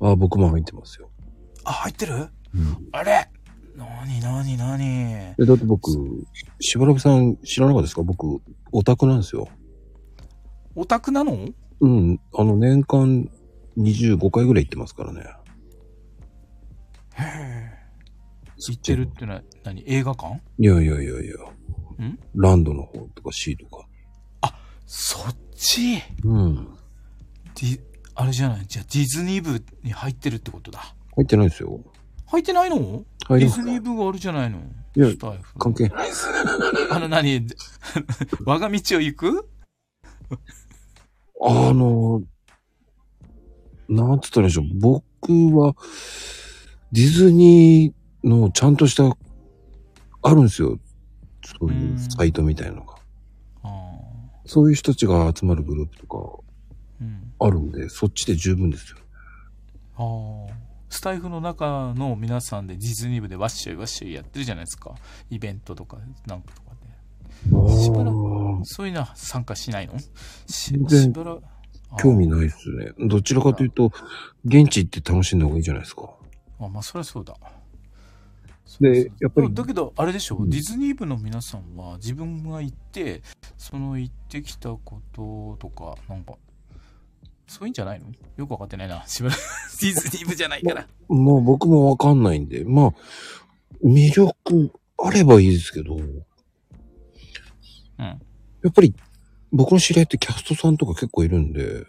[0.00, 1.08] ああ、僕も入ってますよ。
[1.64, 2.14] あ、入ってる？
[2.54, 2.88] うん。
[2.92, 3.30] あれ？
[3.76, 4.84] なになになに？
[4.84, 5.90] え、だって僕、
[6.60, 8.02] しばらくさん知らなかったですか？
[8.02, 8.40] 僕、
[8.72, 9.48] オタクなんですよ。
[10.76, 11.48] オタクなの？
[11.80, 12.20] うん。
[12.34, 13.28] あの、年間
[13.78, 15.22] 25回ぐらい行ってますからね。
[17.14, 17.72] へえ。
[18.58, 19.82] 行ってるってのは何？
[19.86, 20.40] 映画館？
[20.58, 22.04] いやいやいやいや。
[22.06, 22.18] ん？
[22.34, 23.86] ランドの方とか C とか。
[24.86, 26.02] そっち？
[26.24, 26.54] うん。
[27.54, 27.80] ディ、
[28.14, 28.66] あれじゃない？
[28.66, 30.94] じゃあディズニー部に入ってるってことだ。
[31.16, 31.80] 入ってないですよ。
[32.26, 33.04] 入ってないの？
[33.28, 34.58] 入ディズニー部があるじゃないの？
[34.94, 35.08] いや
[35.58, 36.26] 関係ないです。
[36.90, 37.46] あの何？
[38.46, 39.48] 我が道を行く？
[41.42, 42.22] あの、
[43.88, 44.66] なんつったらいいでしょう。
[44.74, 45.74] 僕は、
[46.92, 49.16] ディズニーのちゃんとした、
[50.22, 50.78] あるんですよ。
[51.44, 52.94] そういうサイトみたいなのが。
[53.62, 53.68] あ
[54.44, 57.02] そういう人たちが集まるグループとかあ。
[57.02, 57.32] うん。
[57.38, 58.98] あるんで、そっちで十分ですよ。
[59.96, 60.66] ああ。
[60.88, 64.94] スタイフの中の皆さんでディズニー部でワッショイワッショイやってるじゃないですか。
[65.30, 66.65] イベントとか、なんかとかで。
[67.44, 68.16] しばらく
[68.60, 69.98] あそういうのは参加しないの？
[69.98, 70.06] し
[70.46, 70.76] し
[71.10, 71.42] ばらくー
[71.98, 72.92] 興味ないですね。
[72.98, 73.92] どちらかというと、
[74.44, 76.10] 現地行って楽しんだ方がいいじゃないですか。
[76.58, 77.34] あ、まあ、そりゃそうだ。
[78.80, 83.22] でやっぱりだけど、あれでしょ、うんディズニー部の皆さんは自分が行って、
[83.56, 86.34] その行ってきたこととか、なんか、
[87.46, 88.06] そういうんじゃないの？
[88.36, 89.06] よくわかってないな。
[89.06, 89.38] しばらく
[89.80, 90.86] ディズニー部じゃないから。
[91.08, 92.94] もう僕もわかんないんで、まあ、
[93.84, 95.96] 魅力あればいいですけど、
[97.98, 98.06] うん。
[98.06, 98.16] や
[98.68, 98.94] っぱり
[99.52, 101.86] 僕の知り合いってキャストさんとか結構いるんで、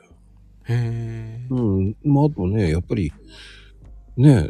[0.68, 1.47] へえ。
[1.49, 1.95] うん。
[2.03, 3.12] まあ、あとね、やっぱり、
[4.18, 4.49] ね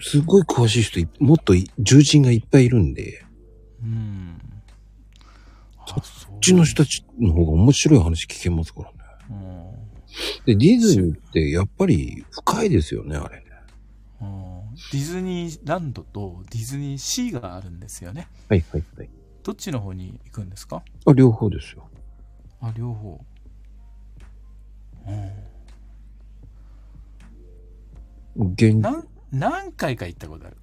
[0.00, 3.24] すっごい詳しい人い、もっとい重鎮がいっぱいいるんで、
[3.82, 4.40] うん。
[5.80, 8.96] あ、そううちの人たちの方が面白い話聞けますからね。
[9.30, 9.78] うん。
[10.46, 13.44] で、ディズニーってやっぱり深いですよね、あれね。
[14.20, 14.48] うん
[14.92, 18.28] ディズニーランドとディズニーシーがあるんですよね。
[18.48, 19.10] はいはいはい。
[19.48, 20.82] どっちの方に行くんですか？
[21.06, 21.88] あ、両方ですよ。
[22.60, 23.18] あ、両方。
[28.36, 28.52] うん。
[28.52, 30.56] 現なん何回か行ったことある。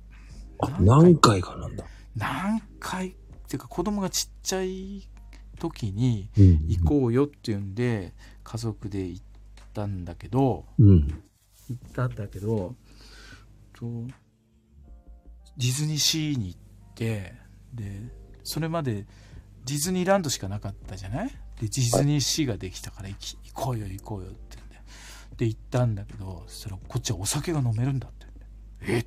[0.59, 1.83] あ、何回かなんだ。
[2.15, 3.15] 何回っ
[3.47, 5.09] ていうか子供がちっちゃい
[5.57, 6.67] 時にうん。
[6.67, 8.13] 行こうよっていうんで
[8.43, 9.23] 家族で行っ
[9.73, 11.07] たんだけどうん。
[11.07, 12.75] 行ったんだけど
[13.73, 13.87] と
[15.57, 16.59] ディズニーシーに行っ
[16.93, 17.33] て
[17.73, 19.05] でそれまで
[19.65, 21.27] ディズニーランドしかなかったじゃない？
[21.27, 24.75] でディズニーシーができたから行き行こうよ行こうよってんで。
[25.35, 28.25] で行ったんだけどそしたらこっちはお酒が飲めるんだって。
[28.81, 29.05] え？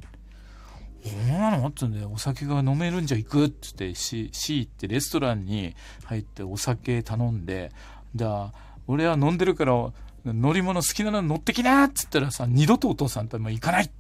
[1.05, 1.69] そうなの？
[1.69, 7.71] ってんで、お酒が飲めるんじゃ行くって言って、C、C 行ってレストランに入ってお酒頼んで、
[8.17, 8.53] じゃあ、
[8.89, 9.93] 俺は飲んでるから、
[10.25, 13.95] 乗り物好きなの乗ってきなって言ったらさ、二度とお父さんとも行かないって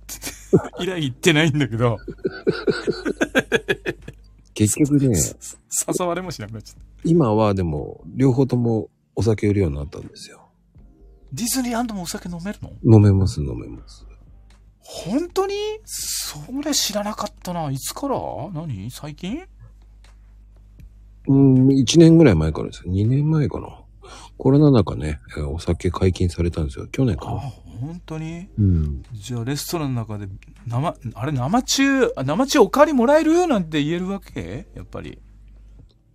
[0.50, 1.98] 言って、 以来行ってないんだけど、
[4.58, 5.16] 結局ね、
[6.00, 6.82] 誘われもしなくなっちゃった。
[7.04, 10.48] 今はでも、両方ともお酒売るようになったんですよ。
[11.32, 12.72] ディズニーランドもお酒飲めるの？
[12.96, 14.04] 飲めます、飲めます。
[14.80, 15.54] 本当に？
[15.84, 17.70] それ知らなかったな。
[17.70, 18.18] いつから？
[18.52, 18.90] 何？
[18.90, 19.44] 最近？
[21.28, 22.92] うん、1年ぐらい前からですよ。
[22.92, 23.80] 2年前かな。
[24.38, 26.88] コロナ禍ね、えーお酒解禁されたんですよ。
[26.88, 27.42] 去年かあ、な。
[27.80, 28.48] 本当に？
[28.58, 29.02] うん。
[29.12, 30.28] じゃあレストランの中で
[30.66, 33.46] 生、あれ生中、あ生中おかわりもらえる？
[33.46, 34.66] なんて言えるわけ？
[34.74, 35.18] やっぱり。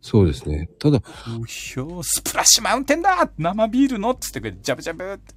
[0.01, 0.69] そうですね。
[0.79, 4.11] ただ、うひょー、スプラッシュマウンテンだ生ビールの？
[4.11, 5.33] っつってくれ、ジャブジャブって。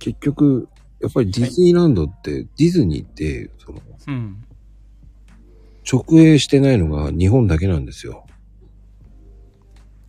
[0.00, 0.68] 結局、
[1.00, 4.44] やっぱりディズニーランドって、ディズニーって、その、うん。
[5.90, 8.26] 直営してないのが日本だけなんですよ。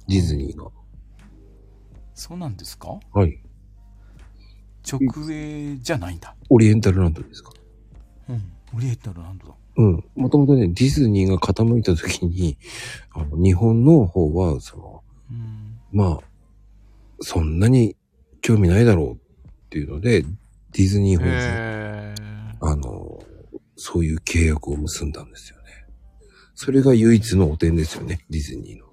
[0.07, 0.69] ディズニーが。
[2.15, 2.99] そうなんですか？
[3.13, 3.39] はい。
[4.89, 6.35] 直営じゃないんだ。
[6.49, 7.51] オリエンタルランドですか？
[8.29, 8.51] うん。
[8.75, 9.53] オリエンタルランドだ。
[9.77, 10.03] うん。
[10.15, 12.57] もともとね、ディズニーが傾いた時に、
[13.13, 15.79] あの、日本の方は、その、うん。
[15.91, 16.25] まあ、
[17.19, 17.95] そんなに
[18.41, 19.17] 興味ないだろうっ
[19.69, 23.23] ていうので、ディズニー本社、へーあの、
[23.75, 25.63] そういう契約を結んだんですよね。
[26.55, 28.85] それが唯一の汚点ですよね、ディズニーの。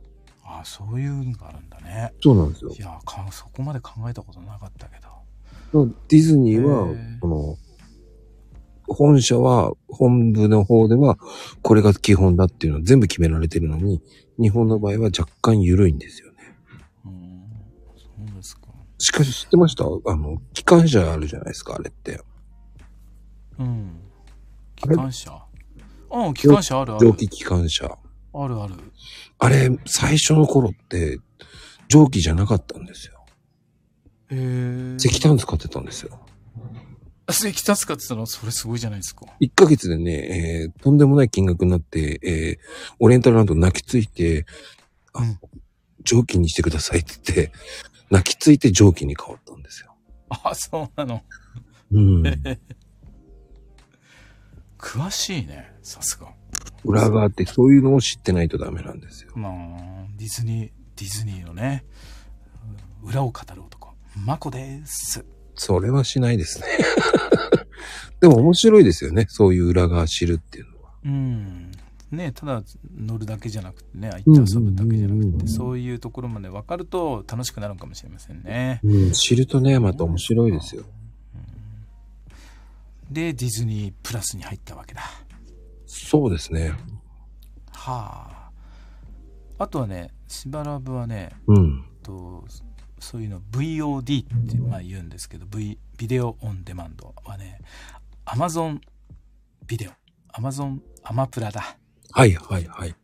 [0.45, 2.13] あ、そういうのがあるんだね。
[2.23, 2.81] そうなんですよい。
[2.81, 5.09] や、かそこまで考えたことなかったけど。
[5.73, 7.57] ディズニーはこの、
[8.91, 11.19] 本社は、本部の方では、
[11.63, 14.01] これが基本だっていうのは全部決められてるのに、
[14.41, 16.39] 日本の場合は若干緩いんですよね。
[17.05, 17.43] うん。
[17.97, 18.69] そうですか。
[18.99, 19.85] しかし知ってました？
[19.85, 22.23] あの、機関車あるじゃないですか、あれって。
[23.59, 24.01] うん。
[24.77, 25.45] 機関車？
[26.11, 27.07] うん、機関車あるある。
[27.07, 27.99] 蒸気機関車。
[28.33, 28.75] あるある。
[29.39, 31.19] あれ、最初の頃って、
[31.89, 33.18] 蒸気じゃなかったんですよ。
[34.31, 34.97] へえ。
[34.97, 36.19] 石炭使ってたんですよ。
[37.31, 38.27] 石炭使ってたの？
[38.27, 39.27] それすごいじゃないですか。
[39.41, 40.13] 1ヶ月でね、
[40.63, 42.59] えーとんでもない金額になって、えー
[42.99, 44.47] オリエンタルランド泣きついて、
[45.13, 45.39] あうん
[46.03, 47.53] 蒸気にしてくださいって言って、
[48.11, 49.95] 泣きついて蒸気に変わったんですよ。
[50.31, 51.23] あ、そうなの。
[51.93, 52.23] うん。
[54.79, 55.75] 詳しいね。
[55.83, 56.33] さすが。
[56.85, 59.33] 裏側ってそういうのを知ってないとダメなんですよ。
[59.35, 59.53] まあ、
[60.17, 61.85] ディズニー、ディズニーのね、
[63.03, 63.78] 裏を語る男。
[64.25, 65.25] マコです。
[65.55, 66.67] それはしないですね。
[68.21, 69.27] でも面白いですよね。
[69.29, 70.93] そういう裏側知るっていうのは。
[71.05, 71.71] うん。
[72.11, 72.63] ねただ
[72.97, 78.81] 乗るだけじゃなくてね、行って遊ぶだけじゃなくて、うんうんうんうんそういうところまで分かると楽しくなるかもしれませんね。
[78.83, 80.85] うん、知るとね、また面白いですよ。
[83.11, 85.03] で、ディズニープラスに入ったわけだ。
[85.87, 86.73] そうですね。
[87.73, 88.51] はあ。
[89.59, 91.85] あとはね、しばらぶはね、うん。
[92.03, 92.45] と
[93.01, 97.61] そういうの VOD ってまあ言うんですけど、v、ビデオオンデマンドはね
[98.27, 98.79] Amazon
[99.67, 99.93] ビデオ。
[100.33, 101.77] Amazon アマプラだ
[102.13, 102.95] はいはいはい。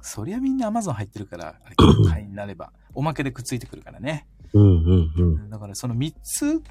[0.00, 1.76] そりゃみんな Amazon 入ってるからあれ
[2.08, 4.26] 会員になればおまけでくっついてくるからね。
[4.52, 5.50] うんうんうん。
[5.50, 6.62] だからその3つ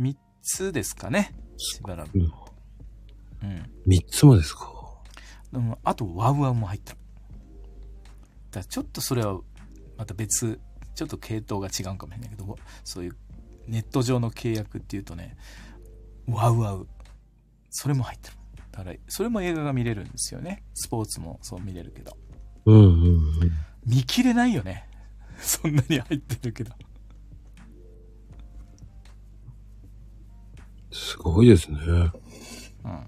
[0.00, 2.10] 3つですかねしばらく。
[2.14, 2.22] うん。
[2.22, 3.70] うん。
[3.86, 4.72] 三つもですか。
[5.52, 6.94] でもあとワウワウも入った
[8.50, 9.40] だちょっとそれは
[9.96, 10.60] また別
[10.98, 13.16] ちょっと系統が違うかもしれないけどそういう
[13.68, 15.36] ネット上の契約っていうとね
[16.26, 16.88] ワウワウ。
[17.70, 18.36] それも入ってる。
[18.72, 20.64] だからそれも映画が見れるんですよね。
[20.74, 22.16] スポーツもそう見れるけど。
[22.64, 23.52] うんうんうん。
[23.86, 24.88] 見切れないよね。
[25.38, 26.72] そんなに入ってるけど。
[30.90, 31.78] すごいですね。
[31.78, 33.00] うん。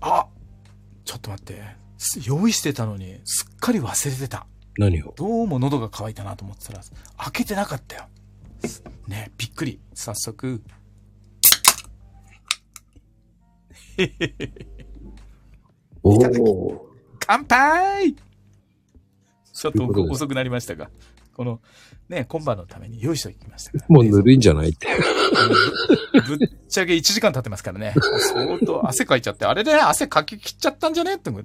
[0.00, 0.26] あ
[1.04, 1.62] ちょっと待って。
[1.98, 4.46] す用意してたのにすっかり忘れてた
[4.78, 5.12] 何を？
[5.16, 6.80] どうも喉が渇いたなと思ってたら、
[7.18, 8.06] 開けてなかったよ。
[9.08, 9.80] ねびっくり。
[9.92, 10.62] 早速。
[16.04, 16.88] おお。
[17.26, 18.14] 乾杯
[19.52, 20.88] ちょっと遅くなりましたが、
[21.34, 21.60] この、
[22.08, 23.86] ね、今晩のために用意しておきましたから。
[23.88, 24.68] もうぬるいんじゃない？
[24.68, 24.86] って。
[26.28, 27.94] ぶぶっちゃけ1時間経ってますからね。
[28.32, 31.16] 相当汗かいちゃって、あれで汗かき切っちゃったんじゃね？
[31.16, 31.40] って思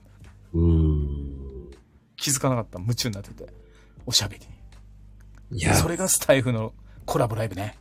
[0.53, 0.82] うん。
[2.23, 2.79] 気づかなかった。
[2.79, 3.45] 夢中になってて。
[4.05, 4.47] おしゃべり
[5.51, 5.59] に。
[5.59, 6.73] いや、それがスタイフの
[7.05, 7.77] コラボライブね。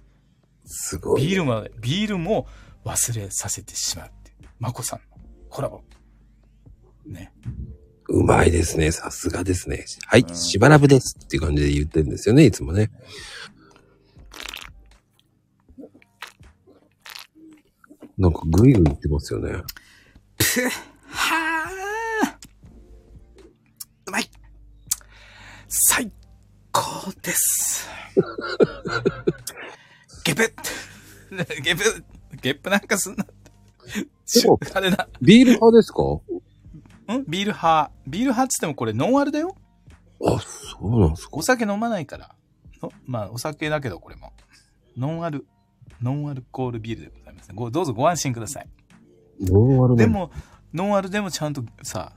[0.65, 1.23] すごい。
[1.23, 2.49] ビールまで、ビールも
[2.85, 4.49] 忘れさせてしまうっていう。
[4.59, 5.05] マコさんの
[5.49, 5.81] コラボ。
[7.07, 7.33] ね。
[8.09, 8.91] うまいですね。
[8.91, 9.85] さすがですね。
[10.07, 12.91] はい、うんしばらぶですっていう感じで言ってるんですよね、いつもね。
[18.19, 19.53] なんかグイグイ言ってますよね。
[21.07, 21.52] はあ
[25.75, 26.13] 最
[26.71, 27.89] 高です。
[30.23, 30.53] ゲプ
[31.63, 32.05] ゲプ
[32.43, 33.25] ゲップなんかすんな
[34.75, 36.03] あれだビール派ですか？
[36.03, 37.25] ん？
[37.27, 37.91] ビール派。
[38.07, 39.57] ビール派っつってもこれノンアルだよ。
[40.23, 41.31] あ、そうなんですか。
[41.33, 42.35] お酒飲まないから。
[42.83, 44.35] のまあお酒だけどこれも。
[44.99, 45.47] ノンアル。
[46.03, 48.69] ノンアルコールビールでございますごどうぞご安心ください。
[49.41, 50.31] ノンアルで、も、
[50.75, 52.13] ノンアルでもちゃんとさ、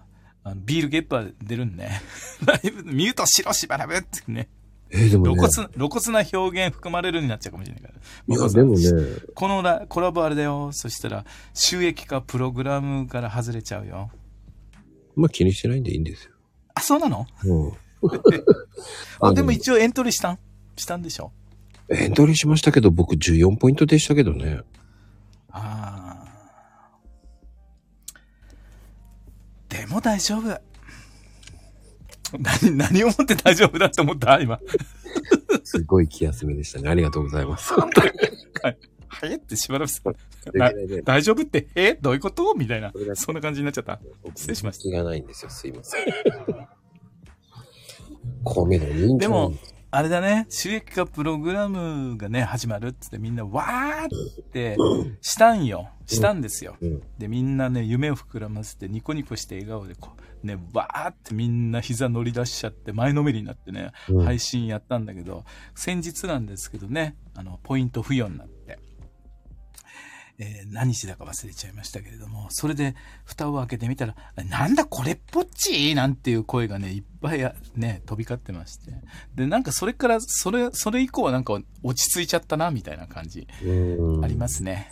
[0.48, 2.02] あのビールゲッパー出るんね。
[2.46, 4.48] ライブ、ミュートしろしばらぶってね。
[4.92, 5.34] えーでもね。
[5.34, 7.94] 露骨、露骨な表現含まれるになっちゃうかもしれないから。
[8.36, 8.92] いや、でもね、
[9.34, 10.70] このラコラボあれだよ。
[10.72, 11.26] そしたら、
[11.56, 14.12] 収益化プログラムから外れちゃうよ。
[15.16, 16.32] まあ気にしてないんでいいんですよ。
[16.76, 17.72] あ、そうなのうん。
[19.22, 20.40] あ、でも一応エントリーしたん
[20.78, 21.32] したんでしょ
[21.90, 24.62] エントリーしましたけど、僕14ポイントでしたけどね。
[29.86, 29.92] ああ。
[29.94, 30.62] もう大丈夫。
[32.38, 34.40] 何、何をもって大丈夫だって思った？
[34.42, 34.60] 今。
[35.64, 36.90] すごい気休めでしたね。
[36.90, 37.74] ありがとうございます。
[37.74, 38.10] 本当に？
[38.64, 38.78] はい。
[39.08, 40.02] はいってしばらくさ
[41.06, 41.94] 大丈夫って、え？
[41.94, 42.54] どういうこと？
[42.56, 44.00] みたいなそんな感じになっちゃった。
[44.36, 45.52] 失礼しました気がないんですよ。
[45.52, 46.06] すいません。
[48.44, 49.54] こう見るでも、
[49.96, 54.76] あれだね、収益化プログラムがね、始まるっつってみんなわーって
[55.22, 55.90] したんよ。
[56.06, 56.76] したんですよ。
[56.82, 57.02] うん。
[57.18, 60.10] で、みんなね、夢を膨らませてニコニコして笑顔でこ
[60.44, 68.55] う、ね、わーってみんな膝乗り出しちゃって前のめりになってね、うん配信やったんだけど、先日なんですけどね、あの、ポイント付与になって、
[70.38, 74.16] えー何日だか忘れちゃいましたけれども、それで蓋を開けてみたら、
[74.50, 75.96] なんだこれっぽっち？
[75.96, 78.92] なんていう声がね、いっぱいあね、飛び交ってまして。
[79.36, 83.48] で、なんかそれから、それ、それ以降はなんか落ち着いちゃったな、みたいな感じ。
[83.64, 84.92] うんありますね。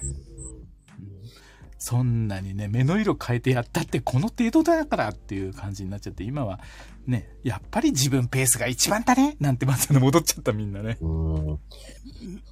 [1.77, 6.61] そんなにね、目の色変えてやったってこの程度だからっていう感じになっちゃって、今は
[7.05, 10.97] ね、やっぱり自分ペースが一番だねなんてまた戻っちゃったみんなね。
[11.01, 11.07] う
[11.51, 11.59] ん。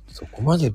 [0.09, 0.73] そこまで、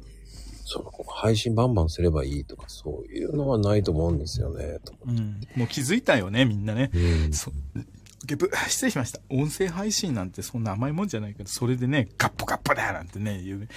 [0.68, 4.80] その、配信バンバンすればいいとか、そういうのはないと思うんですよね。
[4.84, 5.40] とうん。
[5.54, 6.90] もう気づいたよね、みんなね。
[6.92, 7.32] うん。
[7.32, 7.52] そ
[8.26, 9.20] ゲブ 失礼しました。
[9.30, 13.68] 音声配信なんてそんな甘いもんじゃないけど、それでね、ガッポガッポだなんてね、言う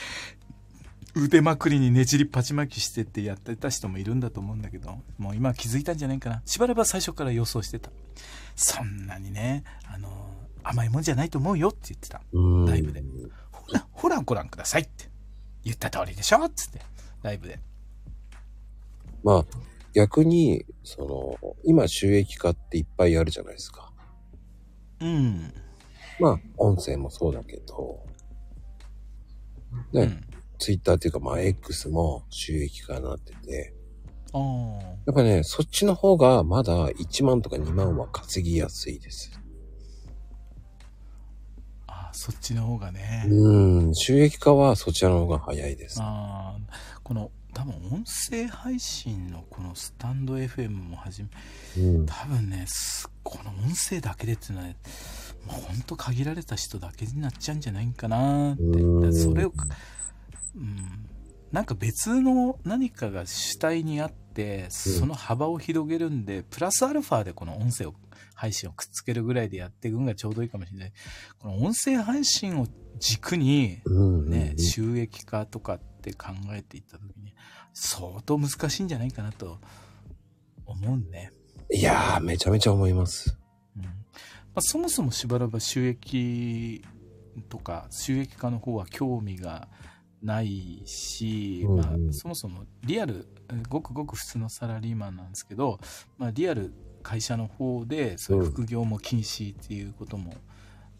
[1.15, 6.41] 腕まくりにねじりパチ巻きしてってやってた人もいるんだと思うんだけど、もう今気づいたんじゃないかな。
[6.45, 7.91] しばらくは最初から予想してた。
[8.55, 10.09] そんなにね、あの、
[10.63, 12.21] 甘いもんじゃないと思うよって言ってた。
[12.31, 12.65] うん。
[12.65, 13.03] ライブで
[13.51, 15.08] ほら、ほらご覧くださいって
[15.63, 16.49] 言った通りでしょ？
[16.49, 16.81] つって、
[17.21, 17.59] ライブで。
[19.23, 19.45] まあ、
[19.93, 23.91] 逆に、その、今収益化っていっぱいあるじゃないですか。
[25.01, 25.53] うん。
[26.19, 28.05] まあ、音声もそうだけど、
[29.93, 30.21] ね、うん。
[30.57, 33.73] ツイッターっていうか、まあ、X も収益化になってて、
[34.33, 34.83] ああ。
[35.05, 39.38] やっぱね、そっちの方がまだ1万とか2万は稼ぎやすいです。
[42.13, 43.25] そっちの方がね。
[43.27, 45.99] うん、収益化はそちらの方が早いです。
[46.01, 51.29] ああ、この、多分音声配信のこのスタンド FM も始め、
[51.77, 52.05] うん。
[52.05, 54.73] 多分ね、すこの音声だけでっていうのは、も
[55.57, 58.63] うほんと限られた人だけになっちゃうんじゃないかなって。
[58.63, 59.53] うんだからそれを、
[60.55, 61.09] うん、
[61.51, 67.93] なんか別の何かが主体にあって、その幅を広げるんで、プラスアルファでこの音声を
[68.39, 70.93] 配信をくっつけるぐらいでやっていくのがちょうどいいかもしれない。
[71.39, 72.67] この音声配信を
[72.97, 74.29] 軸に、うん。
[74.29, 77.33] ね、うん収益化とかって考えていったときに、
[77.73, 79.59] 相当難しいんじゃないかなと
[80.65, 81.33] 思うね。
[81.69, 83.37] いやー、めちゃめちゃ思います。
[83.75, 83.89] うんま
[84.55, 86.81] あ、そもそもしばらく収益
[87.49, 89.67] とか収益化の方は興味が
[90.23, 95.79] ないし、まあ、そもそもリアルえーごくごく普通のサラリーマンなんですけど、
[96.17, 96.73] まあ、リアル
[97.03, 100.33] 会社の方でそういう副業も禁止っていうことも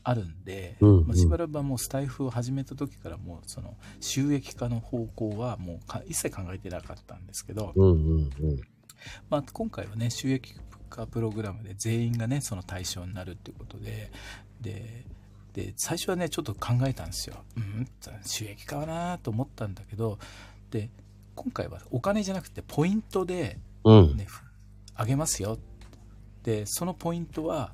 [0.04, 8.62] あるんで、うんうんまあ、しばらくはもうスタイフを始めた時からもうその収益化の方向はもうか一切考えてなかったんですけど、うんうんうん。
[9.30, 10.56] まあ、今回はね収益
[10.89, 14.12] 化プログラムで全員がねその対象になるっていうことで
[14.62, 15.06] で
[15.54, 17.88] で最初はねちょっと考えたんですよ、うん、
[18.24, 20.20] 収益化はなと思ったんだけど
[20.72, 20.89] で
[21.36, 24.18] 今回はお金じゃなくてポイントで、うん。
[24.95, 25.58] あげますよ
[26.43, 27.73] でそのポイントは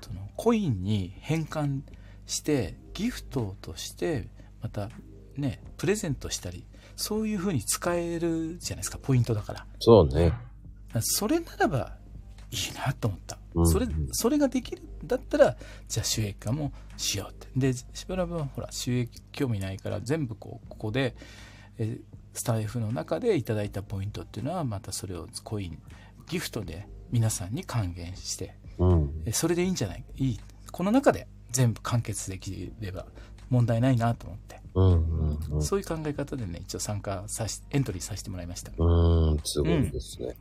[0.00, 1.80] そのコインに変換
[2.26, 4.28] してギフトとして
[4.62, 4.88] また
[5.36, 6.66] ねプレゼントしたり
[6.96, 9.66] そういう風に使えるじゃないですかポイントだから。
[9.80, 10.32] そうね。
[11.00, 11.98] それならば
[12.50, 13.38] いいなと思った。
[13.54, 15.56] うんそれ、それができるんだったら、
[15.88, 17.48] じゃあ収益化もしようって。
[17.54, 21.14] で、しばらくはほら、収益興味ないから全部こう、ここで、
[21.78, 22.00] えー
[22.36, 25.78] スタイフの中でいただいたポイントっていうのは、またそれをコイン、
[26.28, 29.22] ギフトで皆さんに還元して、うん。
[29.24, 30.04] えそれでいいんじゃない？
[30.16, 30.40] いい。
[30.72, 33.06] この中で全部完結できれば
[33.48, 34.60] 問題ないなと思って。
[34.74, 35.62] うんうんうん。
[35.62, 38.72] そういう考え方でね、一応参加さし、エントリーさせてもらいました。
[38.76, 40.36] うん、すごいですね。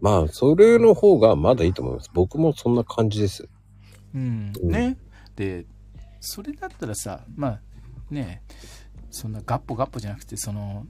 [0.00, 2.10] まあ、それの方がまだいいと思います。
[2.14, 3.46] 僕もそんな感じです。
[4.14, 4.96] うん、うんね。
[5.36, 5.66] で、
[6.20, 7.60] それだったらさ、まあ
[8.10, 8.42] ね、
[9.10, 10.86] そんなガッポガッポじゃなくて、その、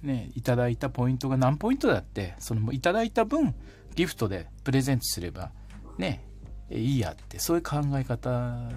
[0.00, 3.54] ね、いただいたポイントが何ポイントだって、そのいただいた分、
[3.98, 5.50] ギフトでプレゼントすれば、
[5.98, 6.24] ね、
[6.70, 8.70] えいいやって、そういう考え方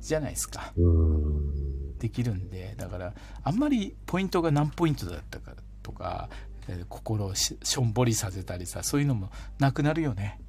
[0.00, 0.72] じゃないですか。
[0.76, 1.96] うん。
[2.00, 3.14] できるんで、だから、
[3.44, 5.52] あんまりポイントが何ポイントだったか
[5.84, 6.28] とか、
[6.68, 9.30] えー心をししょんぼりさせたりさ、そういうのも
[9.60, 10.40] なくなるよね。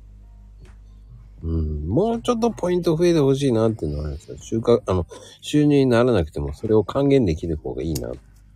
[1.44, 4.18] うん、もうちょっとポイント増えてほしいなっていうのはで。
[4.41, 5.06] 収穫、あの、
[5.41, 8.14] 収入にならなくてもそれを還元できる方がいいなっ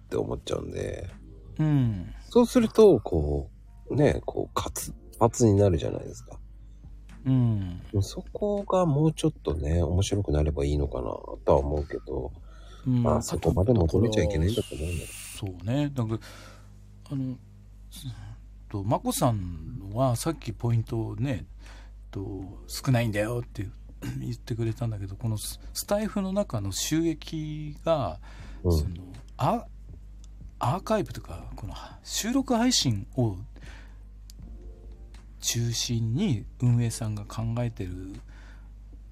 [0.10, 1.08] て思っちゃうんで、
[1.60, 2.12] うん。
[2.30, 3.52] そうすると、こ
[3.90, 6.38] う、ね、こう、活発になるじゃないですか。
[7.26, 7.82] うん。
[8.01, 12.32] そこがもうちょっとね、面白くなればいいのかなとは思うけど、
[12.86, 15.07] うんまあそこまで求めちゃいけないんだと思うんだよ。
[15.38, 15.91] そうね。
[15.93, 16.20] なんか、
[17.11, 17.36] あの、
[17.91, 18.07] す
[18.70, 21.45] と、まこさんはさっきポイントをね、
[22.11, 23.68] と少ないんだよって
[24.20, 28.20] 言ってくれたんだけど、このススタイフの中の収益が、
[28.63, 28.95] うんその
[29.38, 29.65] ア
[30.59, 33.38] アーカイブとかこの収録配信を
[35.40, 38.14] 中心に運営さんが考えてる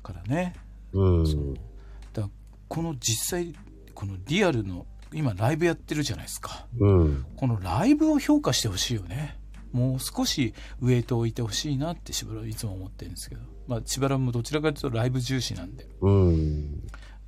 [0.04, 0.56] からね
[0.94, 1.54] うん。
[1.54, 2.30] だから
[2.68, 3.54] この実際
[3.94, 7.26] このリアルの今ライブやってるじゃないですかうん。
[7.36, 9.38] このライブを評価してほしいよね
[9.72, 16.88] もう少しウエイトを置いてほしいなってしばらくいつも思ってるんですけどまあしばらくもどちらかというとライブ重視なんでうん。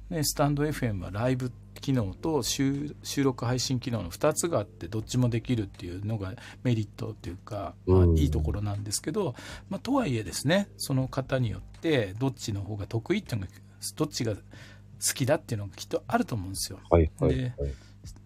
[0.10, 9.36] ね、スタンド FM はライブ機能と収収録配信機能の2つがあってどっちもできるっていうのがメリットっていうか、まあ、うんいいところなんですけど、
[9.70, 13.54] まあ、とはいえですねその方によってどっちの方が得意っていうのが
[13.96, 14.40] どっちが好
[15.14, 16.80] きだっていうのがきっとあると思うんですよ。
[16.90, 17.54] はいはいはい。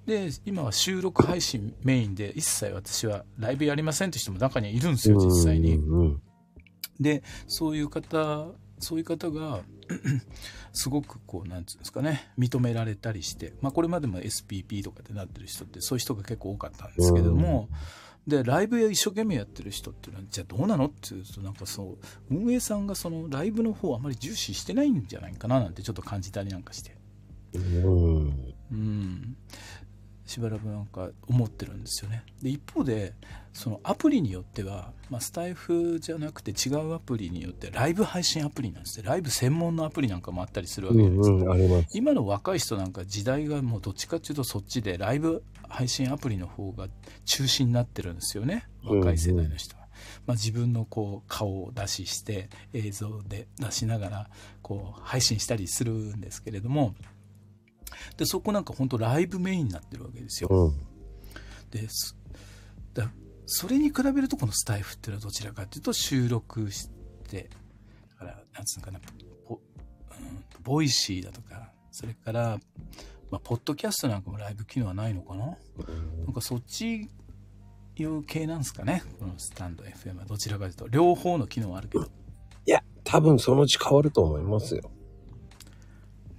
[0.05, 5.79] で今は収録配信メインで一切私はライブやりませんって人も中にはいるんですよ実際に。
[6.99, 8.47] でそういう方
[8.81, 9.61] そういう方が
[10.73, 17.69] すごくこうなんつうんですかね認められたりして、まあ、これまでも SPP とかってなってる人ってそういう人が結構多かったんですけれども、
[18.27, 21.97] でライブ一生懸命やってる人っていうのはじゃあどうなのっていうとなんかそ
[22.29, 26.95] う運営さんがそのライブの方をあまり重視してないんじゃないかななんてちょっと感じたりなんかして。
[27.53, 28.53] うん。
[28.71, 29.35] うん
[30.31, 33.13] しばらくなんか思ってるんですよねで一方で
[33.53, 39.07] そのアプリによっては、まあ、スタイフじゃなくて違うアプリによってライブ配信アプリなんですね。
[39.07, 41.97] ライブ専門のアプリなんかもあったりするわうけじゃないですか、んうん、あります。
[41.97, 46.87] 今の若い人なんか時代がもうどっちかっていうとそっちでライブ配信アプリの方が
[47.25, 48.67] 中心になってるんですよね。
[48.83, 49.87] 若い世代の人は、
[50.25, 54.29] まあ、自分のこう顔を出しして映像で出しながら
[54.61, 56.95] こう配信したりするんですけれども。
[58.17, 60.49] でそこなんか本当ライブメインになってるわけですよ。
[60.49, 60.91] うん。
[61.69, 62.17] です
[62.93, 63.09] だ
[63.53, 66.89] それに比べるとこのスタイフっていうのはどちらかというと収録し
[67.29, 67.49] て
[68.11, 68.99] だからなんつうのかな
[69.45, 72.57] ポ,、うん、ボイシーだとかそれから、
[73.29, 75.45] まあ、ポッドキャストなんかもライブ機能はないのかな？
[75.45, 75.51] な
[76.31, 77.09] んかそっち
[77.97, 79.03] いう系なんですかね？
[79.19, 80.87] このスタンド FM はどちらかというと。
[80.87, 82.05] 両方の機能はあるけど。
[82.05, 82.07] い
[82.65, 84.89] や、多分そのうち変わると思いますよ。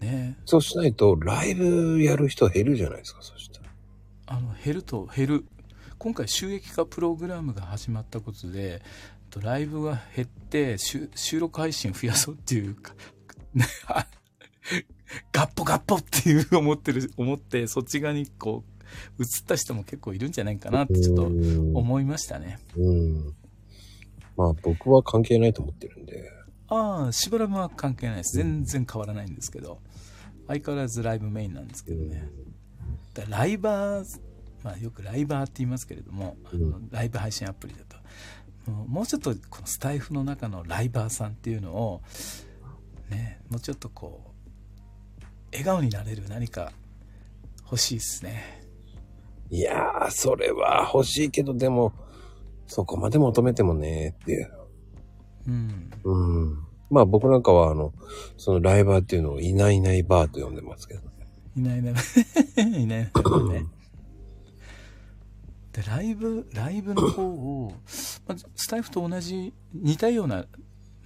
[0.01, 0.39] ね。
[0.45, 3.69] そうしないと、ライブやる人減るじゃないですか、そしたら。
[4.27, 5.45] あの減ると減る
[6.03, 8.83] 今回収益化プログラムが始まったことで
[9.31, 12.93] とライブが減って収収録配信増やそうっていうか
[15.31, 18.65] ガッポガッポっていう思ってる思ってそっち側にこ
[19.19, 22.59] う移った人も結構いるんじゃないかなってちょっとうん思いましたね。
[22.77, 23.35] うん。
[24.37, 26.33] まあ僕は関係ないと思ってるんで。
[26.67, 28.37] ああしばらくは関係ないです。
[28.39, 29.79] 全然変わらないんですけど。
[30.49, 32.29] 相変わらずライブメインなんですけどね。
[33.15, 34.21] だライバー、
[34.63, 38.71] まあ、よくライバーって言いますけれども、あのライブ配信アプリだと。
[38.71, 42.01] もうちょっとこのスタイフの中のライバーさんっていうのを
[43.11, 44.33] ねもうちょっとこう
[45.51, 46.71] 笑顔になれる何か
[47.65, 48.63] 欲しいですね。
[49.51, 51.93] いやー、それは欲しいけど、でも、
[52.67, 54.51] そこまで求めてもね、っていう。
[55.47, 55.91] うん。
[56.05, 56.59] うん。
[56.91, 57.93] まあ僕なんかは、あの、
[58.39, 61.07] そのライバーっていうのをいないいないバーと呼んでますけどね。
[61.57, 61.95] いない いない。
[62.83, 63.11] いない。
[63.51, 63.67] ね
[65.73, 67.73] でライブライブの方を、
[68.27, 70.45] まあ、スタイフと同じ似たような、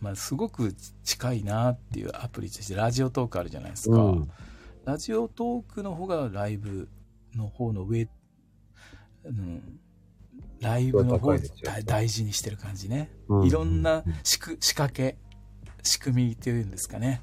[0.01, 0.75] まあ、すごく
[1.05, 4.31] 近いなっていうアプリとしてラジオトークあるじゃないですか、うん。
[4.85, 6.89] ラジオトークの方がライブ
[7.35, 8.09] の方の上、
[9.25, 9.79] うん、
[10.61, 13.47] ライブの方を大大事にしてる感じね、うん。
[13.47, 15.17] いろんな仕掛け
[15.85, 17.23] 仕組みっていうんですかね。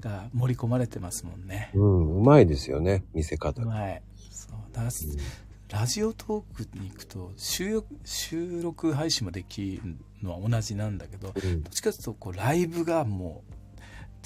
[0.00, 3.72] が盛り込まれてますもんね、うん、うまいですよね、見せ方が。
[3.72, 4.02] はい。
[4.30, 4.90] そうだ
[5.68, 13.42] ラジオトークに行くと収録収録配信もできるのは同じなんだけどどうんっちかというとこうライブがも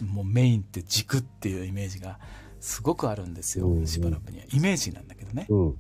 [0.02, 2.18] うもうメインって軸っていうイメージが
[2.60, 5.72] すごくあるんですよ、うんうんしばらくにはイメージなんだけどね、うん。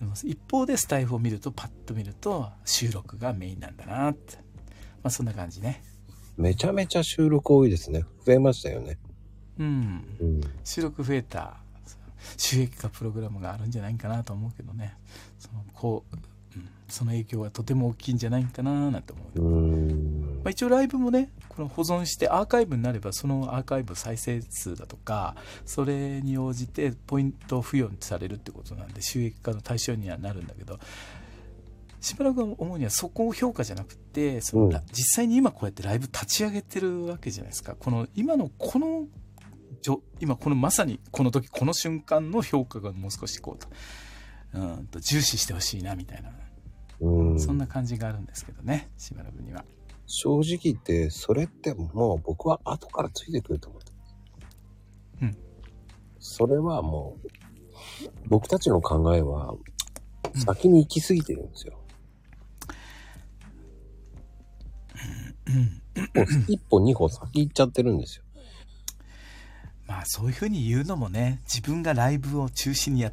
[0.00, 5.82] でも一方でスタイフを見るとパッと見ると収録がメインなんだなってまあそんな感じね
[6.36, 8.04] めちゃめちゃ収録多いですね。
[8.26, 8.98] 増えましたよね。
[9.58, 10.40] うんうん。
[10.64, 11.58] 収録増えた
[12.36, 14.96] 収益化プログラムがあるんじゃないかなと思うけどね。
[15.38, 16.16] そのこう、
[16.56, 20.40] うん、その影響がとても大きいんじゃないかななんて思う、うん。
[20.44, 30.78] まあ、一応ライブもねこの保存してアーカイブになればそのアーカイブ再生数だとかそれに応じてポイント付与されるってことなんで収益化の対象にはなるんだけど。
[32.02, 34.70] しばらく思うにはそこを評価じゃなくて、そのうん。
[34.70, 37.76] ら実際に今こうやってライブ立ち上げてるわけじゃないですか。
[37.78, 39.06] この今のこの
[40.20, 43.68] 今このまさにこの時この瞬間の評価がもう少しこうと、
[44.54, 46.30] うんと重視してほしいなみたいな、
[47.00, 47.40] うん。
[47.40, 49.64] そんな感じがあるんですけどね、しばらくには。
[50.06, 53.92] 正直言って、それってもう僕は後からついてくると思って。
[55.22, 55.36] うん。
[56.18, 57.28] それはもう、
[58.28, 59.54] 僕たちの考えは、
[60.34, 61.78] 先に行き過ぎてるんですよ。
[66.14, 68.24] もう一歩二歩先行っちゃってるんですよ。
[69.92, 73.12] まあそういうふうに言うのもね、自分がライブを中心にや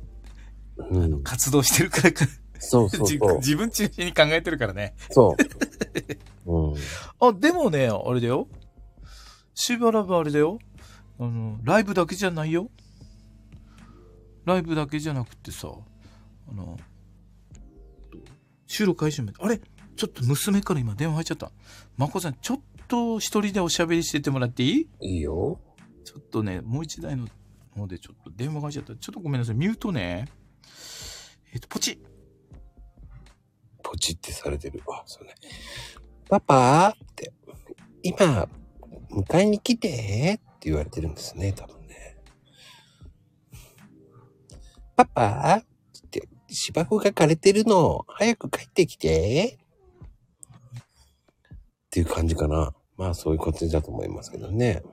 [0.77, 1.23] うん。
[1.23, 2.25] 活動してるからか、
[2.57, 3.37] そうそう自そう。
[3.43, 4.95] 自分中心に考えてるからね。
[5.11, 5.35] そ
[6.45, 6.47] う。
[6.71, 6.75] うん。
[7.19, 8.47] あ、でもね、あれだよ。
[9.53, 10.57] しばらくあれだよ。
[11.19, 12.69] あの、ライブだけじゃないよ。
[14.45, 15.67] ライブだけじゃなくてさ、
[16.49, 16.79] あの、
[18.67, 19.59] 収録開始まで、あれ？
[19.97, 21.51] ちょっと娘から今電話入っちゃった。
[21.97, 25.07] まこさん、ちょっと一人でおしゃべりしててもらっていい？
[25.15, 25.59] いいよ。
[26.03, 27.27] ちょっとね、もう一台の
[27.75, 28.95] 方でちょっと電話が入っちゃった。
[28.95, 29.55] ちょっとごめんなさい。
[29.55, 30.27] ミュートね。
[31.53, 31.97] えっ、と、ポチッ。
[33.83, 34.81] ポチってされてる。
[34.87, 35.33] あ、そうね。
[36.29, 37.33] パパって、
[38.03, 38.47] 今、
[39.11, 42.17] 迎えに来てって言われてるんですね、多分ね。
[44.95, 48.05] パパって、芝生が枯れてるの。
[48.07, 49.57] 早く帰ってきて。
[50.75, 52.73] っていう感じかな。
[52.97, 54.83] まあそういうことだと思いますけどね。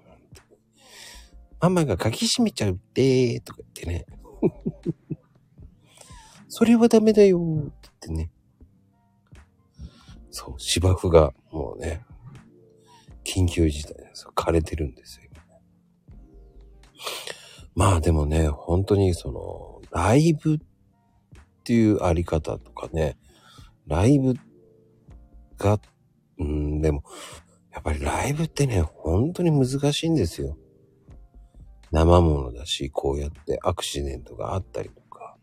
[1.61, 4.05] ママが鍵閉めちゃうって、とか言ってね。
[6.49, 7.43] それはダメだよ、っ
[7.81, 8.31] て言ってね。
[10.31, 12.05] そう、芝生がもうね、
[13.24, 14.27] 緊急事態です。
[14.35, 15.24] 枯れてるんですよ。
[15.31, 15.49] 今ね
[17.74, 20.59] まあでもね、本当にその、ライブっ
[21.65, 23.16] ていうあり方とかね、
[23.87, 24.35] ライブ
[25.59, 25.81] が、
[26.39, 27.03] うん、でも、
[27.73, 30.57] やっぱりライブってね、本当に難しいんですよ。
[31.92, 35.36] 生ものだし、こうやってアクシデントがあったりとか、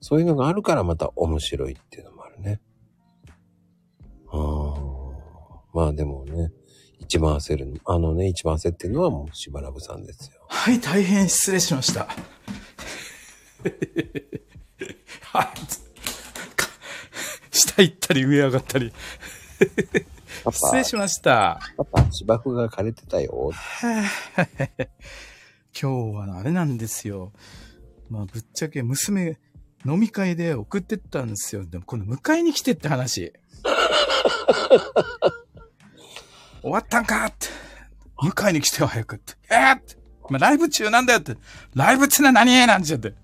[0.00, 2.60] そういうのがあるからまた面白いっていうのもあるね。
[4.30, 4.98] ああ。
[5.72, 6.50] まあでもね、
[7.00, 10.44] 一番焦るの、あのね、一番焦ってるのはもうしばらくさんですよ。
[10.48, 12.00] はい、大変失礼しました。
[15.22, 15.46] はい。
[16.56, 16.68] か
[17.50, 18.92] 下行ったり上上がったり。
[20.50, 21.58] 失礼しました。
[21.76, 23.50] パパ、芝生が枯れてたよ。
[25.80, 27.32] 今日はあれなんですよ。
[28.10, 29.38] まあ、ぶっちゃけ娘、
[29.86, 31.64] 飲み会で送ってったんですよ。
[31.66, 33.32] でも、今度迎えに来てって話。
[36.60, 37.46] 終わったんかって。
[38.22, 39.34] 迎えに来てよ、早くって。
[39.50, 39.96] えー、って。
[40.28, 41.36] まあ、ライブ中なんだよって。
[41.74, 43.14] ライブってのは何なんちゃって。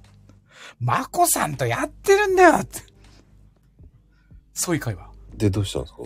[0.81, 2.81] まこさんとやってるんだよって。
[4.53, 5.11] そういう会話。
[5.35, 6.03] で、どうしたんですか？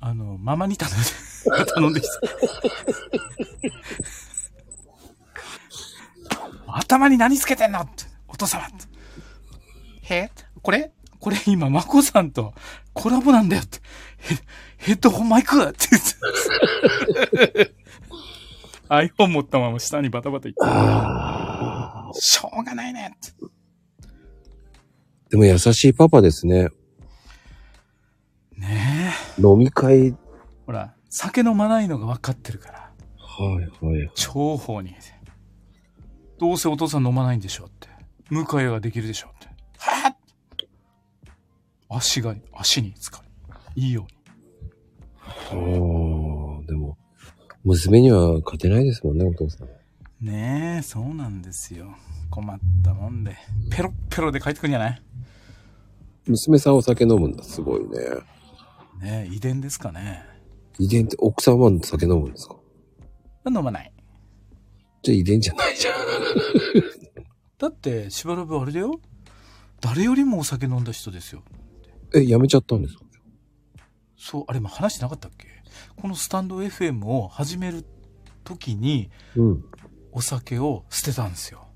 [0.00, 2.20] あの、ママに頼んで、 頼んできた。
[6.78, 8.74] 頭に何つけてんのって、お父様って。
[10.14, 10.30] へ
[10.62, 10.92] これ？
[11.18, 12.52] これ今、マコさんと
[12.92, 13.78] コラボなんだよって。
[14.18, 14.36] ヘ
[14.76, 16.02] ヘッドホンマイクって言っ
[17.50, 17.74] て。
[18.90, 22.20] iPhone 持ったまま下にバタバタ言って。
[22.20, 23.32] しょうがないねって。
[25.30, 26.68] でも優しいパパですね。
[28.56, 29.42] ねえ。
[29.42, 30.14] 飲み会。
[30.66, 32.90] ほら、酒飲まないのが分かってるから。
[33.18, 34.10] はいはい。
[34.14, 34.94] 重宝に。
[36.38, 37.88] どうせお父さん飲まないんでしょって。
[38.28, 39.46] 向かいができるでしょって。
[39.78, 40.14] はぁ
[41.88, 43.28] 足が、足に疲れ。
[43.76, 44.06] いいよ
[45.28, 45.54] ああ、
[46.66, 46.96] でも、
[47.64, 49.68] 娘には勝てないですもんね、お父さん。
[49.68, 49.70] う
[50.20, 50.30] に。
[50.30, 51.94] ねえ、そうなんですよ。
[52.30, 53.36] 困ったもんで。
[53.70, 55.02] ペロッペロで帰ってくるんじゃない？
[56.26, 57.88] 娘さんお酒飲むんだ、すごいね。
[59.00, 60.24] ねえ、遺伝ですかね。
[60.78, 62.56] 遺伝って奥さんは酒飲むんですか？
[63.46, 63.92] 飲まない。
[65.06, 65.94] じゃあ遺伝じゃないじゃん。
[67.58, 69.00] だって、しばらくあれだよ。
[69.80, 71.44] 誰よりもお酒飲んだ人ですよ。
[72.12, 73.04] え、やめちゃったんですか？
[74.16, 75.46] そう、あれも話してなかったっけ？
[75.94, 77.84] このスタンド FM を始める
[78.42, 79.64] 時に、うん。
[80.10, 81.68] お酒を捨てたんですよ。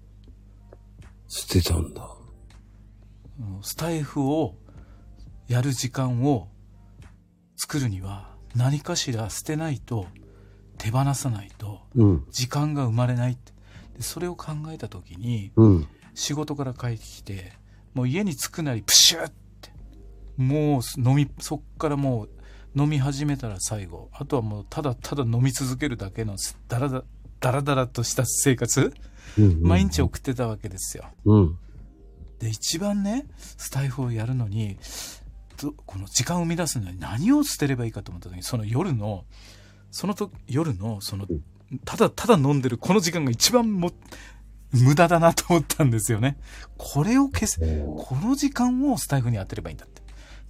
[1.28, 2.08] 捨てたんだ。
[3.38, 4.56] うんスタイフを
[5.46, 6.48] やる時間を
[7.56, 10.06] 作るには何かしら捨てないと
[10.80, 12.24] 手放さないとうん。
[12.30, 13.52] 時間が生まれないって
[13.96, 15.88] でそれを考えた時にうん。
[16.14, 17.52] 仕事から帰ってきて
[17.94, 19.70] もう家に着くなりプシュって
[20.36, 22.28] もう飲みそっからもう
[22.76, 26.36] 飲み始めたら最後あとはもうただただ飲み続けるだけの
[26.68, 27.04] ダラダ
[27.40, 28.92] ダラダラとした生活
[29.38, 29.62] うん。
[29.62, 31.58] 毎日送ってたわけですようん。
[32.40, 34.78] で、一番ね、スタイフをやるのに、
[35.60, 39.24] どこの時間を生み出すのに何を捨てればいいかと思った時に、その夜の、
[39.90, 41.26] そのと夜の、その、
[41.84, 43.92] ただただ飲んでるこの時間が一番も、
[44.72, 46.38] 無駄だなと思ったんですよね。
[46.78, 50.00] これを消す、この時間をスタイフに当てればいいんだって。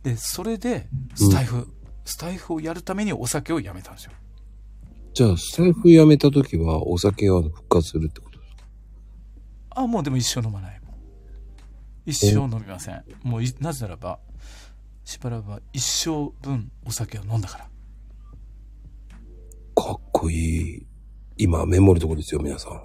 [0.02, 1.66] で、それで、スタイフ、
[2.04, 4.12] スタイフをやるためにお酒をやめたんですよ。
[5.14, 8.64] じゃあ、スタイフ辞めた時はお酒は復活するってことですか？
[9.70, 10.80] あ、もうでも一生飲まない。
[12.04, 13.02] 一生飲みません。
[13.22, 14.18] もうい、なぜならば、
[15.04, 17.69] しばらくは一生分お酒を飲んだから。
[19.74, 20.86] かっこいい。
[21.36, 22.82] 今、メモるとこですよ、皆さん。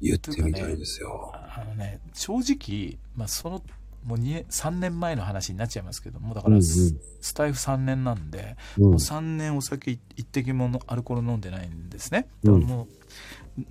[0.00, 1.32] 言ってみたいですよ。
[1.34, 3.62] あのね、正直、まあ、その、
[4.04, 12.28] もう2 3年前の話になっちゃいますけども、だから、うんうんススタイフ3年なんで、うんもう3年お酒一滴ものアルコール飲んでないんですね。
[12.44, 12.88] うも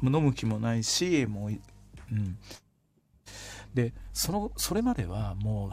[0.01, 1.61] う、飲む気もないし、もうい、
[2.11, 2.37] うん。
[3.73, 5.71] で、その、それまではも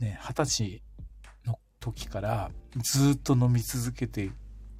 [0.00, 0.82] う、ね、二十歳
[1.46, 2.50] の時から
[2.82, 4.30] ずっと飲み続けて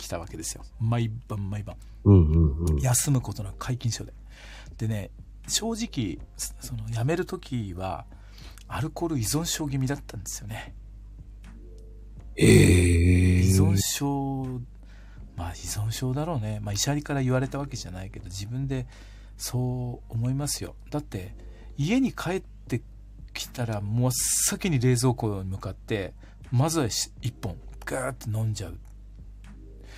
[0.04, 0.64] きたわけですよ。
[0.80, 1.76] 毎晩毎晩。
[2.04, 2.78] うんうんうん。
[2.80, 4.12] 休むことなく皆勤賞で。
[4.78, 5.10] でね、
[5.48, 8.06] 正直、そその辞める時は、
[8.68, 10.74] アルコール依存症気味だったんですよね。
[12.36, 14.60] ええ依存症、
[15.36, 16.60] まあ依存症だろうね。
[16.60, 18.86] まあ医者から言われたわけじゃないけど、自分で
[19.36, 20.74] そう思いますよ。
[20.90, 21.34] だって、
[21.76, 22.82] 家に帰って
[23.32, 26.14] きたら、もう先に冷蔵庫に向かって、
[26.50, 28.78] まずはし一本、ガーって飲んじゃう。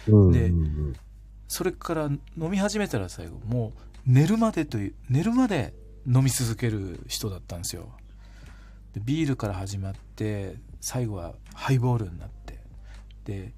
[0.09, 0.97] うんでうん
[1.49, 2.21] それから飲
[2.51, 5.75] み始めたら最後、もう寝るまでという、寝るまで
[6.07, 7.89] 飲み続ける人だったんですよ。
[8.95, 12.59] でビールから始まって、最後はハイボールになって、
[13.25, 13.53] で、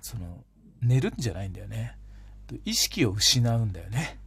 [0.00, 0.44] その、
[0.82, 1.96] 寝るんじゃないんだよね。
[2.64, 4.18] 意識を失うんだよね。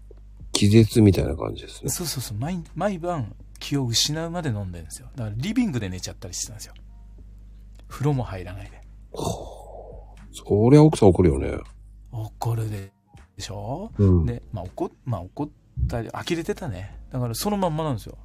[0.52, 1.90] 気絶みたいな感じですね。
[1.90, 5.10] そうそうそう、毎毎晩気を失うまで飲んでるんですよ。
[5.16, 6.74] だからリビングで寝ちゃったりしてたんですよ。
[7.88, 8.82] 風呂も入らないで。
[10.36, 11.58] そりゃ奥さん怒るよね。
[12.12, 12.92] 怒るで
[13.40, 13.92] しょ？
[13.98, 14.26] うん。
[14.26, 15.50] で、まあ怒っ、まあ怒っ
[15.88, 16.98] たり、呆れてたね。
[17.12, 18.18] だからそのまんまなんですよ。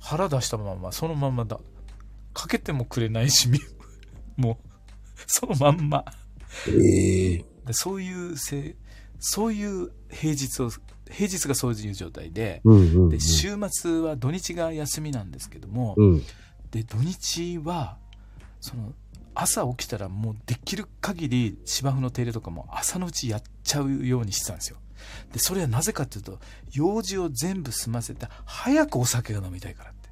[0.00, 1.58] 腹出したまんま、そのまんまだ。
[2.34, 3.58] かけてもくれないし、み
[4.36, 4.56] もう、
[5.26, 6.04] そのまんま。
[6.68, 8.74] ええでそういうせい、
[9.18, 10.70] そういう平日を、
[11.10, 12.62] 平日がそういう状態で。
[13.10, 16.22] で、週末は土日が休みなんですけども、うん。
[16.70, 17.98] で、土日は、
[18.60, 18.92] その、
[19.40, 24.78] 朝起きたらもうできる限り芝生の手入れとかも朝のうちやっちゃうようにしてたんですよ。
[25.32, 26.40] で、それはなぜかっていうと、
[26.72, 30.10] 用事を全部済ませて、早くお酒が飲みたいからって。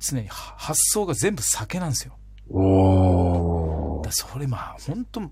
[0.00, 2.18] 常には発想が全部酒なんですよ。
[2.50, 5.22] おーだそれまあ、本当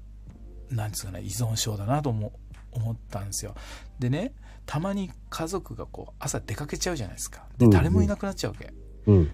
[0.70, 2.32] なんですかね、依存症だなと思
[2.72, 3.54] 思ったんですよ。
[3.98, 4.32] でね、
[4.64, 7.46] たまに家族がこう、朝出かけちゃうじゃないですか。
[7.58, 8.72] で、うんうん誰もいなくなっちゃうわけ。
[9.06, 9.30] うん。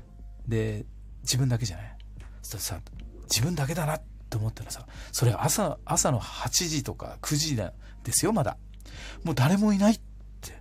[0.49, 0.85] で
[1.23, 1.97] 自分だけじゃない
[2.43, 2.91] そしたらさ
[3.31, 4.87] 自分だけだなって思ったらさ。
[5.13, 8.57] それ朝朝の8時とか9時だですよまだ。
[9.25, 10.01] もう誰もいないっ
[10.41, 10.61] て。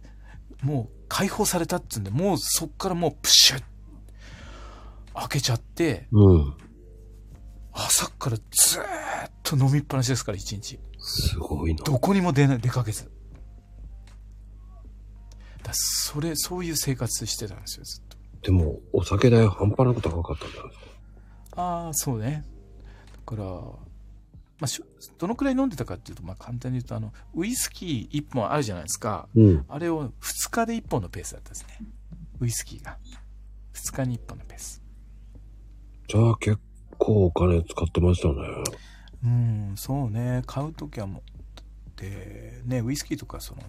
[0.62, 3.64] もう解放されたっつうんでもうそっからもうプシュッ。
[5.14, 6.08] 開けちゃって。
[6.12, 6.54] うん。
[7.72, 10.80] 朝からずーっと飲みっぱなしですから一日。
[11.00, 11.84] すごいな。
[11.84, 13.12] どこにも出ない出かけず。
[15.64, 18.18] だそれそういう生活してたんですよずっと。
[18.44, 20.80] でも、お酒代半端なく高かったんじゃないです
[21.52, 21.62] か？
[21.62, 22.46] ああ、そうね。
[23.30, 23.50] だから、
[24.60, 24.68] まあ、
[25.18, 29.28] どのくらい飲んでたかっていうと、まあ、簡単に言うと、あの、ウイスキー1本あるじゃないですか。
[29.36, 29.66] うん。
[29.70, 31.78] あれを2日で1本のペースだったんですね。
[32.40, 32.98] ウイスキーが。
[33.74, 34.82] 2日に1本のペース。
[36.08, 36.58] じゃあ結
[36.98, 38.34] 構お金使ってましたね。
[39.24, 40.42] うん、そうね。
[40.48, 43.62] 買うときはもう、で、ね、ウイスキーとか、その、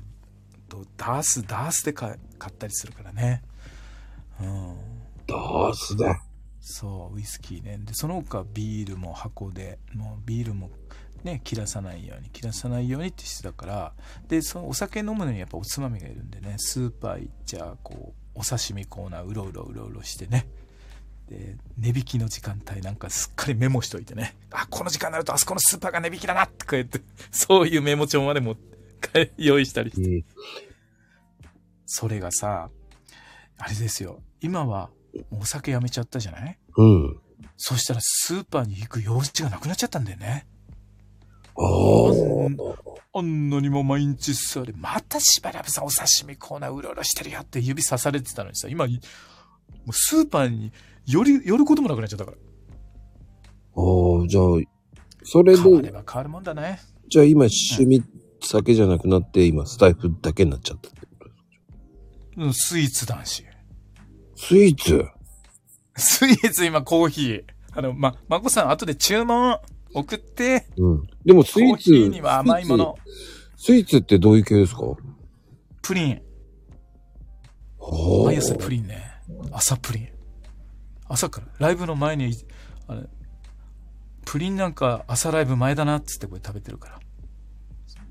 [0.68, 3.42] とダース、ダースで買買ったりするからね。
[4.40, 4.76] うん。
[5.26, 6.06] ダースで。
[6.60, 7.78] そう、ウイスキーね。
[7.78, 10.70] で、その他ビールも箱で、もうビールも
[11.24, 13.92] ね、切らさないように、切らさないようにってしてたから、
[14.28, 20.46] で、そのお酒飲むのにやっぱおつまみがいるんでね、スーパー行っちゃ、こう、お刺身コーナーうろうろうろうろしてね。
[21.28, 24.36] で、値引きの時間帯なんかすっかりメモしといてね。
[24.50, 27.00] あ、この時間になるとあそこのスーパーが値引きだなってこうやって、
[27.30, 28.56] そういうメモ帳までも
[29.36, 30.16] 用意したりして。
[30.16, 30.24] え
[31.86, 32.70] それがさ、
[33.58, 34.22] あれですよ。
[34.40, 34.90] 今は
[35.30, 36.58] お酒やめちゃったじゃない？
[36.76, 37.20] うん。
[37.56, 40.46] そしたらスーパーに行く用事がなくなっちゃったんだよね。
[41.56, 43.18] ああ。
[43.18, 50.72] あんなにも毎日それ、またしばらくさんお刺身コーナーうろうろしてるよって指さされてたのにさ、今、もうスーパーに
[51.06, 52.36] 寄り、寄ることもなくなっちゃったから。
[52.36, 53.80] あ
[54.24, 54.44] あ、じゃあ、
[55.24, 56.78] それ変われで、ば変わるもんだね。
[57.08, 58.04] じゃあ今趣味
[58.42, 61.36] 酒じゃなくなって、今スタイフだけになっちゃったってことです
[62.36, 63.44] うん、スイーツ男子。
[64.42, 65.04] スイーツ
[65.96, 67.44] スイーツ今コーヒー。
[67.72, 69.58] あの、ま、まこさん後で注文
[69.92, 70.66] 送って。
[70.78, 71.06] うん。
[71.26, 71.70] でもスイーツ。
[71.72, 72.96] コーヒーには甘いもの。
[73.56, 74.80] スイーツってどういう系ですか？
[75.82, 76.22] プリン。
[77.78, 79.12] は毎朝プリンね。
[79.52, 80.08] 朝プリン。
[81.06, 81.46] 朝から。
[81.58, 82.32] ライブの前に、
[82.88, 83.02] あれ、
[84.24, 86.98] プリンなんか朝ライブ前だなっつってこれ食べてるから。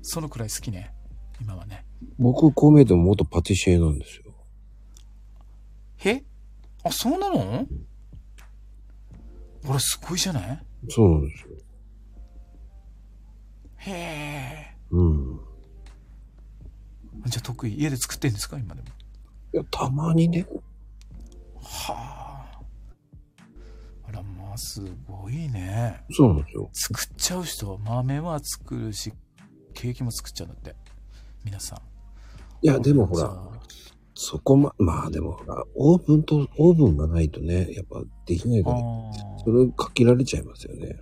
[0.02, 0.94] そのくらい好きね。
[1.40, 1.84] 今はね。
[2.18, 4.29] 僕、こう見えても元パティシエなんですよ。
[6.84, 7.66] へあ、そうなの？
[9.66, 10.66] これすごいじゃない？
[10.88, 11.48] そうなんですよ。
[13.76, 14.76] へえ。
[14.90, 15.40] うん。
[17.26, 17.74] じゃあ得意？
[17.80, 18.58] 家で作ってんですか？
[18.58, 18.88] 今でも。
[19.52, 20.46] いや、たまにね。
[21.62, 22.60] はあ。
[24.08, 26.04] あら、まあ、すごいね。
[26.10, 26.70] そうなんですよ。
[26.72, 29.12] 作っちゃう人、豆は作るし、
[29.74, 30.74] ケーキも作っちゃうんだって。
[31.44, 31.78] 皆さん。
[32.62, 33.34] いや、でもほら、
[34.22, 35.40] そこま、まあでも
[35.74, 38.80] オーブンと、オーブンがないとね、やっぱできないから、あ
[39.42, 41.00] それかけられちゃいますよね。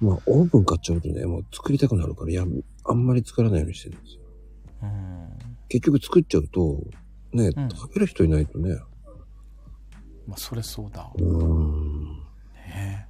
[0.00, 2.44] まあ、オーブン買っちゃうとね、もう作りたくなるから、いや、
[2.86, 4.20] あんまり作らないようにしてるんですよ。
[4.82, 5.28] うん。
[5.68, 6.82] 結局作っちゃうと、
[7.32, 8.74] ね、うん食べる人いないとね。
[10.26, 11.08] まあ、それそうだ。
[11.14, 12.18] うーん。
[12.66, 13.06] ね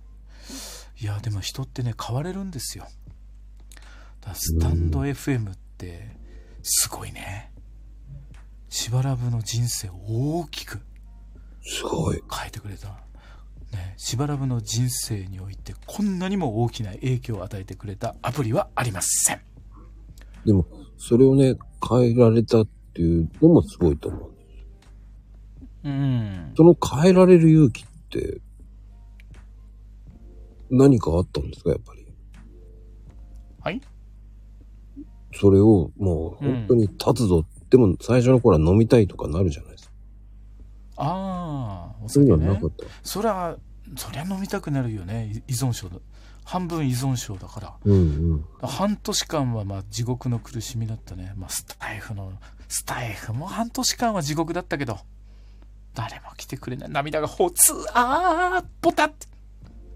[1.01, 2.85] いや、でも人ってね、変われるんですよ。
[4.21, 6.15] だからスタンド FM って、
[6.63, 7.54] すごいね。
[8.75, 9.93] しばらぶの人生を
[10.41, 10.81] 大きく
[11.63, 12.21] すごい。
[12.29, 12.89] 変えてくれた。
[13.73, 19.41] ね、しばらぶの人生においてこんなにも大きな影響を与えてくれたアプリはありません。
[20.45, 20.67] でも、
[20.99, 21.57] それをね、
[21.89, 24.33] 変えられたっていうのもすごいと思う。
[25.85, 26.53] うん。
[26.57, 28.41] その変えられる勇気って、
[30.69, 32.07] 何かあったんですか、やっぱり？
[33.61, 33.81] はい？
[35.33, 37.47] それをもう本当に立つぞ。
[37.75, 39.93] でも最初の頃は飲みたいとかなるじゃないですか。
[40.97, 42.71] ああ、おそういう酒ねのはなかっ。
[42.71, 42.85] た。
[43.03, 43.57] そりゃ、
[43.97, 45.43] そりゃ飲みたくなるよね。
[45.49, 45.97] い依存症だ。
[46.45, 47.75] 半分依存症だから。
[47.85, 48.45] うんうん。
[48.63, 51.33] 半年間はまあ地獄の苦しみだったね。
[51.37, 52.33] まあスタイフの、
[52.69, 54.99] スタイフも半年間は地獄だったけど、
[55.95, 56.91] 誰も来てくれない。
[56.91, 59.27] 涙がほつ、あー、ポタって。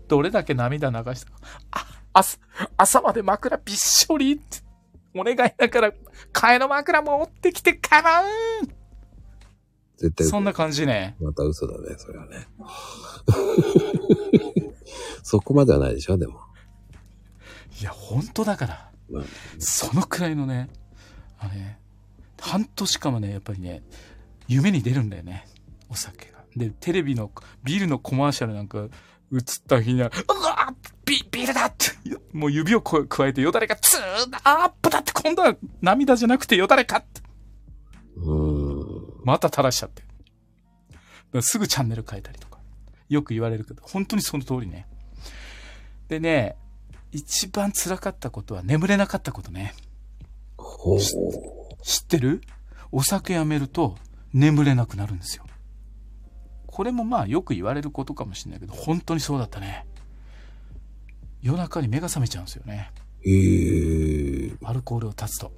[0.09, 1.39] どれだけ涙流したか。
[1.71, 2.39] あ、朝、
[2.77, 4.67] 朝まで枕びっしょりって。
[5.15, 5.93] お願いだから、
[6.33, 8.23] 替えの枕持ってきてかな
[9.97, 11.17] 絶対そんな感じね。
[11.21, 12.47] また嘘だね、それはね。
[15.23, 16.41] そこまではないでしょ、でも。
[17.81, 18.93] いや、本当だから。
[19.11, 19.25] まあ、
[19.59, 20.69] そのくらいのね、
[21.39, 21.79] あのね、
[22.41, 23.83] 半年間はね、やっぱりね、
[24.47, 25.47] 夢に出るんだよね。
[25.89, 26.39] お酒が。
[26.57, 27.31] で、テレビの、
[27.65, 28.89] ビールのコマーシャルなんか
[29.33, 30.75] 映った日には、うわ
[31.05, 31.87] ビビールだって、
[32.33, 37.21] もう指をこ、くわえてよだれがツーだあープだって今度は涙じゃなくてよだれかって。
[38.17, 39.23] うーん。
[39.25, 40.03] また垂らしちゃって。
[41.43, 42.59] すぐチャンネル変えたりとか。
[43.09, 44.87] よく言われるけど、本当にその通りね。
[46.09, 46.57] でね、
[47.13, 49.75] 一番辛かったことは眠れなかったことね。
[51.83, 52.41] 知ってる？
[52.93, 53.97] お酒やめると
[54.33, 55.45] 眠れなくなるんですよ。
[56.79, 59.85] これもまあよく言われることかもしれないけど、本当にそうだったね。
[61.43, 62.93] 夜中に目が覚めちゃうんですよね。
[63.27, 65.51] ええアルコールを断つと。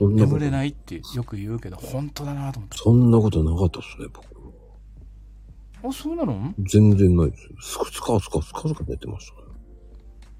[0.00, 2.78] 眠れないってよく言うけど、本当だなと思って。
[2.78, 4.24] そんなことなかったですね、僕。
[5.86, 6.54] あ、そうなの？
[6.60, 7.50] 全然ないですよ。
[7.60, 9.40] スカスカスカスカスカ寝てましたね。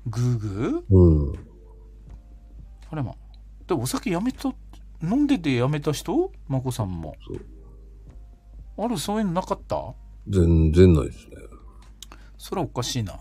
[0.06, 0.94] グーグー？
[0.96, 1.38] うん。
[2.90, 3.14] あれま。
[3.66, 4.54] で、お酒やめた、
[5.02, 6.32] 飲んでてやめた人？
[6.48, 7.14] まこさんも。
[7.28, 7.40] そう。
[8.76, 9.94] ある、そういうのなかった？
[10.28, 11.36] 全然ないですね。
[12.38, 13.18] それはおかしいな。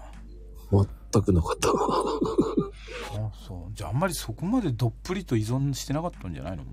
[0.71, 1.69] 全くなかった。
[3.19, 3.73] あそう。
[3.73, 6.63] じゃああんまりそこまでどっぷりと依存してなかったんじゃないの？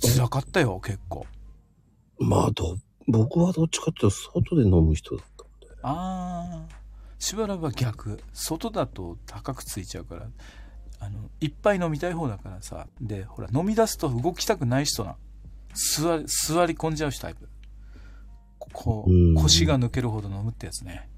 [0.00, 1.26] 辛かったよ、結構。
[2.18, 2.76] まあ、ど、
[3.08, 5.76] 僕はどっちかっていうと外で飲む人だったんで。
[5.82, 6.82] ああ。
[7.18, 8.18] しばらくは逆。
[8.32, 10.28] 外だと高くついちゃうから。
[10.98, 12.86] あの、いっぱい飲みたい方だからさ。
[13.00, 15.16] で、ほら、飲み出すと動きたくない人な。
[15.74, 17.48] 座り、座り込んじゃう人タイプ。
[18.72, 21.08] こう腰が抜けるほど飲むってやつね。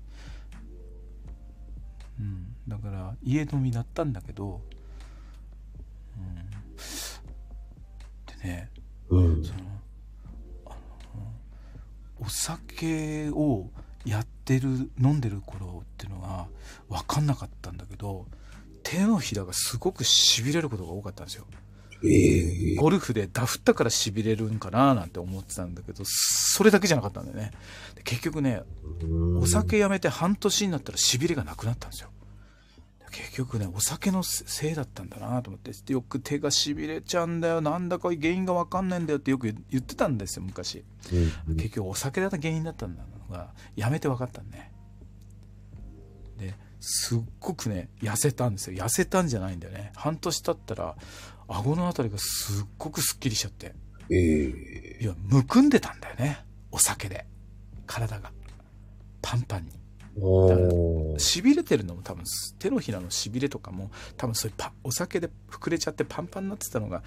[2.20, 2.55] うん。
[2.68, 4.60] だから、家飲みだったんだけど、
[6.16, 6.35] うん。
[8.40, 8.70] でね、
[9.09, 9.44] うん。
[9.44, 9.59] その
[10.66, 10.76] あの
[12.20, 13.68] お酒を
[14.05, 16.47] やってる飲んでる頃っていうのが
[16.89, 18.26] 分かんなかったんだけど
[18.82, 21.64] 手のひらがすごくしびれることが多かったんですよええ
[22.79, 27.53] ゴルフでダフったからしびれるんかななんて思ってたんだけどそれだけじゃなかったんだよね
[27.95, 28.62] で結局ね
[29.03, 32.11] うんお酒やめて半年になったらしびれがなくなったんですよ
[33.15, 40.85] 結局ね、お酒のせいだったんだなと思って、よく手が痺れちゃうんだよ、なんだか原因がわかんないんだよってよく言ってたんですよ、昔。
[41.49, 44.73] うん結局お酒だった原因だったんだのが、やめて分かったんね。
[46.39, 48.85] で、すっごくね、痩せたんですよ。
[48.85, 49.93] 痩せたんじゃないんだよね。
[49.95, 50.97] 半年経ったら、
[51.49, 53.75] 顎のあたりがすっごくすっきりしちゃって。
[54.11, 56.45] ええいや、むくんでたんだよね。
[56.71, 57.27] お酒で。
[57.87, 58.31] 体が。
[59.23, 59.73] パンパンに。
[60.16, 62.25] おー痺れてるのも多分
[62.59, 67.03] 手のひらの痺れとかも多分そういうパお酒で膨れちゃってパンパンになってたのが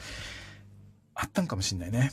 [1.16, 2.12] あったんかもしんないね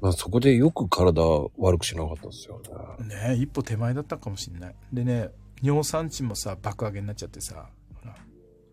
[0.00, 1.20] まあそこでよく体
[1.58, 2.60] 悪くしなかったですよ
[2.98, 3.32] ね。
[3.32, 5.30] ね一歩手前だったかもしんないでね
[5.62, 7.68] 尿酸値もさ爆上げになっちゃってさ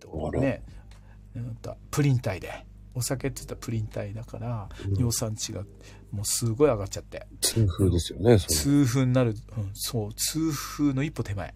[0.05, 0.63] ほあららね
[1.91, 2.66] プリン体で
[2.97, 5.63] お酒って言ったらプリン体だから尿酸値が
[6.11, 7.27] もうすごい上がっちゃって。
[7.41, 10.13] 痛風ですよね、そ痛風になる、うん、そう。
[10.13, 11.53] 痛風の一歩手前。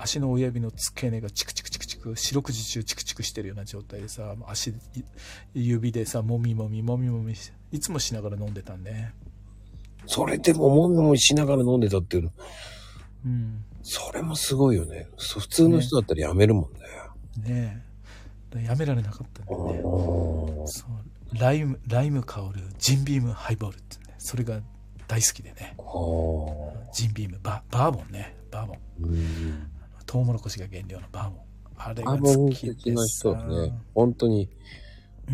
[0.00, 4.74] 足の親指の付け根がチクチクチクチク四六時中チクチクしてるような状態でさ足い
[5.54, 9.10] 指でさもみもみもみもみしいつもしながら飲んでたんで、
[10.06, 12.32] それでももみもみしながら飲んでたっていうの、
[13.26, 15.06] うん、それもすごいよね。
[15.18, 17.54] 普通の人だったらやめるもんね。
[17.54, 17.89] ねえ
[18.58, 24.14] やめられなかったんだよねライムライム香るジンビームハイボールってね。
[24.18, 24.60] それが
[25.06, 25.74] 大好きでね。
[25.78, 26.92] はあ。
[26.92, 28.36] ジンビームババーボンね。
[28.50, 28.78] バーボン。
[29.02, 29.70] うん。
[30.06, 31.40] トウモロコシが原料のバーボン。
[31.76, 34.50] あれが好きで的な人さはね、本当に、
[35.28, 35.32] う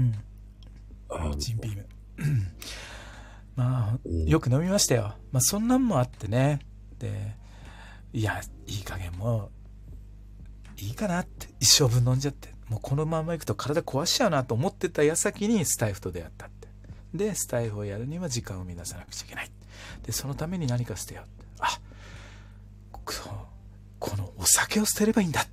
[1.34, 1.38] ん。
[1.38, 1.86] ジンビーム。
[3.56, 4.26] まあ、うん。
[4.26, 5.14] よく飲みましたよ。
[5.32, 6.60] まあ、そんなんもあってね。
[6.98, 7.36] で、
[8.12, 9.51] いや、いい加減も
[10.78, 12.56] う、いいかなって、一生分飲んじゃって。
[12.68, 16.68] もうこのままいくと体壊しちゃうなと思ってた矢先にスタイフと出会ったって。
[17.14, 19.51] で、スタイフをやるには時間を乱さなくちゃいけない。
[20.02, 21.47] で、そのために何か捨てようって。
[21.60, 21.80] あ、
[22.93, 23.02] こ
[23.98, 25.47] このお酒を捨てればいいんだっ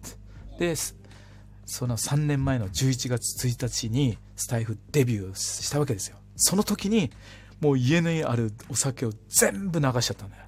[0.57, 0.73] て。
[0.73, 0.75] で、
[1.65, 6.17] その3年前の11月1日にスタイフデビューしたわけですよ。
[6.35, 7.11] その時に
[7.61, 10.42] もう家にあるお酒を全部流しちゃったんだよ。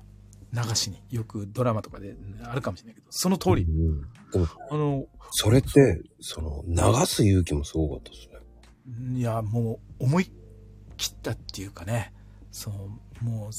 [0.55, 1.01] 流しに。
[1.09, 3.63] よくドラマとかであるかもしれないけど、その通り。
[3.63, 4.01] うん
[4.31, 9.19] でも、あの、それって、その、流す勇気もすごかったですね。
[9.19, 10.31] いや、もう思い
[10.97, 12.13] 切ったっていうかね、
[12.51, 13.49] そう、も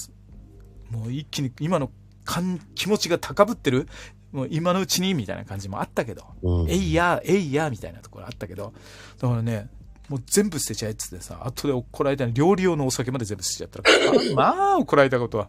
[0.91, 1.91] う、もう一気に今の
[2.25, 3.89] 感気持ちが高ぶってる、
[4.33, 6.71] もう今のうちにみたいな感じもあったけど、うん。
[6.71, 8.73] えいや、えいや、みたいなところあったけど、
[9.19, 9.71] だからね、
[10.09, 15.49] もう全部捨てちゃえっつってさ、後で怒られた料理用のお酒まで全部捨てちゃったら、まあ、まあ怒られたことは、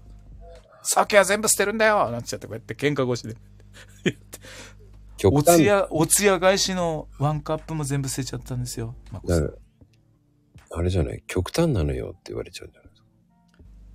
[0.88, 3.36] 酒は全部捨てるんだよなんてちゃってこうやって喧嘩越しで。
[5.26, 8.96] お 極端つや、おつや返しのワンカップも全部捨てちゃったんですよ。
[9.12, 9.52] まこさんな
[10.72, 13.08] あれじゃない、極端なのよって言われちゃうんじゃないですか？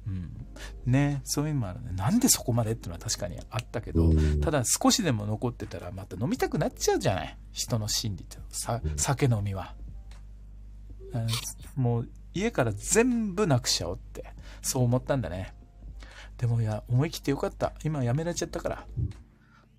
[0.06, 0.46] うん。
[0.92, 1.92] ねそういうのもあるね。
[1.92, 7.38] なんでそこまでっていうのは確かにあったけど、うんただ少しでも残ってたらまた飲みたくなっちゃうじゃない？
[7.52, 8.38] 人の心理って。
[8.48, 9.74] さ酒飲みは。
[11.14, 11.26] あ
[11.76, 14.24] もう家から全部なくしちゃおうって、
[14.62, 15.54] そう思ったんだね。
[16.42, 17.72] でもいや、思い切ってよかった。
[17.84, 18.74] 今やめられちゃったから。
[18.76, 18.86] だか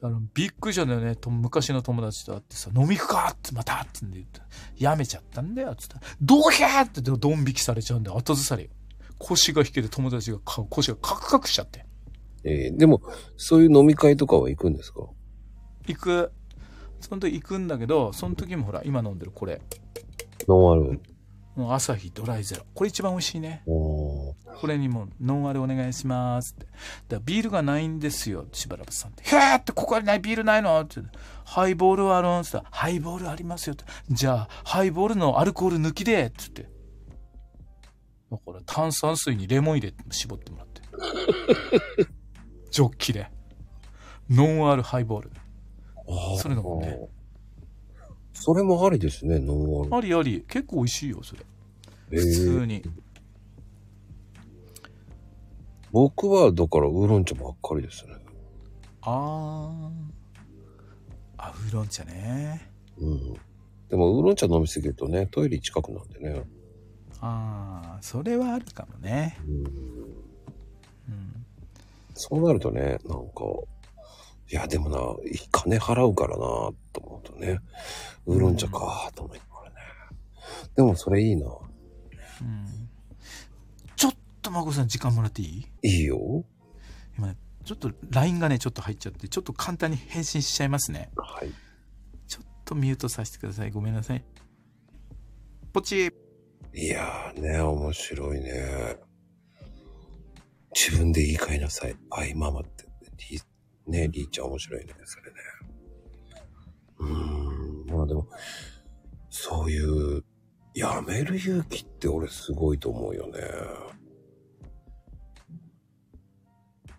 [0.02, 1.18] らびっくりしたんだよね。
[1.18, 4.40] と昔の友達と会ってさ、飲み行くかってまたってんで言って、
[4.78, 5.76] やめちゃったんだよ。
[5.76, 8.18] つったら、どうへーってドン引きされちゃうんだよ。
[8.18, 8.70] 後ずさり。
[9.20, 11.86] 腰が引けて友達がか腰がカクカクしちゃって。
[12.46, 13.02] えーでも、
[13.36, 15.02] そういう飲み会とかは行くんですか？
[15.88, 16.32] 行く。
[17.02, 19.62] その時行くんだけど、その時もほら、今飲んでるこれ。
[20.48, 21.02] ノンアル。
[21.74, 22.64] 朝日ドライゼロ。
[22.74, 23.64] これ一番美味しいね。
[23.66, 26.68] おーこれにもノンアルお願いしますって。
[27.10, 29.24] だビールがないんですよ、しばらくさんって。
[29.24, 31.02] へーってここにないビールないのって。
[31.46, 33.86] ハイボールはあるんってハイボールありますよって。
[34.10, 36.74] じゃあ、ハイボールのアルコール抜きでって言って。
[38.32, 40.82] だから炭酸水にレモン入れて絞ってもらって。
[42.72, 43.30] ジョッキで。
[44.30, 45.32] ノンアルハイボール。
[46.08, 46.98] あーそれのもね。
[48.34, 49.96] それもありですね、ノンアル。
[49.96, 50.44] ありあり。
[50.48, 51.42] 結構美味しいよ、それ。
[52.12, 52.84] え普通ーに。
[55.94, 58.16] 僕は、だから、ウーロン茶ばっかりですね。
[59.04, 59.92] あー。
[61.38, 62.68] あ、ウーロン茶ね。
[62.98, 63.34] うん。
[63.90, 66.42] でも、ウーロン茶飲みすぎるとね、トイレ近くなんでね。
[67.22, 69.38] ああ、それはあるかもね。
[69.48, 69.56] うん。
[69.58, 69.60] う
[71.12, 71.46] ん。
[72.16, 73.44] そうなるとね、なんか、
[74.52, 74.98] いや、でもな、
[75.52, 76.44] 金払うからな、
[76.92, 77.60] と思うとね、
[78.26, 79.76] ウーロン茶か、と思いながらね。
[80.76, 81.46] でも、それいいな。
[82.42, 82.83] うん、
[84.44, 85.68] と、まこさん時間もらっていい？
[85.82, 86.46] いいよ。
[87.18, 91.10] 今ね、ちょっと LINE がね、ちょっと入っちゃって、ちょっと簡単に返信しちゃいますね。
[91.18, 91.50] はい。
[92.28, 93.72] ちょっとミュートさせてください。
[93.72, 94.24] ごめんなさい。
[95.72, 96.12] ポチ
[96.76, 98.98] いやーね、面白いね。
[100.76, 101.96] 自分で言い換えなさい。
[102.12, 102.86] アイママって。
[103.30, 103.40] リ
[103.88, 105.38] ね、リーちゃん面白いね、それね。
[107.00, 107.96] うーん。
[107.96, 108.28] まあでも、
[109.30, 110.24] そういう、
[110.76, 113.40] やめる勇気って俺すごいと思うよね。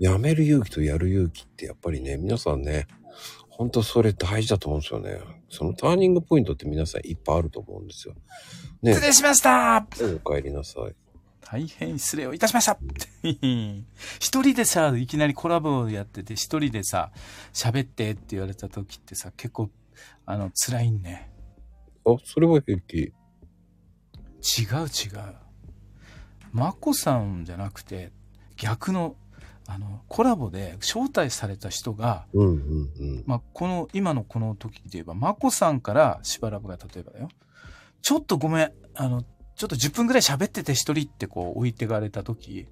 [0.05, 2.89] やめる勇気とやる勇気ってやっぱりね、皆さんね、
[3.49, 5.19] ほんとそれ大事だと思うんですよね。
[5.49, 8.15] そのターニングポイントって皆さんいっぱいあると思うんですよ。
[8.83, 9.87] ね失礼しました
[10.23, 10.95] お帰りなさい。
[11.41, 12.79] 大変失礼をいたしました
[13.23, 17.11] 一人でさ、いきなりコラボをやってて、一人でさ、
[17.55, 19.71] 喋ってって言われた時ってさ、結構、
[20.27, 21.31] あの、辛いね。
[22.05, 22.99] あ、それは平気。
[22.99, 23.13] 違う
[24.43, 25.35] 違う。
[26.53, 28.13] マコさんじゃなくて、
[28.57, 29.17] 逆の、
[29.67, 32.57] あの、コラボで招待された人が、うんうん
[32.99, 33.25] うん。
[33.27, 37.29] まあ、この、今のこの時で言えば、マコさんからしばらくが例えばだよ。
[38.03, 39.23] ちょっとごめん、あの、
[39.57, 42.67] ちょっと10分ぐらい喋ってて一人ってこう置いてかれた時、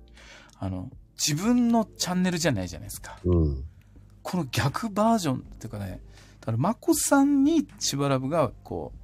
[0.58, 3.18] あの、自分のチャンネルじゃないじゃないですか。
[3.24, 3.64] うん。
[4.22, 6.00] この逆バージョンっていうかね、
[6.40, 8.98] だからマコさんにしばらくがこう、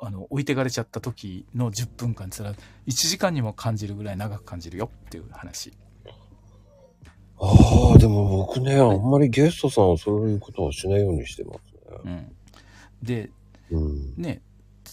[0.00, 5.72] あの、置いてかれちゃった時の10分間って言ったら、1時間にも感じるぐらい長く感じるよっていう話。
[7.40, 11.56] ああ、でも僕ね、あんまりゲストさんはそういうことはしないようにしてます
[11.94, 11.98] ね。
[12.04, 12.36] うん。
[13.02, 13.30] で、
[13.70, 14.14] うん。
[14.16, 14.40] ね、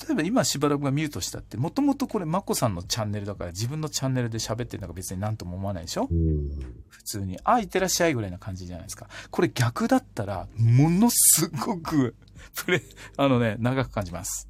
[0.07, 6.07] 例えば今しばらくがミュートしたって、もともとこれマコさんのチャンネルだから自分のチャンネルで喋ってるのが別になんとも思わないでしょ？
[6.11, 6.83] うん。
[6.89, 9.07] 普通に、あ、いってらっしゃいぐらいな感じじゃないですか。
[9.31, 12.15] これ逆だったら、ものすごく、
[12.55, 12.81] プレ、
[13.17, 14.47] あのね、長く感じます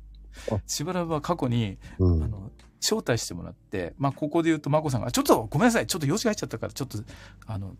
[0.52, 0.60] あ。
[0.68, 2.24] しばらくは過去に、うん。
[2.24, 2.52] あの、
[2.86, 6.98] 招待してもらって、まあ、ここで言うと、まこさんが、ちょっとごめんなさい、ちょっと用事が入っちゃったから、ちょっと、
[7.48, 7.76] あの、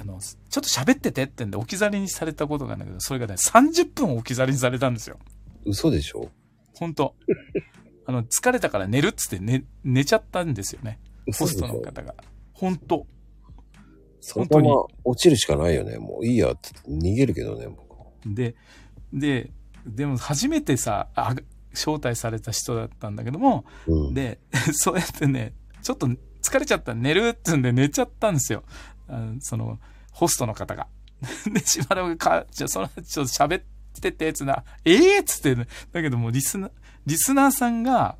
[0.00, 5.18] あの、ちょっと喋っててってんで置き去りにされたことがあるんだけど、それがね、30分置き去りにされたんですよ。
[5.64, 6.30] 嘘でしょ？
[6.74, 7.14] 本当
[8.06, 10.98] あの、疲れたから寝るっつって寝、寝ちゃったんですよね。
[11.36, 12.14] ホストの方が。
[12.52, 13.06] 本当
[14.20, 15.98] そのまま落ちるしかないよね。
[15.98, 18.34] もういいやって逃げるけどね、僕。
[18.34, 18.54] で、
[19.12, 19.50] で、
[19.86, 21.34] でも初めてさ、あ
[21.78, 24.14] 招待された人だったんだけども、うん。
[24.14, 24.38] で、
[24.72, 26.08] そうやってね、ちょっと
[26.42, 28.64] 疲れちゃった寝るってんで寝ちゃったんですよ。
[29.08, 29.78] あのその、
[30.12, 30.88] ホストの方が。
[31.52, 33.62] で、しばらくか、じゃあその、ちょっと喋っ
[34.00, 36.70] てて、つな、ええー、っつって、ね、だけども、リスナー、
[37.06, 38.16] リスナーさんが、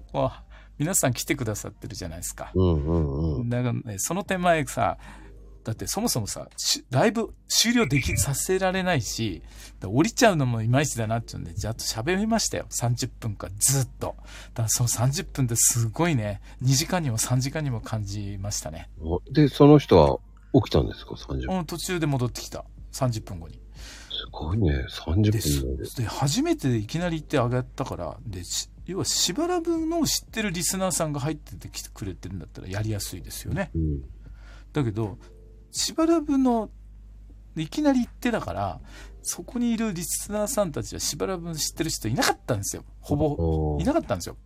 [0.79, 2.51] 皆さん来てくださってるじゃないですか。
[2.55, 3.49] うんうんうん。
[3.49, 4.99] だからね、その手前さ、
[5.69, 9.43] だってそもそもさ、しライブ終了でき、させられないし、
[9.81, 12.65] だ降りちゃうのもいまいちだなっていうんで、じゃあと喋りましたよ。
[12.71, 14.17] 30分間ずっと。
[14.55, 18.89] だからその30分ってすごいね、2時間にも3時間にも感じましたね。
[19.31, 20.19] で、その人は
[20.55, 21.59] 起きたんですか ?30 分。
[21.59, 22.65] うん、途中で戻ってきた。
[22.93, 23.61] 30分後に。
[24.11, 24.87] すごいね。
[24.91, 25.85] 30で、分で。
[26.03, 33.71] で初めていきなり行って上がったから、で、し要はしばらくの知ってるリスナーさんが入っててくれてるんだったらやりやすいですよね。
[33.75, 34.01] うん。
[34.73, 35.19] だけど、
[35.71, 36.71] しばらくの、
[37.57, 38.81] いきなり行ってだから、
[39.23, 42.85] そこにいるリスナーさんたちはしばらく知ってる人いなかったんですよ。
[43.01, 44.37] ほぼ、いなかったんですよ。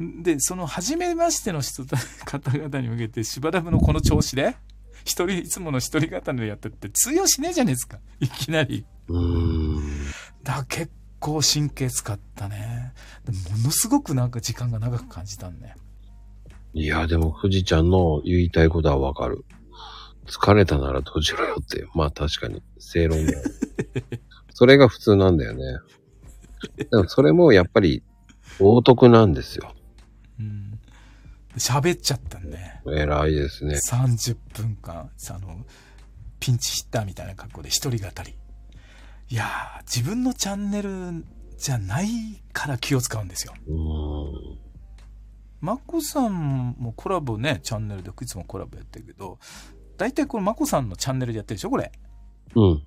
[0.00, 4.56] で、その、初めましての人た方々に向けて、しばらくのこの調子で、
[5.04, 7.98] 一人、いつもの一人語りでやってって通用しねえじゃねえですか。
[8.20, 8.84] いきなり。
[9.08, 9.82] うーん。
[10.42, 12.92] だ結構神経使ったね。
[13.24, 15.74] でものすごくなんか時間が長く感じたんね。
[16.72, 19.44] いや、でも、富士ちゃんの言いたいことはわかる。
[20.30, 21.86] 疲れたなら閉じろよって。
[21.94, 23.42] まあ確かに、正論だよ。
[24.54, 25.64] それが普通なんだよね。
[26.90, 28.02] でもそれもやっぱり、
[28.58, 29.74] 冒涜なんですよ。
[30.38, 30.78] うん。
[31.56, 32.80] 喋っちゃったんね。
[32.86, 33.78] 偉いですね。
[33.90, 35.64] 30分間、あの、
[36.38, 38.34] ピンチヒッターみたいな格好で一人語り。
[39.28, 41.24] いやー、自分のチャンネル
[41.56, 42.08] じゃない
[42.52, 43.54] から気を使うんですよ。
[43.66, 44.58] うーん。
[45.60, 49.38] マコさんもコラボね、チャンネルでいつもコラボやってるけど、
[50.00, 51.92] 大体これマコさんのチャンネルでやってるでしょこれ。
[52.54, 52.82] うん。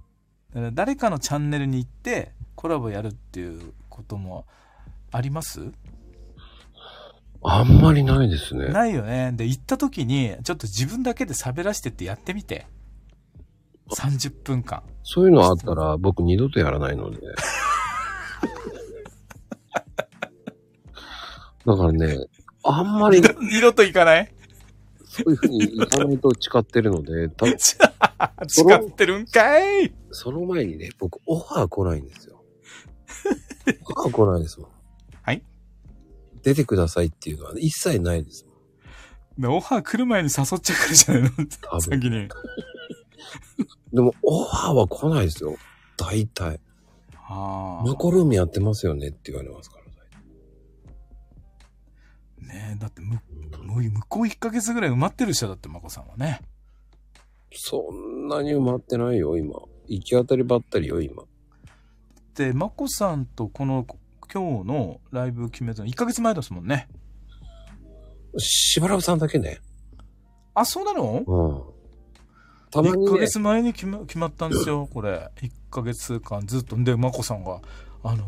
[0.52, 4.48] だから誰かのチャンネルに行ってコラボやるっていうことも
[5.12, 5.72] あります？
[7.44, 8.70] あんまりないですね。
[8.70, 9.32] ないよね。
[9.36, 12.66] で、行った時に、ちょっと自分だけで喋らしてってやってみて。
[13.92, 14.82] 30分間。
[15.04, 17.18] そういうのあったら僕二度とやらないので。
[21.66, 22.18] だからね、
[22.64, 24.33] あんまり二度と行かない？
[25.14, 32.44] そういうふうにいかないと誓ってるので、 た誓ってるんかいその前にね、僕オファー来ないんですよ。
[33.86, 34.70] オファー来ないですもん。
[35.22, 35.44] はい
[36.42, 39.42] 出てくださいっていうのは一切ないですもん。
[39.42, 41.30] でオファー来る前に誘っちゃうからじゃないの？
[41.62, 42.28] 多分先に。
[43.94, 45.56] でもオファーは来ないですよ。
[45.98, 46.60] 大体。
[47.30, 49.83] あマコルームやってますよねって言われますから。
[52.54, 52.56] あ。
[52.56, 53.22] ねえ、だってむ、
[53.64, 56.42] もう向こう1ヶ月ぐらい埋まってる人だって、まこさんはね。
[57.54, 59.60] そんなに埋まってないよ、今。
[59.88, 61.24] 行き当たりばったりよ、今。
[61.24, 61.26] っ
[62.34, 63.86] て、まこさんとこの
[64.34, 66.88] 今日のライブ決めたの1ヶ月前ですもんね。
[68.38, 69.60] しばらくさんだけね。
[70.56, 71.24] あ、そうなの？
[71.26, 71.74] うん。
[72.72, 75.30] たまに1ヶね、月前に決ま決まったんですよ、これ。
[75.42, 76.76] 1ヶ月間ずっと。
[76.78, 77.62] で、まこさんが、
[78.04, 78.24] あの、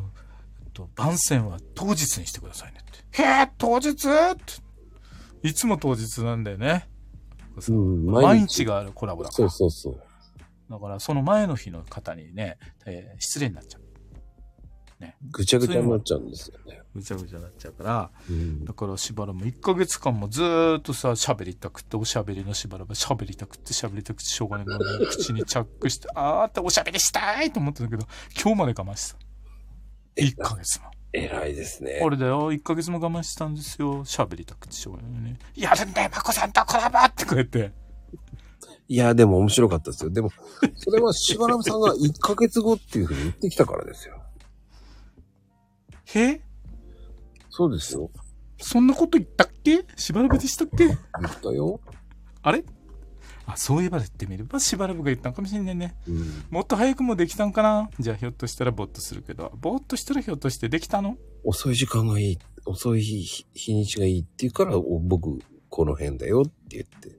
[0.64, 2.85] えっと、番宣は当日にしてくださいね。
[3.18, 3.92] へえ、当日？
[3.92, 3.94] っ
[4.36, 5.48] て。
[5.48, 6.88] いつも当日なんだよね。
[7.70, 9.50] うん、毎日があるコラボだから。
[9.50, 10.04] そうそうそう。
[10.70, 13.86] だから、その前の日の方にね、えー失礼になっちゃう。
[15.32, 16.82] ぐちゃぐちゃになっちゃうんですよね。
[16.96, 28.08] ぐちゃぐちゃになっちゃうから、うんだからしばらく1ヶ月間もずーっとさ、喋りたくって、おしゃべりのしばらく喋りたくって、喋りたくてしょうがないのに、口にチャックして、あーっておしゃべりしたいと思ってたけど、
[28.42, 29.20] 今日まで我慢して
[30.16, 30.22] た。
[30.22, 30.95] 1ヶ月も。
[31.16, 32.00] 偉いですね。
[32.04, 34.04] 俺だよ、1ヶ月も我慢してたんですよ。
[34.06, 35.38] 喋りたくてしょうがないのに。
[35.56, 37.72] やるんだよ、まこさんとコラボってこうやって。
[38.88, 40.10] いや、でも面白かったですよ。
[40.12, 40.32] でも、
[40.76, 44.22] それはしばらくさんが1ヶ月後っていうふうに言ってきたからですよ。
[46.06, 46.42] へ
[47.50, 48.12] そうですよ。
[48.60, 49.86] そんなこと言ったっけ？
[49.96, 50.86] しばらくでしたっけ？
[50.88, 50.98] 言っ
[51.42, 51.80] たよ。
[52.42, 52.64] あれ？
[53.48, 55.96] あ、そういえば言ってみればしばらくが言ったんかもしれないね。
[56.08, 56.44] うん。
[56.50, 61.18] もっと早くもできたんかなじゃあひょっとしたらぼーっとするけど、ぼーっとしたらひょっとしてできたの？
[61.44, 65.40] 遅い時間がいい、遅い日日にちがいいって言うから、お僕、
[65.70, 67.16] この辺だよって言って。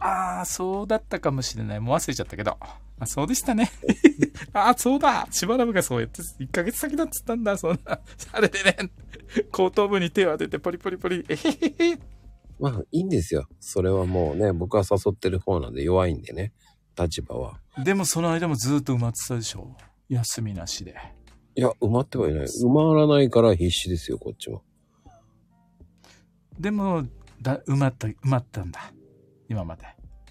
[0.00, 1.80] ああ、そうだったかもしれない。
[1.80, 2.56] もう忘れちゃったけど。
[3.00, 3.70] あ、そうでしたね。
[4.52, 5.26] ああ、そうだ。
[5.30, 7.56] しばらくがそうやって、1ヶ月先だっつったんだ。
[7.56, 8.00] そんな。
[8.32, 8.76] あれでね、
[9.52, 11.24] 後頭部に手を当ててポリポリポリ。
[11.28, 11.98] えへへへ。
[12.58, 13.48] まあ、いいんですよ。
[13.60, 16.52] それはもうね、僕は誘ってる方なんで弱いんでね、
[16.98, 17.60] 立場は。
[17.84, 19.76] でもその間もずっと埋まってたでしょ？
[20.08, 20.96] 休みなしで。
[21.54, 22.44] いや、埋まってはいない。
[22.44, 24.62] 埋まらないから必死ですよ、こっちも。
[26.58, 27.04] でも、
[27.40, 28.92] だ、埋まった、埋まったんだ。
[29.48, 29.84] 今まで。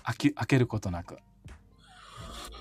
[0.04, 1.18] 開け、開けることなく。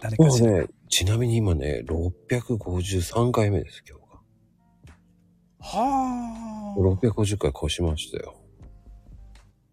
[0.01, 0.53] 誰かしら。
[0.53, 4.21] ね、ちなみに今ね、653回目です、今日が。
[5.61, 8.37] は650回越しましたよ。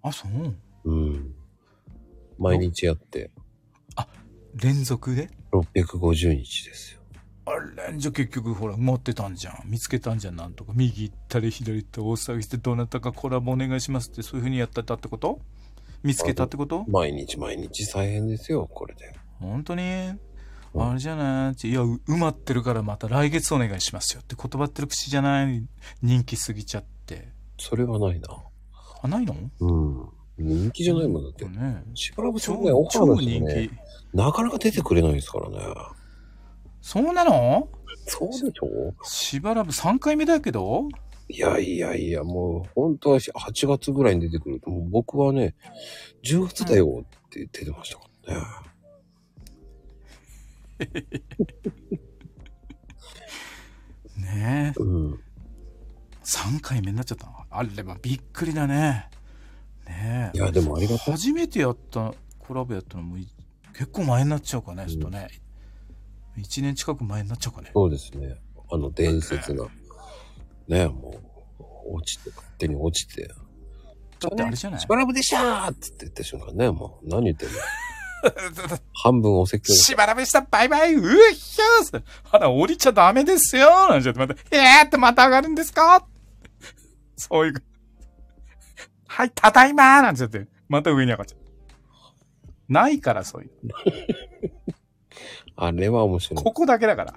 [0.04, 0.10] あ。
[0.10, 0.56] あ、そう。
[0.86, 1.34] うん。
[2.38, 3.32] 毎日やって、
[4.56, 7.00] 連続で？650日ですよ。
[7.46, 15.42] あれじゃあ結局ほら持ってたんじゃん見つけたんじゃんなんとか右行ったり左行ったり大騒ぎしてどなたかコラボお願いしますってそういう風にやってたってこと？
[16.04, 16.86] 見つけたってこと？
[16.88, 19.14] 毎日毎日大変ですよ、これで。
[19.40, 19.84] 本当に？
[20.74, 21.68] うんあれじゃない？
[21.68, 25.68] いやう埋まってるからまた来月お願いしますよって言葉ってる口じゃない？
[26.02, 27.28] 人気すぎちゃって
[27.58, 28.28] それはないな。
[29.04, 29.36] あないの？
[29.60, 30.10] うん。
[30.38, 31.46] 人気じゃないもんだって。
[31.46, 34.18] ねしばらくさ超んね、オファ超ーです人気。
[34.18, 35.58] なかなか出てくれないですからね。
[36.82, 37.70] そうなの？
[38.08, 38.94] そうでしょ？
[39.04, 40.88] しばらく3回目だけど？
[41.30, 45.56] いやいやいや、もう、本当は8月ぐらいに出てくると、もう僕はね、
[46.24, 48.46] 10月だよって言ってましたからね。
[54.18, 55.14] ねえうん。
[56.24, 57.34] 3回目になっちゃったの？
[57.56, 59.10] あれはびっくりだね。
[59.88, 60.38] ねえ。
[60.38, 61.14] いや、でもありがたい。
[61.14, 63.28] 初めてやったコラボやったのもい
[63.74, 65.28] 結構前になっちゃうかね、ちょっとね。
[66.38, 67.70] 1年近く前になっちゃうかね。
[67.74, 68.36] そうですね。
[68.72, 69.68] あの伝説が。
[70.68, 71.14] ね、も
[71.60, 73.28] う、落ちて、勝手に落ちて。
[73.28, 73.34] だ
[74.32, 74.80] ってあれじゃない？
[74.80, 77.54] しばらくでしたーって言った瞬間ね、もう、何言ってんの？
[79.04, 79.74] 半分お説教。
[79.74, 80.42] しばらくした。
[80.42, 80.94] バイバイ。
[80.94, 83.90] うっひゃーあら降りちゃダメですよ。
[83.90, 86.06] なんちゃってまたえーってまた上がるんですか？
[87.16, 87.54] そういう
[89.08, 93.52] はいただいまーなんちゃってまた上に上がっちゃうないからそういう
[95.56, 96.44] あれは面白い。
[96.44, 97.14] ここだけだから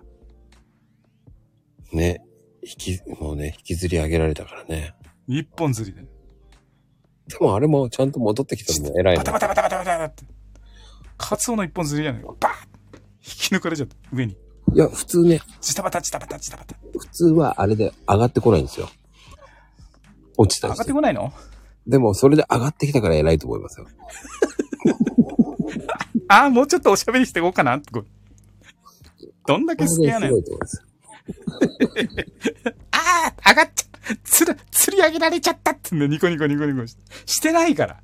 [1.93, 2.23] ね。
[2.62, 4.94] 引き、もうね、引きずり上げられたからね。
[5.27, 9.24] 一本釣りででもあれもちゃんと戻ってきたのも偉いな。
[9.24, 10.24] バタバタバタバタバタって。
[11.16, 12.36] カツオの一本釣りじゃないバーッ
[12.98, 13.97] 引き抜かれちゃった。
[14.12, 14.32] 上に。
[14.32, 16.77] いや、普通ね、ジタバタジタバタジタバタ。
[16.98, 18.89] 普通はあれで上がってこないんですよ。
[20.37, 21.33] 落ちた上がっててこないの？
[21.87, 23.87] でも、それで上がってきたから偉いと思いますよ。
[26.29, 27.81] ああ、もうちょっとおしゃべりしていこうかな
[29.47, 30.33] どんだけ好きやねん。
[32.91, 33.87] ああ、上がっちゃ、
[34.25, 37.03] つる、釣り上げられちゃったってね、ニコニコニコニコして。
[37.27, 38.01] してないから。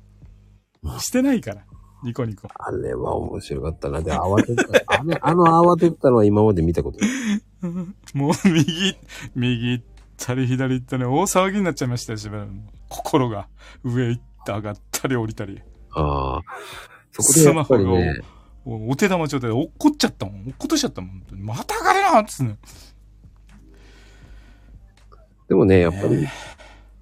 [0.99, 1.63] してないから。
[2.03, 2.47] ニコニコ。
[2.53, 4.01] あれは面白かったな。
[4.01, 4.63] で、慌てた。
[4.87, 5.45] あの、あの
[5.75, 7.09] 慌てたのは今まで見たことない。
[8.13, 8.95] もう右、
[9.35, 9.81] 右行
[10.13, 12.49] ったり左行ったり、大騒ぎになっちゃいましたよ、しばらく。
[12.89, 13.47] 心が。
[13.83, 15.61] 上行った、上がったり降りたり。
[15.91, 16.41] ああ。
[17.11, 18.21] そこでやっぱりスマホね、
[18.65, 20.41] おお手玉状態で落っこっちゃったもん。
[20.41, 21.23] 落っことしちゃったもん。
[21.31, 22.57] また上がれなっつってね。
[25.49, 26.27] でもね、やっぱり、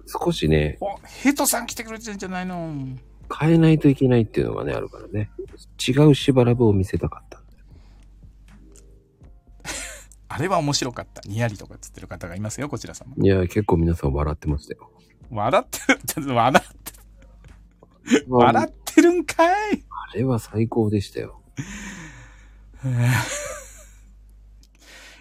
[0.06, 2.74] 少しね、お、ヘトさん来てくれてんじゃないの
[3.38, 5.30] 変えないといけないっていうのがね、あるからね。
[5.86, 7.28] 違うしばらぶを見せたかっ
[10.34, 11.20] あれは面白かった。
[11.28, 13.16] にやりとかつってる方がいますよ、こちらさんも。
[13.22, 14.90] いや、結構皆さん笑ってましたよ。
[15.30, 16.64] 笑ってるって、笑っ
[18.08, 21.42] て、笑ってるんかいあれは最高でしたよ。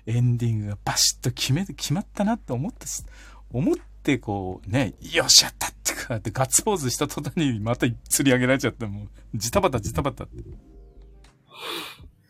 [0.05, 3.03] エンディングがバシッと決め、決まったなって思ったし、
[3.51, 10.35] 思ってこうね、よしやったってかってガッツポーズした途端にまた釣り上げられちゃって、もう、ジタバタジタバタって。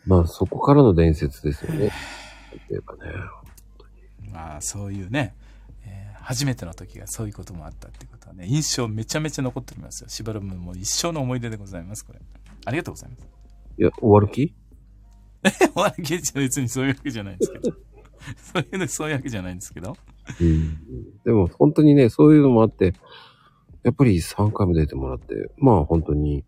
[0.06, 1.92] まあ、そこからの伝説ですよね。
[2.70, 3.12] 例えばね。
[4.32, 5.36] まあ、そういうね、
[5.86, 10.10] えー初めての時がそういうこともあったってことはね、印象めちゃめちゃ残っておりますよ。
[10.10, 12.20] しばらくもう一生の思い出でございます、これ。
[12.66, 13.28] ありがとうございます。
[13.80, 14.54] いや、終わる気？
[15.76, 17.72] お笑い芸人は別にそういうわけじゃないんですけど。
[18.38, 19.98] そういうの、そういうわけじゃないんですけど。
[20.40, 20.78] うん。
[21.24, 22.94] でも、本当にね、そういうのもあって、
[23.84, 26.46] やっぱり3回も出てもらって、まあ本当に、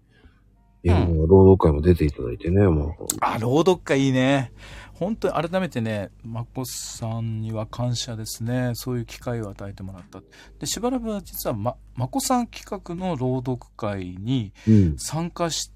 [0.83, 3.05] いや、うんもう労働会も出ていただいてね、もう。
[3.21, 4.51] あ、朗読会いいね。
[4.93, 8.71] 本当に改めてね、まこさんには感謝ですね。
[8.75, 10.21] そういう機会を与えてもらった。
[10.59, 14.97] で、しばらくは実はま、まこさん企画の朗読会にうん。
[14.97, 15.71] 参加し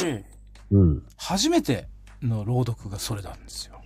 [0.00, 0.24] て、
[0.70, 1.02] うん。
[1.16, 1.88] 初めて
[2.22, 3.80] の朗読がそれなんですよ。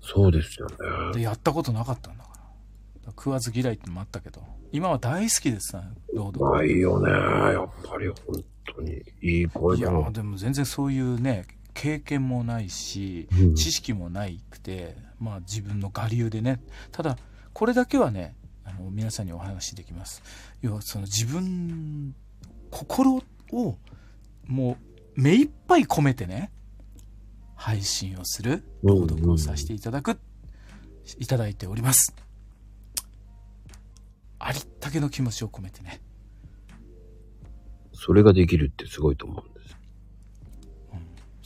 [0.00, 0.68] そうですよ
[1.12, 1.22] で、ね。
[1.22, 2.36] やったことなかったんだから。
[2.36, 2.46] だか
[3.06, 5.82] ら食わず嫌いってのもあったけど、今は大好きですね、
[6.14, 6.56] 朗読。
[6.56, 7.10] ないよね。
[7.10, 8.44] やっぱり本
[8.74, 11.44] 当にいい声いやだなーでも全然そういうね
[11.76, 13.54] 経験もないしうん。
[13.54, 16.62] 知識もないくて、まあ自分の我流でね。
[16.90, 17.18] ただ
[17.52, 18.34] これだけはね
[18.64, 20.22] あの皆さんにお話しできます。
[20.62, 22.14] 要はその自分
[22.70, 23.22] 心
[23.52, 23.76] を
[24.46, 24.78] も
[25.16, 26.50] う目いっぱい込めてね
[27.54, 30.18] 配信をする朗読をさせていただく、
[31.18, 32.14] いただいております。
[34.38, 36.00] ありったけの気持ちを込めてね。
[37.92, 39.55] それができるってすごいと思う。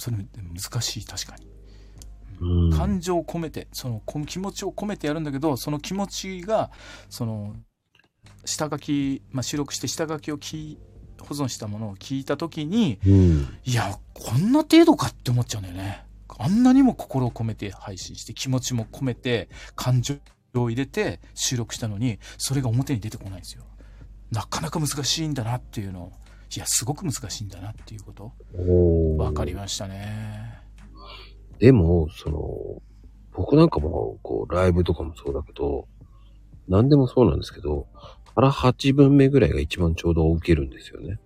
[0.01, 1.47] それ難しい確かに
[2.41, 2.71] うん。
[2.73, 6.71] 感情を込めてその気持ちを込めてやるんだけどその気持ちが
[7.11, 7.55] その
[8.47, 10.79] 下書き、まあ、収録して下書きをき
[11.21, 13.59] 保存したものを聞いた時にうん。
[13.65, 16.05] いやこんな程度かって思っちゃうんだよね
[16.39, 20.15] あんなにも心を込めて配信して気持ちも込めて感情
[20.55, 23.65] を入れて収録したのにそれが表に出てこないんですよ
[24.33, 26.13] なかなか難しいんだなっていうのを
[26.55, 30.61] いやすごく難しいんだなっていうことおー分かりましたね
[31.61, 32.83] でも、その、
[33.33, 35.87] 僕なんかも、こう、ライブとかもそうだけど、
[36.69, 37.87] 何でもそうなんですけど、
[38.35, 41.19] 腹8分目ぐらいが一番ちょうど受けるんですよね。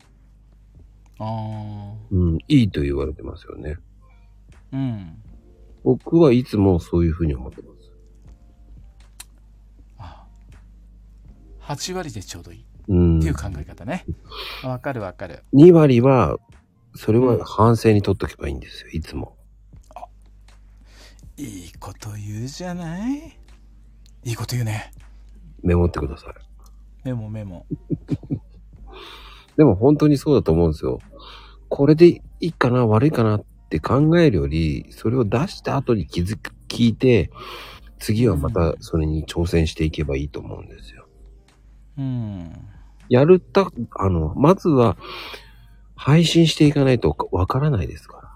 [1.21, 3.77] ああうん、いいと言われてますよね。
[4.73, 5.23] うん
[5.85, 7.93] 僕はいつもそういうふうに思ってます。
[9.99, 10.27] あ
[11.61, 13.35] 8割でちょうどいいっうんていう。
[13.35, 14.05] 考え方ね。
[14.63, 15.43] わかるわかる。
[15.55, 16.37] 2割は、
[16.95, 19.37] それは反省に取っとけばいいんですよ、いつも。
[21.37, 23.37] いいこと言うじゃない？
[24.25, 24.93] いいこと言うね。
[25.63, 26.35] メモってください。
[27.05, 27.67] メモメモ。
[29.57, 31.01] でも本当にそうだと思うんですよ。
[31.69, 37.31] これでいいかな、悪いかなって考えるより、それを出した後に気づく、聞いて、
[37.99, 41.09] 次はまたそれに挑戦していけばいいと思うんですよ。
[41.99, 42.53] うん。
[43.09, 44.97] やるた、あの、まずは、
[45.97, 48.31] 配信していかないとわからないですから。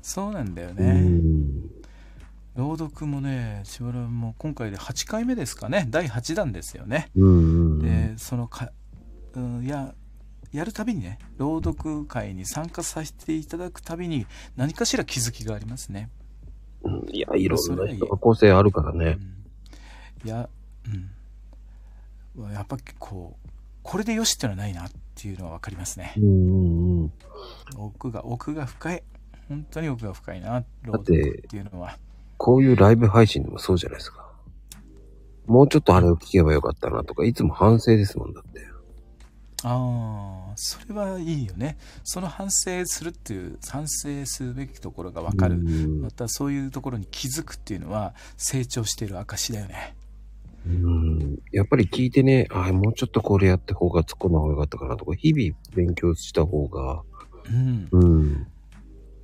[0.00, 0.92] そうなんだようね。
[1.00, 1.74] ん。
[2.54, 5.86] 朗読もね、しばらくもう今回で8回目ですかね。
[5.90, 7.10] 第8弾ですよね。
[7.14, 8.70] で、そのか、
[9.34, 9.94] うん、や、
[10.52, 14.26] やるたびにね、朗読会に参加させていただくたびに
[14.56, 16.10] 何かしら気づきがありますね。
[16.84, 19.18] うんいや、いろんな人が個性あるからね。
[20.22, 20.48] うん、いや、
[20.86, 21.10] うん。
[22.52, 23.48] やっぱこう、
[23.82, 26.20] これでよしってのはないなっていうのは分かりますねう。
[26.20, 27.12] ん。
[27.76, 29.02] 奥が、奥が深い。
[29.48, 31.98] 本当に奥が深いな、朗だって読っていうのは。
[32.36, 34.24] こういうライブ配信でもそうじゃないですか。
[35.46, 38.66] もうちょっとあれを聞けばよかったなとか、いつも反省ですもんだって。
[39.62, 41.78] ああ、それはいいよね。
[42.02, 45.56] その反省するっていう、反省すべきところが分かる。
[45.56, 49.94] うんまたそういうところに気づくっていうのは成長している証だよね。
[50.66, 57.02] うんやっぱり聞いてね、あもうちょっとこれやった方が突っ込んだ方がよかったかなとか、日々勉強した方が、
[57.50, 57.88] うん。
[57.92, 58.32] うん。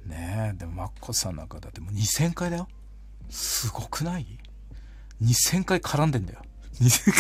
[0.07, 2.69] ねえ、でもマッコさんなんかだってもう2000回だよ。
[3.31, 4.27] すごくない
[5.23, 6.43] ?2000 回絡んでんだよ。
[6.81, 7.13] 2000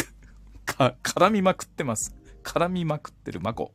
[0.66, 2.14] 回、 か、絡みまくってます。
[2.44, 3.72] 絡みまくってるマコ。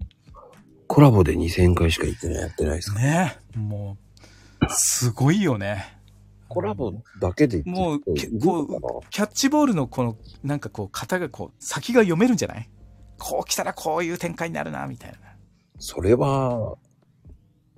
[0.88, 3.00] コラボで2000回しか言ってない、やってないですか？
[3.00, 3.98] ねえ、も
[4.62, 5.95] う、すごいよね。
[6.56, 12.70] コラボだけでもう結結構キャッチボールのこの、なんかこう、型がこう、先が読めるんじゃない？
[13.20, 15.18] こう来たらこういう展開になるな、みたいな。
[15.80, 16.78] それは、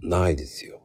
[0.01, 0.79] ないですよ。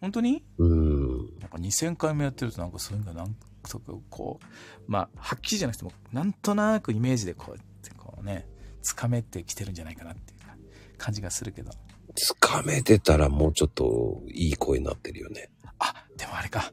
[0.00, 0.44] 本当に？
[0.58, 1.38] うん。
[1.40, 3.34] なんか2000回もやってるとなんかそういうのがなん
[3.68, 4.46] とかこう、
[4.86, 8.46] まあ、はっきりじゃなくても、なんとなくイメージでこうやってこうね、
[8.82, 10.40] つかめてきてるんじゃないかなっていう
[10.96, 11.72] 感じがするけど。
[12.14, 15.50] つかめてたらもうちょっといい声になってるよね。
[15.80, 16.72] あ、でもあれか。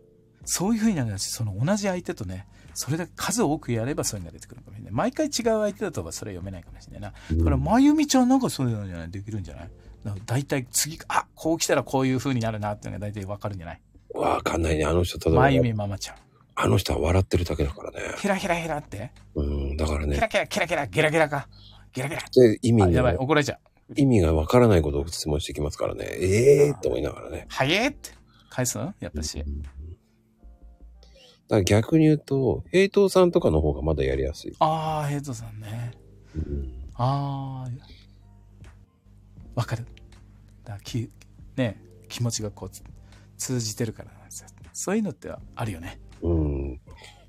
[0.54, 4.94] そういう風になるし、その同じ相手とね、それだけ数多くやればそういうのが出てくるかもしれない。
[4.94, 7.38] 毎回違う相手だとそれ読めないかもしれないな。
[7.38, 9.70] だから、まゆみちゃんなんかそういうのじゃないできるんじゃない？
[10.26, 13.82] 大体次、あ、こう来たらこういう風になるなっていうのが大体わかるんじゃない？
[14.14, 14.84] わかんないね。
[14.84, 16.16] あの人、ただ、まゆみママちゃん。
[16.56, 18.00] あの人は笑ってるだけだからね。
[18.18, 19.12] ヘラヘラヘラって？
[19.36, 20.16] うん、だからね。
[20.16, 21.48] ケラケラケラケラ、ゲラゲラか。
[21.94, 22.22] ゲラゲラ。
[22.34, 23.60] で、意味あ、やばい、が、怒られちゃう。
[23.96, 26.06] 意味がわからないことを質問してきますからね。
[26.06, 27.46] ええー、と思いながらね。
[27.50, 28.12] はえって
[28.50, 29.50] 返すやっぱしう。
[29.50, 29.64] ん
[31.52, 34.56] だから逆に言うと、平等さんとかの方がまだやりやすい。
[34.60, 35.92] あー、ヘイトさんね。
[36.34, 37.80] うんあー、
[39.54, 39.86] わかる。
[40.64, 41.10] だき、
[41.58, 42.82] ね、気持ちがこうつ、
[43.38, 44.50] 通じてるからなんですよ。
[44.72, 46.00] そういうのってあるよね。
[46.22, 46.82] うん。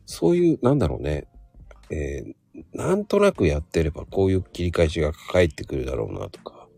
[0.07, 1.27] そういう、なんだろうね。
[1.91, 2.35] えー
[2.75, 6.69] なんとなくやってればこういう切り返しが返ってくるだろうなとか。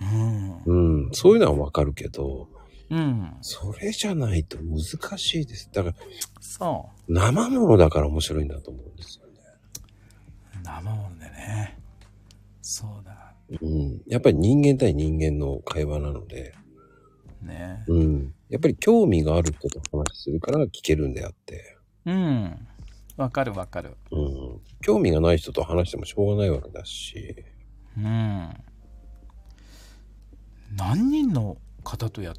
[0.00, 0.62] うん。
[0.64, 1.10] うん。
[1.12, 2.48] そういうのはわかるけど、
[2.90, 3.36] うん。
[3.40, 5.70] それじゃないと難しいです。
[5.72, 5.94] だから、
[6.40, 9.32] そ生ものだから面白いんだと思うんですよね。
[10.60, 10.62] う。
[10.64, 11.78] 生ものでね。
[12.60, 13.34] そうだ。
[13.60, 14.02] うん。
[14.06, 16.54] やっぱり人間対人間の会話なので、
[17.42, 17.84] ね。
[17.86, 18.34] うん。
[18.48, 21.76] やっぱり興味がある人と話するから聞けるんであって、
[22.06, 22.68] うん。
[23.16, 23.96] わかるわかる。
[24.10, 24.20] う
[24.56, 24.60] ん。
[24.82, 27.44] 興味がない人と話してもしょうがないわけだし、
[27.96, 28.50] うん。
[30.76, 32.34] 何人の方とや、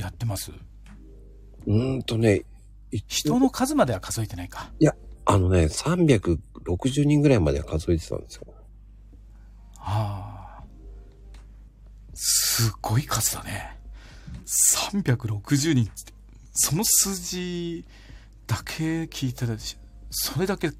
[0.00, 0.52] やってます
[1.66, 2.44] うーんとね、
[2.90, 4.70] 一人の数までは数えてないか。
[5.26, 8.46] あのね、360人ぐらいまでは数えてたんですよ。
[9.76, 10.64] ああ。
[12.14, 13.78] すごい数だね。
[14.92, 15.92] 360人って、
[16.52, 17.84] その数字
[18.46, 19.56] だけ聞いたら、
[20.10, 20.72] それだけ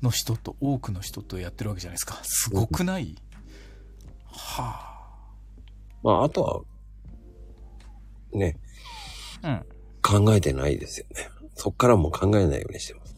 [0.00, 2.18] の人と多くの人とやってるわけじゃないですか。
[2.22, 3.16] すごくない？
[4.26, 4.94] は
[6.02, 6.60] まあ、あとは、
[8.36, 8.56] ね、
[9.42, 9.62] あ。
[10.12, 10.24] うん。
[10.24, 11.28] 考えてないですよね。
[11.54, 13.16] そっからもう考えないようにしてます。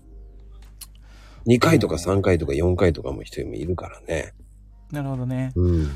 [1.47, 4.35] 2回とか3回とか4回とかも人もいるからね。
[4.91, 5.53] なるほどね。
[5.55, 5.91] うん。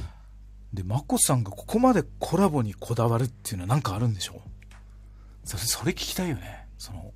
[0.73, 4.39] で、マコさんがここまでコラボにこだわるっていうのは何かあるんでしょう？
[5.45, 6.67] それ、それ聞きたいよね。
[6.79, 7.13] その、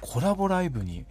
[0.00, 1.04] コラボライブに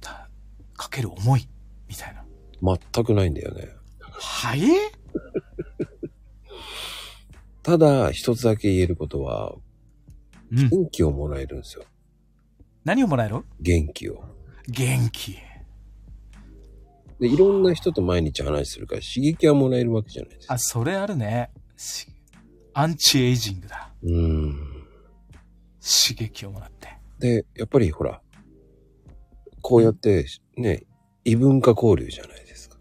[0.00, 0.28] た
[0.76, 1.48] かける思い
[1.88, 2.24] みたいな。
[2.62, 3.68] 全くないんだよね。
[4.00, 4.60] はい
[7.62, 9.62] ただ、一つだけ言えることは、うん。
[10.50, 11.84] 元気をもらえるんですよ。
[12.84, 13.42] 何をもらえる？
[13.60, 14.24] 元気を。
[14.68, 15.36] 元気。
[17.20, 20.54] で、いろんな人と毎日話するから刺激はもらえるわけじゃないですか。
[20.54, 21.50] あ、それあるね。
[21.76, 22.08] し
[22.74, 23.92] アンチエイジングだ。
[24.02, 24.52] うん。
[25.80, 26.88] 刺激をもらって。
[27.18, 28.20] で、やっぱりほら、
[29.60, 30.26] こうやって
[30.56, 30.84] ね、
[31.24, 32.76] 異文化交流じゃないですか。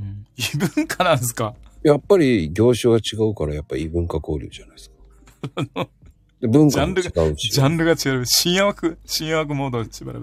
[0.00, 0.24] うん。
[0.36, 1.54] 異文化なんですか？
[1.82, 5.88] やっぱり業種が違うからやっぱり異文化交流じゃないですか。
[6.40, 7.50] で文化も違うし。
[7.50, 8.24] ジャンルが違う。
[8.26, 10.20] 深夜枠、深夜枠モードしばら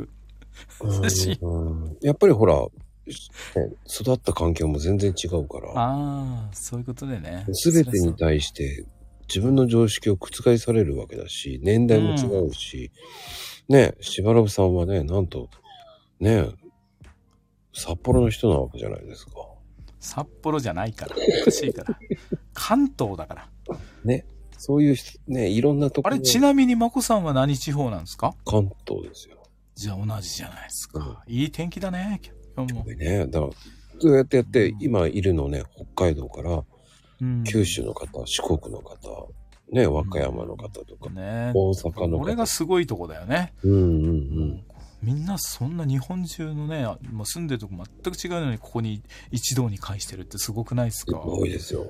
[2.01, 2.69] やっぱりほら、ね
[3.87, 7.45] 育った環境も全然違うから、ああ、そういうことでね。
[7.53, 8.85] すべてに対して
[9.27, 12.91] 自分の常識を覆されるわけだし、年代も違うし、
[13.69, 15.49] ね、しばらくさんはね、なんと、
[16.19, 16.49] ね、
[17.73, 19.31] 札幌の人なわけじゃないですか。
[19.99, 21.15] 札幌じゃないから。
[21.41, 21.99] おかしいから。
[22.53, 23.49] 関東だから。
[24.57, 28.33] そういう人、ね、いろんなところあれ、ちなみにまこさんは何地方なんですか？
[28.45, 29.37] 関東ですよ。
[29.75, 31.23] じゃあ同じじゃないですか。
[31.27, 32.19] いい天気だね、
[32.55, 32.83] 今日も。
[32.83, 33.51] でね、だから、
[33.99, 35.63] そうやってやって、今いるのね、
[35.93, 36.63] 北海道から、
[37.21, 39.29] うん九州の方、四国の方、
[39.71, 42.23] ね、和歌山の方とか、ね大阪の方。
[42.23, 43.53] これがすごいとこだよね。
[43.63, 44.63] うんうんうん。
[45.01, 51.85] みんなそんな日本中のね、もう住んでるとこ全く違うのにここに一堂に会してるってすごくないですすかごいですよ。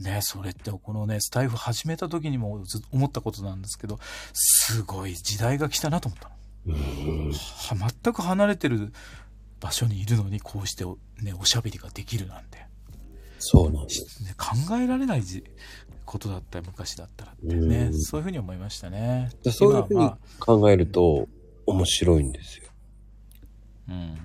[0.00, 3.98] ねそれってこのね、スタイフ始めた時にもず思ったことなんですけど、
[4.32, 7.90] すごい時代が来たなと思ったの。
[8.02, 8.92] 全く離れてる
[9.60, 12.66] 場所にいるのにこうしておね、おしゃべりができるなんて。
[13.38, 14.22] そうなんです。
[14.24, 15.44] ね、考えられないじ
[16.04, 19.30] ことだったよ昔だったらってうね、んそういうふうに思いましたね。
[19.44, 21.28] だそういうふうに考えると、
[21.66, 22.68] 面白いんですよ。
[23.86, 24.14] まあ、うん。
[24.14, 24.16] ま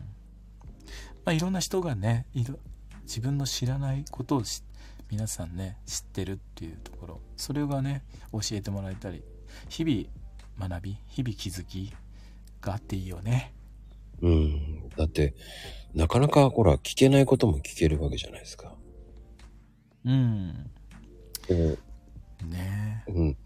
[1.25, 2.57] あ、いろんな人がね、いろ
[3.03, 4.63] 自分の知らないことをし
[5.09, 9.23] 皆さんね、知ってるっていうところ、それがね、教えてもらえたり、
[9.69, 11.93] 日々学び、日々気づき
[12.61, 13.53] があっていいよね。
[14.21, 14.89] うん。
[14.97, 15.33] だって、
[15.93, 18.75] なかなかほら、聞けないことも聞けるわけじゃないですか。
[20.05, 20.69] うん。
[21.47, 21.77] でも
[22.49, 23.37] ねうん。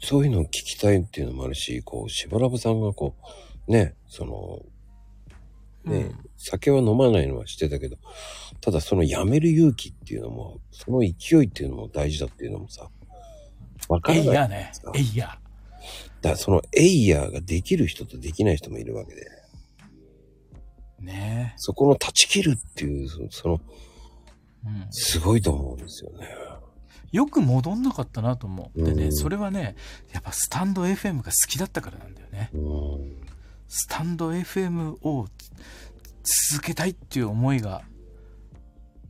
[0.00, 3.16] そういうのを聞きたいっていうのもあるし、こう、しばらぶさんがこ
[3.66, 4.60] う、ね、その、
[5.86, 7.96] ね、うん酒は飲まないのはしてたけど、
[8.60, 12.88] ただそのやめる勇気っていうのも、その勢いっていうのも大事だっていうのもさ、
[13.88, 14.28] わからえない。
[14.28, 14.92] いやねさ。
[14.94, 15.38] えいや。
[16.20, 19.22] だからそのエイヤーができる人とできない人もいるわけで、
[21.00, 23.60] ねそこの断ち切るっていう、そその、
[24.66, 24.86] うん。
[24.90, 26.28] すごいと思うんですよね。
[27.12, 28.82] よく戻んなかったなと思う。
[28.82, 29.76] でね、うんそれはね、
[30.12, 32.50] やっぱスタンド FM が好きだったからなんだよね。
[32.52, 33.26] うん。
[33.68, 35.26] スタンド FM を
[36.50, 37.82] 続けたいっていう思いが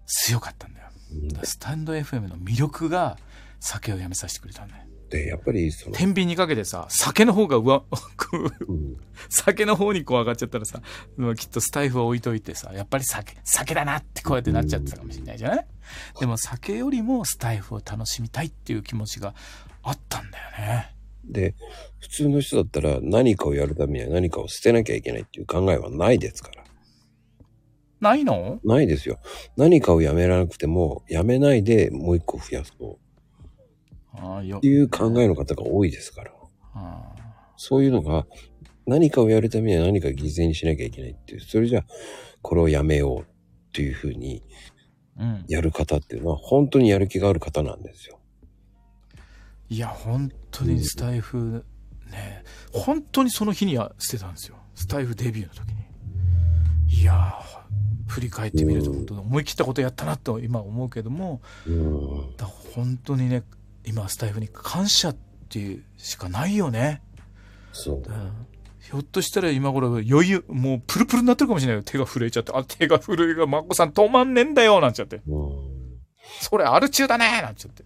[0.07, 0.89] 強かったんだよ。
[1.43, 3.19] スタンド FM の魅力が
[3.61, 4.83] 酒をやめさせてくれたんだよ。
[5.11, 7.85] で、やっぱりその、天秤にかけてさ、酒の方が上、
[8.69, 8.97] うん
[9.29, 10.83] 酒の方にこう上がっちゃったらさ、
[11.17, 15.67] まあきっとスタイフを置いといてさ、やっぱり酒、酒だなってこうやってなっちゃってたかもしれないじゃない、
[16.21, 19.35] でも酒よりもスタイフを楽しみたいっていう気持ちが
[19.83, 20.96] あったんだよね。
[21.29, 21.55] で、
[21.99, 26.65] 普通の人だったら何かをやるためには何かを捨てなきゃいけないっていう考えはないですから。
[28.01, 28.61] ないの？
[28.65, 29.19] ないですよ。
[29.57, 32.97] 何かをやめらなくても、やめないでもう一個増やそう
[34.13, 36.33] あっていう考えの方が多いですから。
[36.75, 37.15] あ
[37.57, 38.27] そういうのが、
[38.87, 41.85] 何かをやるためには何か犠牲にしなきゃいけないっていう、それじゃあ、
[42.43, 43.25] これをやめようっ
[43.73, 44.43] ていうふうに。
[45.49, 48.21] やる方っていうのは、本当にやる気がある方なんですよ。
[49.71, 51.65] いや、本当にスタイフ、
[52.11, 54.57] ね、本当にその日には捨てたんですよ。
[54.75, 57.01] スタイフデビューの時に。
[57.01, 62.37] いやー、振り返ってみると、うん本当に思い切ったことやったなと今思うけども、うん。
[62.37, 63.43] だ本当にね、
[63.85, 65.17] 今スタイフに感謝っ
[65.49, 67.03] ていうしかないよね。
[67.73, 67.97] そう。
[67.97, 68.47] うん
[68.87, 71.83] ひょっとしたら今頃余裕、もうプルプルになってるかもしれないよ。
[71.83, 72.53] 手が震えちゃって。
[72.55, 75.23] あ、手が震えが、マッコさん止まんねえんだよなんちゃって。
[75.27, 75.99] うん。
[76.41, 77.83] それアル中だねなんちゃって。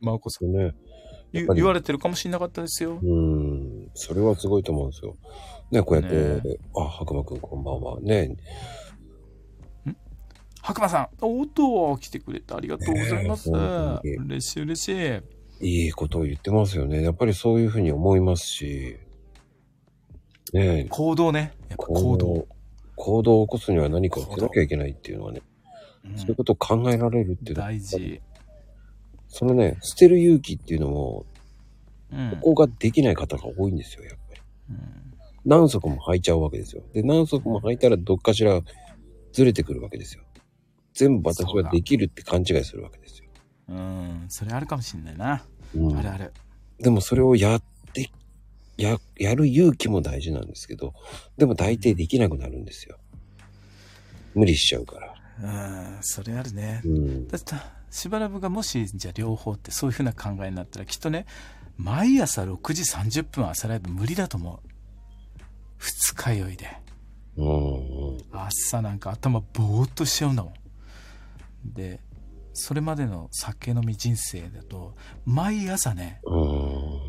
[0.00, 0.52] マッコさん。
[0.52, 0.74] ね。
[1.34, 2.98] や言われてるかもしれなかったですよ。
[3.02, 3.90] うん。
[3.94, 5.16] それはすごいと思うんですよ。
[5.70, 8.00] ね、こうやって、ねあ、白馬くんこんばんは。
[8.00, 8.36] ね。
[10.62, 13.50] 白馬さん、おっと、来てくれてありがとうございます。
[13.50, 15.22] 嬉しい嬉し
[15.60, 15.84] い。
[15.84, 17.02] いいことを言ってますよね。
[17.02, 18.96] やっぱりそういうふうに思いますし、
[20.52, 21.52] ね行動ね。
[21.68, 22.46] やっぱ行動。
[22.96, 25.42] 行動を起こすには何かをしなきゃいけないっていうのはね、
[26.08, 28.20] うんそういうことを考えられるっていうのは大事。
[29.36, 31.26] そのね、捨てる勇気っていうのも、
[32.12, 34.40] うんここができない方が多いんですよ、やっぱり。
[34.70, 34.78] うん
[35.44, 36.82] 何足も履いちゃうわけですよ。
[36.94, 38.62] で、何足も履いたらどっかしら
[39.32, 40.22] ずれてくるわけですよ。
[40.94, 43.26] 全部私はできるって勘違いするわけですよ。
[43.68, 45.44] うん、それあるかもしんないな。
[45.74, 46.32] うんあるある。
[46.78, 47.62] でもそれをやっ
[47.92, 48.10] て、
[48.76, 50.94] や、やる勇気も大事なんですけど、
[51.36, 52.96] でも大抵できなくなるんですよ。
[54.34, 55.14] 無理しちゃうから。
[55.42, 56.80] うん、それあるね。
[56.84, 57.28] うん。
[57.28, 57.54] だって、
[57.94, 61.26] しばらくがもし、じゃあ両方ってそういうふうな考えになったら、きっとね、
[61.76, 64.68] 毎朝6時30分朝ライブ無理だと思う。
[65.78, 66.76] 二日酔いで。
[68.32, 71.72] 朝なんか頭ぼーっとしちゃうんだもん。
[71.72, 72.00] で、
[72.52, 76.40] それまでの酒飲み人生だと、毎朝ね、うん。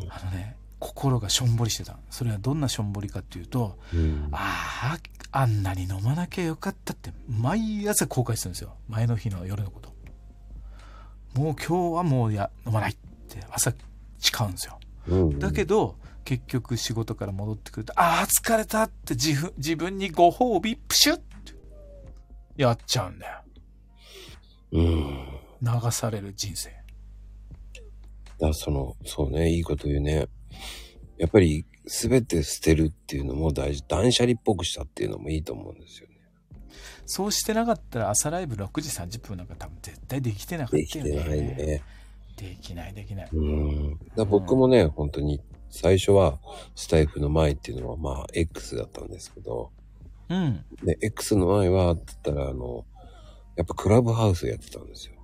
[0.08, 1.98] あのね、心がしょんぼりしてた。
[2.10, 4.28] それはどんなしょんぼりかっていうと、うん。
[4.30, 4.96] あ
[5.32, 8.76] あ、あんなに飲まなきゃよかったって、毎朝後悔するんですよ。
[8.88, 9.95] 前の日の夜のこと。
[11.36, 12.96] もう今日はもうや飲まないっ
[13.28, 13.72] て朝
[14.18, 14.78] 誓うんですよ。
[15.08, 15.38] うん。
[15.38, 21.54] だけど、結局仕事から戻ってくると、ああ、疲れたって自分自分にご褒美プシュッって
[22.56, 23.40] やっちゃうんだよ。
[24.72, 25.26] うん。
[25.62, 26.70] 流される人生。
[28.38, 30.26] だその、そうね、いいこと言うね。
[31.18, 33.84] やっぱり、すべて捨てるっていうのも大事。
[33.86, 36.15] 断捨離っぽくしたっていうのもいいと思うんですよね。
[37.06, 41.82] そうしてなかったら朝ライブ6時30分なんか多分絶対できてなかったよできてないね。
[42.36, 43.28] できないできない。
[43.32, 43.98] うん。
[44.14, 46.38] だ僕もね、本当に、最初は、
[46.74, 49.70] スタイフの前っていうのは、まあ、X だったんですけど、
[50.28, 50.64] うん。
[50.84, 52.84] で、X の前は、って言ったら、あの、
[53.56, 55.14] やっぱクラブハウスやってたんですよ。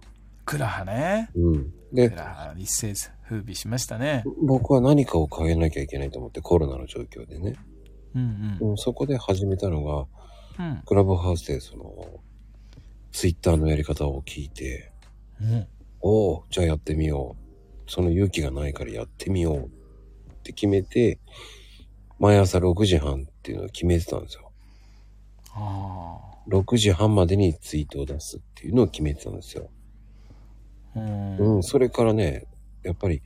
[0.47, 1.31] クラハね。
[1.35, 1.65] うん。
[1.65, 2.95] クで、ラハ一世
[3.29, 4.25] 風靡しましたね。
[4.43, 7.57] 僕は何かを変えなきゃいけないと思って、コロナの状況でね。
[8.15, 8.71] うんうん。
[8.71, 10.07] うん、そこで始めたのが、
[10.59, 10.83] うん。
[10.85, 12.21] クラブハウスで、その、
[13.13, 14.93] ツイッターのやり方を聞いて、
[15.41, 15.67] うん。
[16.01, 17.91] おお、じゃあやってみよう。
[17.91, 19.71] その勇気がないからやってみようっ
[20.43, 21.19] て決めて、
[22.19, 24.53] 毎朝6時半っていうのを決めてたんですよ。
[25.55, 26.19] あ
[26.49, 29.71] 6時半までにツイートを出すっていうのを決めてたんですよ。
[30.97, 31.01] あ。
[31.01, 31.37] うん。
[31.57, 32.47] うん、それからね、
[32.83, 33.23] やっぱり、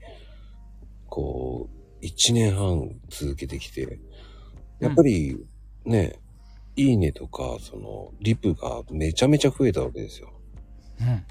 [1.08, 3.98] こう、1年半続けてきて、
[4.80, 5.36] やっぱり
[5.84, 6.18] ね、
[6.76, 10.32] いいねとか、その、リプがめちゃめちゃ増えたわけですよ。
[11.00, 11.06] うん。
[11.08, 11.24] うん。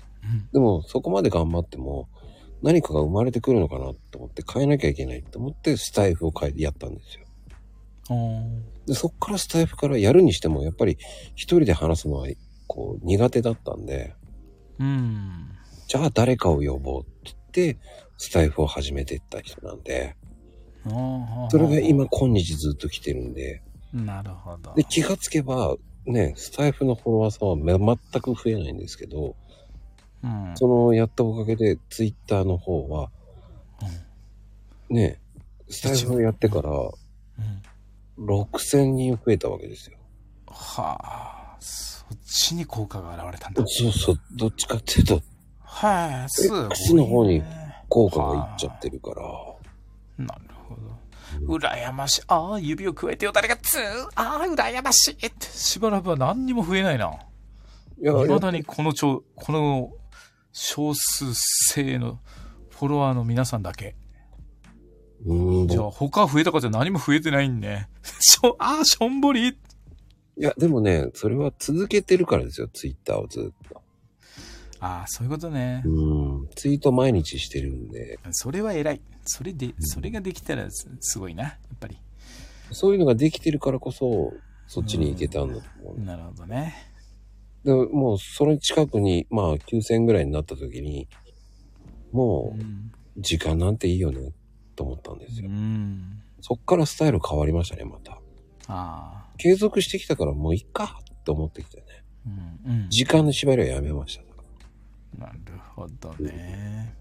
[0.52, 2.10] でも、そこまで頑張っても、
[2.62, 7.26] 何かが生まれてくるのかなと思って変えなきゃいけないと思ってスタイフを変えてやったんですよ。
[8.88, 10.98] で、そっからスタイフからやるにしても、やっぱり
[11.36, 12.28] 一人で話すのは、
[12.68, 14.16] こう、苦手だったんで、
[14.80, 15.50] うん。
[15.88, 17.80] じゃあ誰かを呼ぼうって言って、
[18.18, 20.16] スタイフを始めていった人なんで、
[21.50, 23.64] それが今、今日ずっと来てるんで、
[24.04, 24.74] なるほど。
[24.74, 29.36] で、気がつけば、ね、スタイフのフォロワーさんはめ全く増えないんですけど、
[30.24, 30.52] うん。
[30.56, 33.10] そのやったおかげで、ツイッターの方は、
[34.90, 35.20] ね、
[35.70, 36.92] スタイフをやってから、うん
[38.18, 39.98] 6000人増えたわけですよ。
[40.48, 43.64] はあ、そっちに効果が現れたんだ。
[43.66, 45.22] そうそう、どっちかっていうと、
[45.60, 46.66] はい、すごい、ね。
[46.68, 47.44] X の方に
[47.90, 50.45] 効果がいっちゃってるから、なるほど。
[51.42, 52.22] 羨ましい。
[52.28, 53.82] ああ、指をくわえてよ、誰がつー
[54.16, 55.48] ああ、羨ましいって。
[55.48, 57.12] しばらくは何にも増えないな。
[58.02, 59.94] いまだにこのちょ、この
[60.52, 61.34] 少数
[61.74, 62.20] 制の
[62.70, 63.96] フォロワーの皆さんだけ。
[65.68, 67.90] じゃあ他増えたかじゃ何も増えてないんね。
[68.20, 69.56] しょ、ああ、しょんぼりい
[70.38, 73.82] や、でもね、それは続けてるからですよ、ツイッターをずっと。
[74.86, 75.82] ああ、そういうことね。
[75.84, 79.02] うん、ツイート毎日してるんで、それは偉い。
[79.24, 81.98] それで、それができたらすすごいな、やっぱり。
[82.72, 84.32] そういうのができてるからこそ、
[84.68, 86.00] そっちに行けたんだと思う。
[86.02, 86.76] なるほどね。
[87.64, 91.08] でもう、その近くに、まあ、9000ぐらいになった時に、
[92.12, 92.92] もう、うん。
[93.18, 94.34] 時間なんていいよね、
[94.76, 95.50] と思ったんですうよ。
[95.50, 96.22] ん。
[96.42, 98.12] そっからスタイル変わりましたね、また。
[98.12, 98.20] あ
[98.68, 99.26] あ。
[99.38, 101.84] 継続してきたからもういっか、と思ってきてね。
[102.66, 102.72] うん。
[102.72, 102.90] うん。
[102.92, 104.25] 時間の縛りはやめました。
[105.18, 105.40] なる
[105.76, 106.96] ほどね。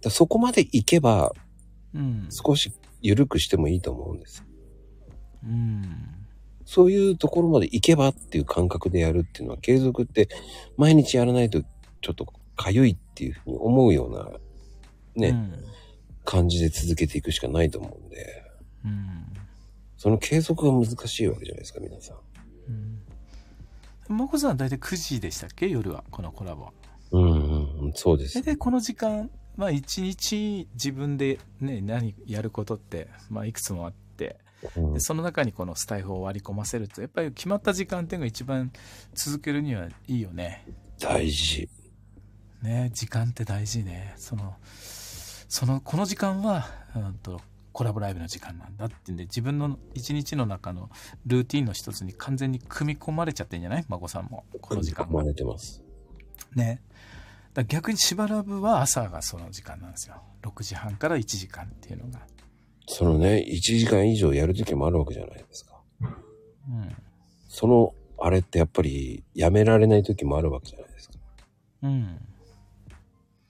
[0.00, 1.32] だそこまで行けば、
[1.94, 2.28] うん。
[2.30, 4.44] 少し緩くしてもいいと思うんですよ。
[5.44, 5.84] うん。
[6.64, 10.28] そういうところまで行けばっていう感覚でやるっていうのは継続って
[10.76, 14.28] 毎日やらないとちょっとかゆいっていうふうに思うような
[15.16, 15.64] ね、うん。
[16.24, 18.44] 感じで続けていくしかないと思うんで、
[18.84, 19.24] うん。
[19.96, 22.16] その継続が難しいわけじゃないですか、皆さん。
[24.10, 24.16] うん。
[24.16, 25.68] まこさんは大体9時でしたっけ？
[25.68, 26.72] 夜は、このコラボは。
[27.10, 28.42] うんそうです大。
[28.42, 34.38] 体この時間、まあ一日自分でね、何やることって、まあいくつもあって、
[34.76, 38.72] うんでその中にこのスタイフを割り込ませると、やっぱり決まった時間っていうのが一番
[39.14, 40.66] 続けるにはいいよね。
[41.00, 41.68] 大事。
[42.62, 44.14] ね、時間って大事ね。
[44.16, 44.56] その、
[45.48, 46.66] その、この時間は、
[46.96, 47.40] うんと、
[47.72, 50.90] コラボライブの時間なんだってんで、自分の一日の中の
[51.24, 53.84] ルーティンの一つに完全に組み込まれちゃってんじゃない？
[53.88, 54.44] 孫さんも。
[54.60, 55.28] この時間は組ま。
[55.28, 55.84] れてます。
[56.56, 56.82] ね。
[57.58, 60.22] だ逆にしばらぶは朝がその時間なんですよ。
[60.42, 62.20] 6時半から1時間っていうのが。
[62.86, 65.74] そのね、1時間以上やるときもあるわけじゃないですか。
[66.00, 66.96] うん。
[67.48, 71.14] その、あれってやっぱりやめられないときもあるわけじゃないですか。
[71.82, 72.18] うん。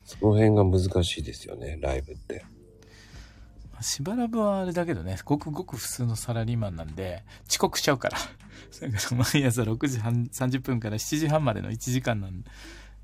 [0.04, 2.46] その辺が難しいですよね、ライブって。
[3.82, 8.18] しばらぶはあれだけどね、ごくごく普通のサラリーマンなんで、遅刻しちゃうから。
[8.88, 12.42] だから毎朝6時半、30分から7時半までの1時間なん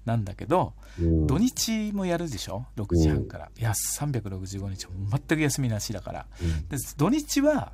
[0.04, 3.50] なんだけど、うん、土日もやるでしょ ?6 時半から。
[3.56, 6.26] いや、365日全く休みなしだから。
[6.42, 7.72] うんで土日は、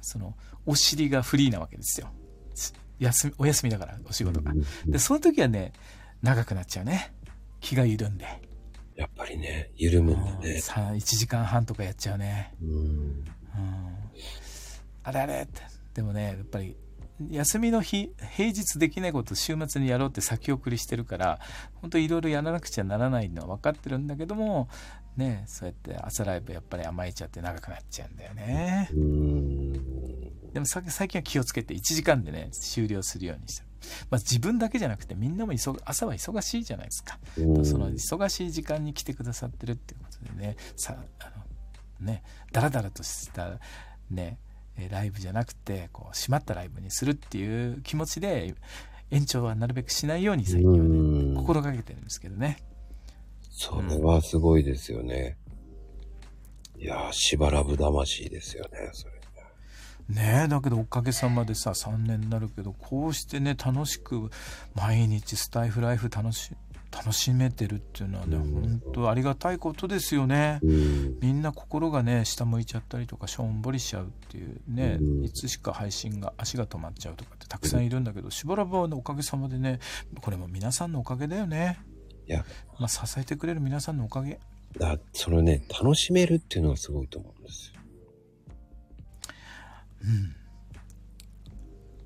[0.00, 0.34] その、
[0.66, 2.08] お尻がフリーなわけですよ。
[2.98, 4.52] 休み、お休みだから、お仕事が。
[4.86, 5.72] で、その時はね、
[6.22, 7.12] 長くなっちゃうね。
[7.60, 8.24] 気が緩んで。
[8.96, 10.58] やっぱりね、緩むんだうんね。
[10.60, 12.54] さ1時間半とかやっちゃうね。
[12.62, 12.68] うん。
[12.70, 13.24] うん
[15.02, 15.62] あれあれって。
[15.94, 16.76] でもね、やっぱり、
[17.30, 21.40] 休みの日、平日できないことを週末にやろうって先送りしてるから、
[21.74, 24.68] 本当いろいろやらなくちゃならないのは分かってるんだけども、
[25.16, 28.90] ね、そうやって朝ライブやっぱり甘えちゃって長くなっちゃうんだよね。
[28.92, 29.72] うん。
[30.52, 33.66] でもさ最近は気をつけて1時間でね、終了するようにしてる。
[34.10, 37.18] まあ自分だけじゃなくてみんなも忙朝は忙しいじゃないですか。
[37.38, 41.32] うんその忙しい時間に来てくださってるっていうことでね、さ、あ
[42.00, 42.22] の、ね、
[42.52, 43.58] だらだらとした
[44.10, 44.38] ね、
[44.78, 48.54] えーライブじゃなくて、こう、締まったライブにするっていう気持ちで、
[49.10, 52.58] 延長はなるべくしないように最近はね、うん心がけてるんですけどね。
[53.50, 55.36] それはすごいですよね。
[56.78, 59.16] いやー、しばらぶ魂ですよね、それ。
[60.08, 64.30] ねえ、だけどおかげさまでさ、3年になるけど、こうしてね、楽しく、
[64.74, 66.52] 毎日スタイフライフ楽し、
[66.96, 68.52] 楽しめてるっていうのはね、うん。
[68.52, 70.60] 本当ありがたいことですよね。
[70.62, 71.18] うん。
[71.20, 75.24] みんな心がね下向いちゃったりとかしょんぼりしちゃうっていうね、うん。
[75.24, 79.78] いつしか配信が足が止まっちゃうとかってたくさんいるんだけど、しばらくはねおかげさまでね
[80.22, 81.78] これも皆さんのおかげだよね。
[82.26, 82.44] いや、
[82.78, 84.40] まあ支えてくれる皆さんのおかげ。
[84.78, 87.80] だそのね、楽しめるっていうのがすごいと思うんですよ。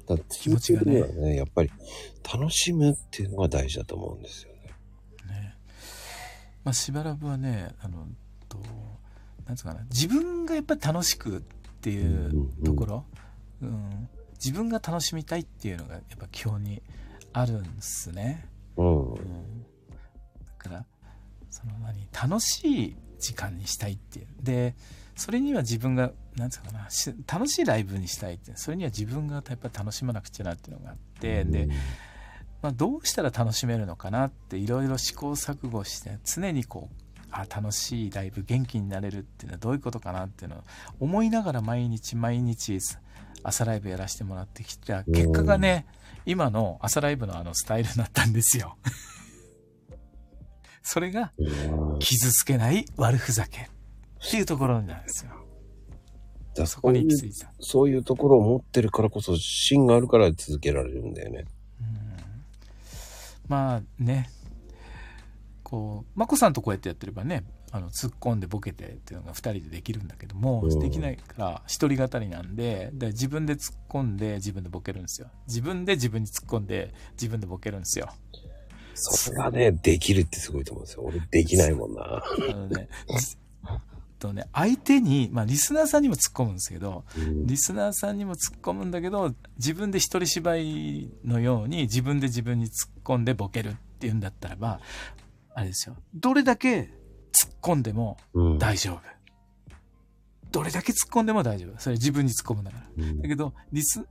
[0.09, 0.17] うん。
[0.17, 1.03] だ気持ちがね。
[1.03, 1.71] ね、やっぱり
[2.33, 4.50] 楽しむっていうのが大事だと思うんですよ
[6.71, 8.07] まあ、しばらくはね、あの、
[8.49, 8.59] と、
[9.45, 11.41] なんつうかな、自分がやっぱり楽しくっ
[11.81, 13.05] ていうところ、
[13.61, 16.81] うん、自分が楽しみたいっていうのがやっぱ基本に
[17.33, 18.47] あるんですね。
[18.77, 19.15] うん。
[19.15, 19.23] うん、だ
[20.59, 20.85] から、
[21.51, 24.27] その何、楽しい時間にしたいっていう。
[24.41, 24.77] で、
[25.17, 31.69] それには自分が、なんつうかな、し楽しいライブにしたいってそれには自分がやっぱり楽しまなくちゃなっていうのがあって、で、
[32.63, 36.95] まあ、どうしたら楽しめるのかなっていろいろ試行錯誤して常にこう
[37.31, 40.63] あ楽しいライブ元気になれるっていうのはどういうことかなっていうのを
[40.99, 42.79] 思いながら毎日毎日
[43.43, 45.87] 朝ライブやらせてもらってきた結果がね
[46.27, 48.77] 今の朝ライブのあのスタイルになったんですよ。
[50.83, 55.31] それがうん傷つけない悪ふざけっていうところなんですよ。
[56.55, 57.53] だそこに行き着いた。
[57.61, 61.45] そういうところを持ってるからこそ芯があるから続けられるんだよね。
[63.51, 64.31] まあね
[65.65, 78.09] こう眞子さんとこうやってやってればねあの突っ込んでボケてっていうのが2人でできるんだけども、うんできないから一人語りなんでで自分で突っ込んで自分でボケるんですよ自分で自分に突っ込んで自分でボケるんですよ
[78.95, 81.03] それがね、できるってすごいと思うんですよ。
[81.05, 82.03] 俺できないもんな。
[82.03, 83.37] あのねじ
[84.21, 87.47] とね相手に、まあ、リスナーさんにも突っ込むんですけどうん。
[87.47, 94.81] リスナーさんにも突っ込むんだけど自分で一人芝居のように自分で自分に突っ込んでボケるっていうんだったらば
[95.55, 95.97] あれですよ。
[96.15, 96.93] どれだけ
[97.33, 98.59] 突っ込んでもうん。
[98.59, 99.01] 大丈夫。
[100.53, 101.81] どれだけ突っ込んでも大丈夫。
[101.81, 103.05] それ自分に突っ込むんだから。
[103.05, 103.23] うん。
[103.23, 104.05] だけどリス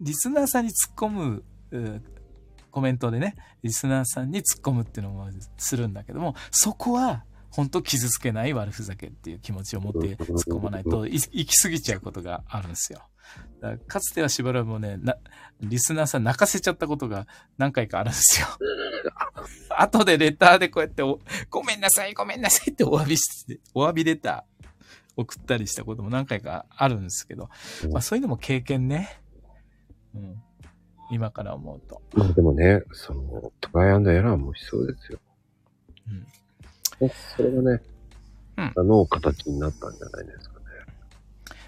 [0.00, 1.44] リスナーさんに突っ込む
[2.70, 5.28] コメントでねリスナーさんに突っ込むっていうのも
[5.58, 13.00] するんだけどもそこは本当傷つけない悪ふざけっていう気持ちを持って突っ込まないとい行き過ぎちゃうことがあるんですよ。
[13.60, 15.16] だからかつてはしばらくもねな、
[15.60, 17.26] リスナーさん泣かせちゃったことが
[17.58, 18.46] 何回かあるんですよ。
[19.76, 24.66] 後でレターでこうやってお、ごめんなさい、ごめんなさいってお詫びして、お詫びレター
[25.16, 27.50] 送ったりしたことも何回かあるんですけど、
[27.90, 29.20] まあそういうのも経験ね。
[30.14, 30.42] うん。
[31.10, 32.02] 今から思うと。
[32.14, 35.18] まあでもね、その、トライアンドエラーも必要ですよ。
[36.08, 36.26] うん。
[37.00, 37.82] ねそれがね、
[38.56, 40.66] うんあの形になったんじゃないですかね。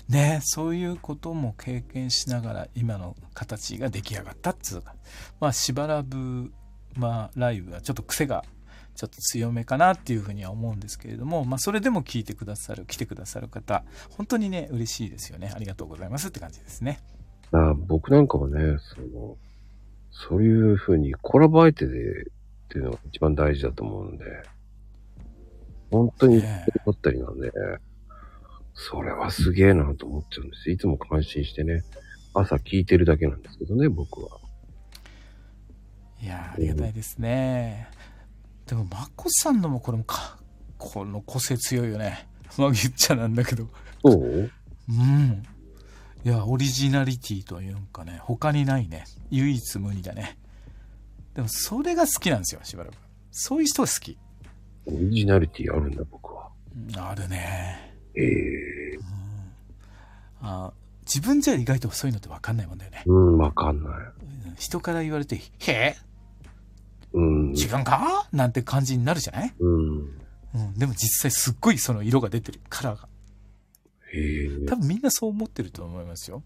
[0.09, 4.95] ねそういうことも経験しながら今の形が出来上がったっつうか。
[5.41, 6.53] まあしばらぶ、
[6.97, 8.45] まあライブはちょっと癖が
[8.95, 13.85] ちょっと強めかなっていうふうには思うんですけれども、まあそれでも聞いてくださる、来てくださる方、
[14.17, 15.51] 本当にね、嬉しいですよね。
[15.55, 17.01] ありがとうございますって感じですね。
[17.51, 19.37] だから僕なんかはね、その、
[20.11, 22.25] そういう風にコラボ相手でっ
[22.69, 24.25] ていうのが一番大事だと思うんで、
[25.93, 27.52] 本当にねだったりなんで、
[28.74, 30.70] それはすげえなと思っちゃうんです。
[30.70, 31.85] いつも感心してね、
[32.35, 34.39] 朝聞いてるだけなんですけどね、僕は。
[36.20, 37.89] いやーありがたいですね。
[38.66, 40.39] でも、まこさんのもこれもか、
[40.78, 42.28] この個性強いよね。
[42.56, 43.69] まあ言っちゃなんだけど。
[44.02, 44.51] そう？
[44.89, 45.43] うん。
[46.24, 49.05] いや、オリジナリティというんかね、他にないね。
[49.31, 50.39] 唯一無二だね。
[51.35, 52.94] でも、それが好きなんですよ、しばらく。
[53.32, 54.16] そういう人が好き。
[54.87, 56.49] オリジナリティあるんだ、僕は。
[56.77, 57.95] うんあるね。
[58.15, 58.99] ええ
[60.41, 60.73] あ
[61.07, 63.03] 自分じゃ意外とそういうのって分かんないもんだよね。
[63.07, 63.93] うん、わかんない。
[63.93, 63.97] う
[64.51, 65.43] ん人から言われて、へ
[65.73, 65.97] え？
[67.13, 67.55] うん。
[67.57, 68.29] 違うんか？
[68.33, 69.55] なんて感じになるじゃない？
[69.59, 69.99] うん。
[70.55, 70.75] うん。
[70.75, 72.61] でも実際すっごいその色が出てる。
[72.69, 73.09] カラーが。
[74.13, 74.67] へえ。
[74.67, 76.43] 多分みんなそう思ってると思いますよ。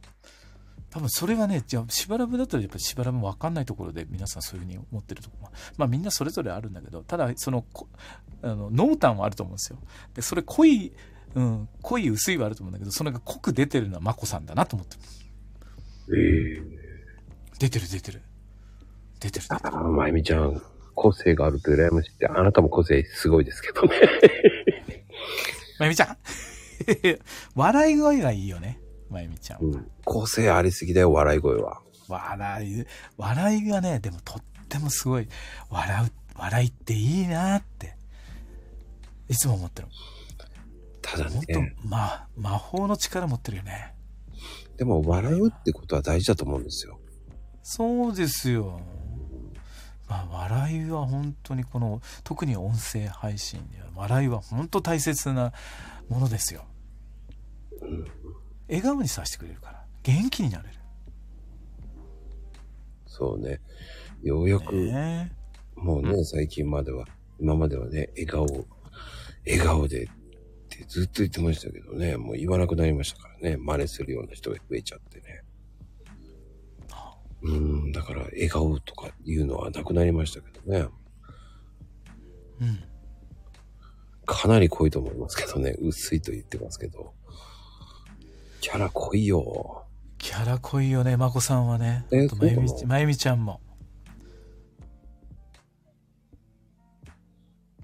[0.90, 5.52] 多分それはね、じゃあ、しばらぶだったらやっぱりしばらぶも分かんないところで皆さんそういうふうに思ってるところも。
[5.76, 7.88] まあみんなそれぞれあるんだけど、ただその、こ
[8.42, 9.78] あの、濃淡はあると思うんですよ。
[10.14, 10.92] で、それ濃い、
[11.34, 15.02] うん、濃い薄いはあると思うんだけど、それが濃く出てるのはマコさんだなと思ってる。
[16.18, 16.62] ええ
[17.58, 18.22] 出てる出てる。
[19.20, 19.74] 出てる出てる。
[19.76, 20.62] ああ、まゆみちゃん、
[20.94, 23.96] 個性があると羨ましいって、あなたも個性すごいですけどね。
[25.78, 26.16] まゆみちゃん？
[27.54, 28.78] 笑い声がいいよね。
[29.10, 29.64] まゆみちゃんは。
[29.64, 29.90] うん。
[30.04, 31.80] 個性ありすぎだよ、笑い声は。
[32.08, 32.84] 笑い、
[33.16, 35.28] 笑いがね、でもとってもすごい、
[35.70, 37.96] 笑う、笑いっていいなって、
[39.28, 39.88] いつも思ってる。
[41.02, 43.94] ただ本ね、当ま、魔法の力持ってるよね。
[44.76, 47.00] でも笑うってことは大事だと思うんですよ。
[47.62, 48.80] そうですよ。
[50.08, 55.52] まあ、笑いは本当にこの、特に音声配信では、笑いは本当大切な
[56.08, 56.64] ものですよ。
[58.68, 60.74] 笑顔にさせてくれるから、元気になれる。
[63.06, 63.60] そうね。
[64.22, 65.32] ようやく、ね
[65.76, 67.06] もうね、最近までは、
[67.40, 68.46] 今まではね、笑顔、
[69.46, 70.08] 笑顔でっ
[70.68, 75.42] てずっと言ってましたけどね、もう言わなくなりましたからね、真似するような人が増えちゃってね。
[77.42, 80.88] うん、だから笑顔とかいうのはなくなりましたけどね。
[82.60, 82.84] うん。
[84.24, 85.76] かなり濃いと思いますけどね。
[85.80, 87.14] 薄いと言ってますけど。
[88.66, 89.84] キャラ濃いよ。
[90.18, 92.04] キャラ濃いよね、まこさんはね。
[92.10, 93.60] えあとまゆみまゆみちゃんも。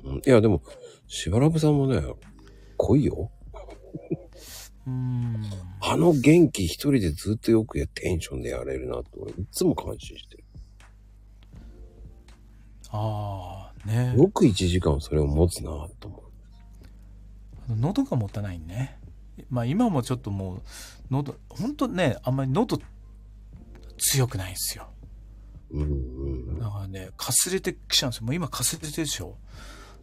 [0.03, 0.61] うんいや、でも、
[1.07, 2.03] しばらくさんもね、
[2.79, 3.31] 濃いよ。
[4.85, 5.45] うーん。
[5.83, 10.45] あの元気一人でずっとよくやテンションでやれるなって、俺いつも感心してる。
[12.91, 14.17] ああ、ね。
[14.17, 16.25] よく1時間それを持つなと思
[17.71, 17.77] う。
[17.77, 18.99] 喉が持たないね。
[19.51, 20.63] まあ今もちょっともう、
[21.11, 22.79] 喉、ほんとね、あんまり喉
[23.99, 24.89] 強くないんですよ。
[25.71, 26.59] うんうん。
[26.59, 28.27] だからね、かすれてきちゃうんですよ。
[28.27, 29.37] もう今かすれてるでしょ。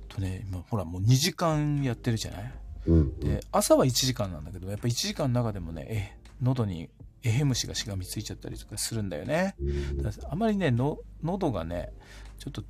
[0.07, 2.53] とね、今ほらもう2時間やってるじゃない？
[2.87, 3.19] うん、うん。
[3.19, 6.89] で、朝は1時間なんだけど、やっぱ1時間の中でもね、え、喉に
[7.21, 9.55] エヘムシがしがみついちゃったりとかするんだよね。
[9.59, 11.91] うんあまりねの喉がね
[12.37, 12.63] ちょっと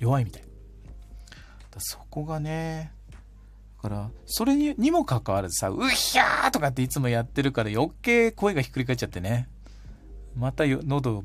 [0.00, 0.42] 弱いみたい
[1.70, 3.03] だそこがねだ
[3.84, 9.46] からそれににもかかわらずさ「うひゃー!」とかっていつもやってるから余計声がひっくり返っちゃってね
[10.34, 11.24] またよ喉を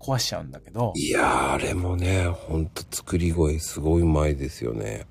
[0.00, 5.06] 壊しちゃうんだけどいやー、あれもね、ほんと作り声すごいうまいですよね。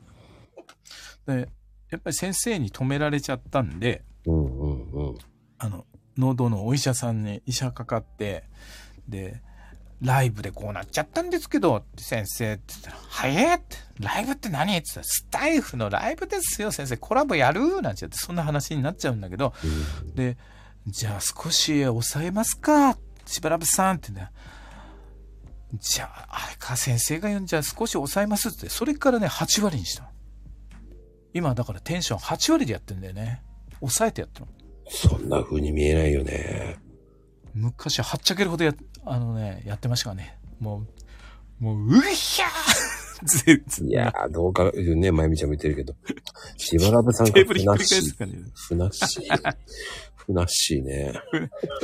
[1.25, 1.47] で
[1.89, 5.17] やっぱり先生に止められちゃったんでうんうんうん。
[5.59, 5.85] あの
[6.17, 8.43] 喉のお医者さんに医者かかって
[9.07, 9.41] で
[10.01, 19.53] ライブでこうなっちゃったんですけど、って先生って言ったら、はいえって、ライブって何って言ったら、スタイフのライブですよ、先生、コラボやるなんて言って、そんな話になっちゃうんだけど、
[20.15, 20.37] で、
[20.87, 24.31] じゃあ少し抑えますか、しばらぶさんってね、
[25.75, 30.09] じゃあ、あれか、先生が言うんじゃあ少し抑えますって、それからね、8割にしたの。
[31.33, 33.43] 今、だからテンション8割でやってんだよね。
[33.79, 34.51] 抑えてやってるの。
[34.89, 36.77] そんな風に見えないよね。
[37.53, 38.73] 昔ははっちゃけるほどや、
[39.05, 40.37] あのね、やってましたね。
[40.59, 40.85] も
[41.59, 42.51] う、もう、うひゃー
[43.87, 45.95] いやー、どうか、ね、まゆみちゃんも言ってるけど、
[46.57, 48.51] しばらぶさんがふなっしー。
[48.55, 49.55] ふなっしー。
[50.15, 51.13] ふなっしーね。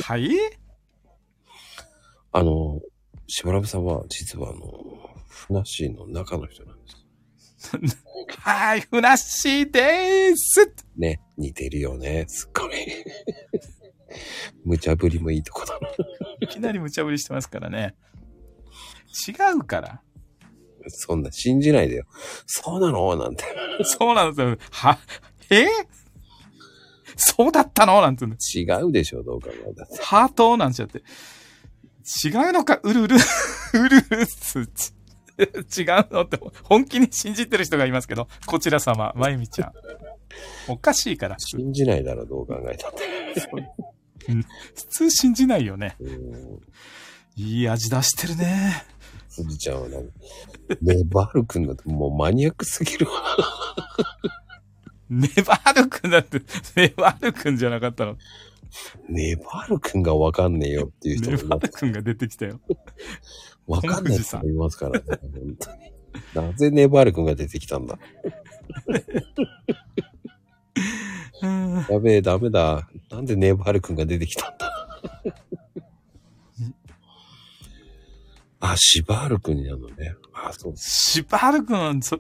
[0.04, 0.32] はい？
[2.32, 2.82] あの、
[3.28, 4.62] しばらぶさんは、実はあの、
[5.28, 6.98] ふなっしーの中の人なんです。
[8.40, 12.26] はい、ふなっしーでーすね、似てるよね。
[12.28, 12.74] すっごい。
[14.66, 15.90] 無茶ぶりもいいとこだな。
[16.42, 17.96] いきなり無茶ぶりしてますからね。
[19.28, 20.02] 違うから。
[20.90, 22.06] そんな信じないでよ。
[22.46, 23.16] そうなの？
[23.18, 23.44] なんて。
[23.84, 24.58] そうなんですよ。
[24.72, 24.98] は、
[25.50, 25.68] え？
[27.16, 28.00] そうだったの？
[28.02, 30.04] なんて違うでしょ、どう考えたって。
[30.04, 31.00] ハートなんちゃって。
[31.00, 31.02] 違
[32.50, 33.16] うのか、うる うる、
[33.74, 34.66] うるうるっす。
[34.68, 34.94] ち
[35.82, 36.24] 違うの？
[36.24, 39.74] って本気に信じてる人がいますけど、こちら様、まゆみちゃん。
[40.70, 41.36] おかしいから。
[41.40, 43.00] 信じないだろ、どう考えたって。
[44.34, 45.96] 普通信じないよね。
[46.00, 46.60] うん
[47.36, 48.84] いい味出してるね。
[49.30, 50.10] すずちゃんは何
[50.82, 53.12] ネバール君だってもうマニアックすぎるわ。
[55.10, 56.42] ネバール君だって、
[56.76, 58.18] ネバール君じゃなかったの？
[59.08, 62.60] ネバール君がわかんねえよっていう人ネもいまバール君が出てきたよ。
[63.68, 65.06] わかんない人もいますからね。
[65.08, 65.92] 本当に。
[66.34, 68.00] なぜネバール君が出てきたんだ？
[71.42, 72.88] うんやべえ、ダメだ。
[73.10, 74.74] なんでネバール君が出てきたんだ？
[78.60, 80.16] あ、シバール君になるのね。
[80.34, 81.12] あ、そうです。
[81.12, 82.20] シバール君、そ、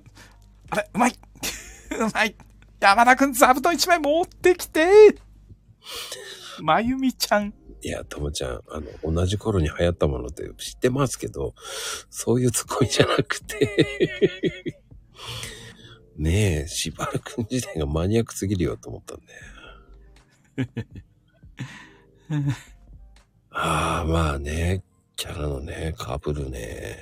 [0.69, 1.11] あれ、うまい
[1.99, 2.35] うまい
[2.79, 4.87] 山田君座布団一枚持ってきて
[6.61, 7.53] まゆみちゃん。
[7.81, 11.55] いや、ともちゃん、あの、同じ頃に流行ったものって知ってますけど、
[12.09, 13.99] そういうツッコミじゃなくて、
[16.17, 20.93] ねえ、しばらく自体がマニアックすぎるよと思ったんで。
[23.51, 24.83] ああ、まあね、
[25.15, 26.97] キャラのね、かぶるね。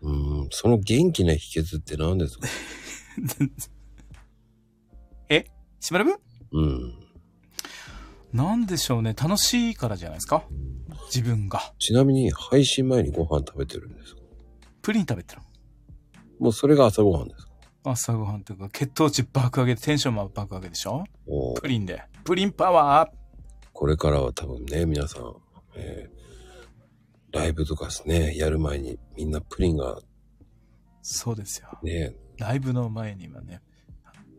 [0.00, 0.12] う
[0.44, 2.46] ん、その元気な秘訣って何ですか？
[5.28, 5.44] え？
[5.80, 6.20] しばらく？
[6.52, 6.94] うん。
[8.32, 9.14] なんでしょうね。
[9.14, 10.44] 楽しいからじゃないですか？
[11.06, 11.72] 自分が。
[11.78, 14.20] ちなみに、配信前にご飯食べてるんですか？
[14.82, 15.42] プリン食べてる。
[16.38, 17.52] もうそれが朝ごはんですか
[17.84, 21.04] 朝ごはんというか、血糖値爆上げでテンションも爆上げでしょ？
[21.26, 22.02] おープリンで。
[22.24, 23.10] プリンパワー
[23.72, 25.34] これからは多分ね、皆さん、
[25.76, 26.18] えー
[27.30, 30.00] ライブとかですね、やる前にみんなプリンが
[31.02, 31.68] そうですよ。
[31.82, 33.60] ね、ライブの前にはね、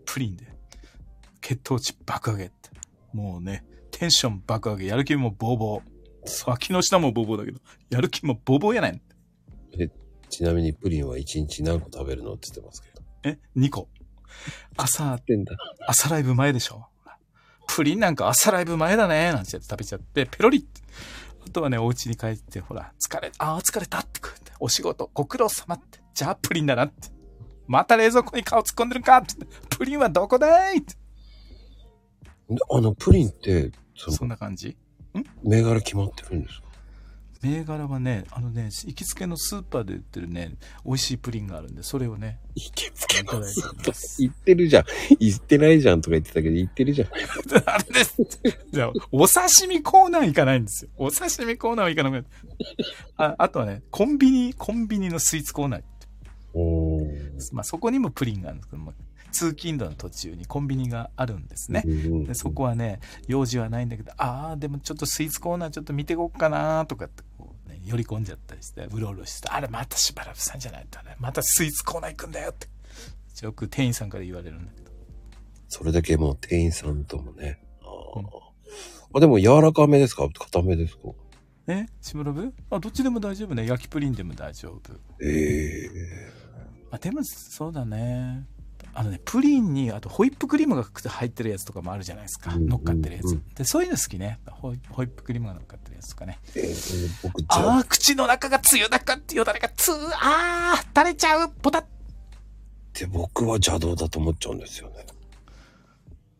[0.05, 0.47] プリンで、
[1.39, 2.71] 血糖値爆上げって。
[3.13, 6.49] もうね、テンション爆上げ、やる気もボーボー。
[6.49, 7.59] 脇の下もボーボーだけど、
[7.91, 8.99] やる気もボーボーやない。
[10.29, 13.01] ちなみにプリンは1日何個食べるのって言ってますけど。
[13.23, 13.87] え ?2 個。
[14.77, 15.55] 朝、ってんだ。
[15.87, 16.85] 朝ライブ前でしょ
[17.67, 20.67] プリンなんか朝ライブ前だねなんてやって食べちゃって、ペロリ。
[21.45, 25.99] あとはね、お家に帰って、ほら、疲れ、ああ、疲れたってこうやって、お仕事、ご苦労様って。
[26.13, 27.09] じゃあ、プリンだなって。
[27.67, 29.35] また冷蔵庫に顔突っ込んでるかって
[29.77, 30.95] プリンはどこだいって
[32.49, 34.75] であの、プリンって、そんな感じ？
[35.43, 36.68] 銘柄決まってるんですか？
[37.41, 40.55] 銘柄はね、あのね、行きつけのスーパーで売ってるね、
[40.85, 44.85] 美味しいプリンがあるんで、それをね、行きつけいただいております言ってるじゃん。
[45.19, 47.09] 言ってないじゃんとか言ってたけど、言ってるじゃん。
[47.65, 48.17] あれです。
[48.71, 50.91] じゃあ、お刺身コーナー行かないんですよ。
[50.97, 52.25] お刺身コーナーは行かなく
[53.17, 55.83] なああとはね、コンビニ、コンビニのスイーツコーナー。
[56.53, 58.93] おーまあ、そこにもプリンがあるんですけども、
[59.31, 61.83] 通勤路の途中にコンビニがあるんですね。
[61.85, 72.67] うんでそこはね、用事はないんだけど、ああ、でもちょっとスイーツコーナーちょっと見てこっかなとかってこう、ね、寄り込んじゃったりして、うろうろして、あれまたしばらくさんじゃないとね、またスイーツコーナー行くんだよって。
[73.41, 74.91] よく店員さんから言われるんだけど。
[75.69, 77.61] それだけもう店員さんともね。
[77.81, 78.25] あーうん
[79.13, 80.27] あ、でも柔らかめですか？
[80.29, 81.09] 硬めですか？
[81.67, 81.85] え？
[82.01, 83.65] しぶらぶあ、どっちでも大丈夫ね。
[83.65, 84.93] 焼きプリンでも大丈夫。
[85.21, 85.89] ええ
[86.91, 88.45] まあ、でも、そうだね。
[88.93, 92.53] あのね、プリンに、あとホイップクリームが入ってるやつとかもあるじゃないですか。
[92.53, 93.43] うん乗っかってるやつうん。
[93.53, 94.39] で、そういうの好きね。
[94.47, 96.39] ホイホイップクリームが乗っかってるやつとかね。
[96.55, 101.81] えーあ、ああ、口の中がつゆだかってよだれがつー、ああ、垂れちゃう、ポタッ。
[101.81, 101.85] っ
[102.93, 105.05] て僕は邪道だと思っちゃうんですよね。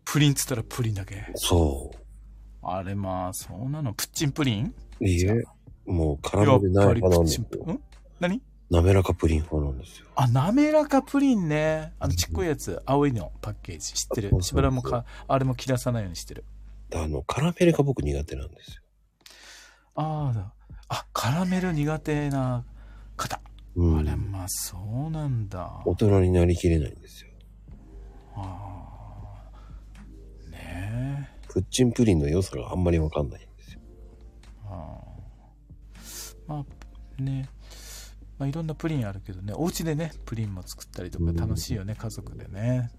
[0.04, 1.26] プリンっつったらプリンだけ。
[1.36, 1.92] そ
[2.64, 3.94] あれまあ、そうなの。
[3.94, 4.74] プッチンプリン？
[5.00, 5.06] う。
[5.08, 5.44] いいえ、
[5.86, 7.46] もう絡めてないぱりプッ派なんですよ。
[8.20, 8.78] チンプリン。
[8.78, 10.08] ん何滑らかプリン派なんですよ。
[10.16, 11.94] あ、滑らかプリンね。
[12.00, 14.42] あのちっこいやつ、青いのパッケージ知ってる？
[14.42, 16.46] しばらくもか、あれも切らさないようにしてる。
[16.94, 18.84] あの、カラメルが僕苦手なんですよ。
[19.96, 20.54] ああ、
[20.88, 22.66] あ、カラメル苦手な
[23.18, 23.42] 方。
[23.76, 24.00] うん。
[24.00, 24.78] あれまあ、そ
[25.08, 25.82] うなんだ。
[25.86, 27.30] 大人になりきれないんですよ。
[28.36, 29.52] あ
[30.48, 30.50] あ。
[30.50, 31.48] ねえ。
[31.48, 33.82] プッチンプリンの良さがあんまりわかんないんですよ。
[34.66, 36.66] あーま
[37.20, 37.50] あね、
[38.40, 41.36] まあ、いろんなプリンあるけどねお家でねプリンも作ったりとかうん。
[41.36, 42.90] 楽しいよね、家族でね。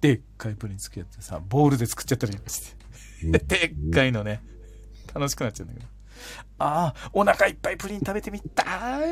[0.00, 2.38] でっかいプリン作ってさボールで作っちゃったりし
[2.74, 2.76] て。
[3.24, 3.32] うん。
[3.32, 4.42] でっかいのね。
[5.14, 5.86] 楽しくなっちゃうんだけど。
[6.58, 8.62] ああお腹いっぱいプリン食べてみた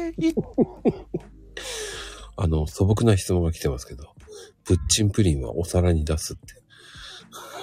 [0.09, 0.15] い。
[2.37, 4.13] あの、素朴な質問が来てますけど、
[4.65, 6.55] プッチンプリンはお皿に出すって。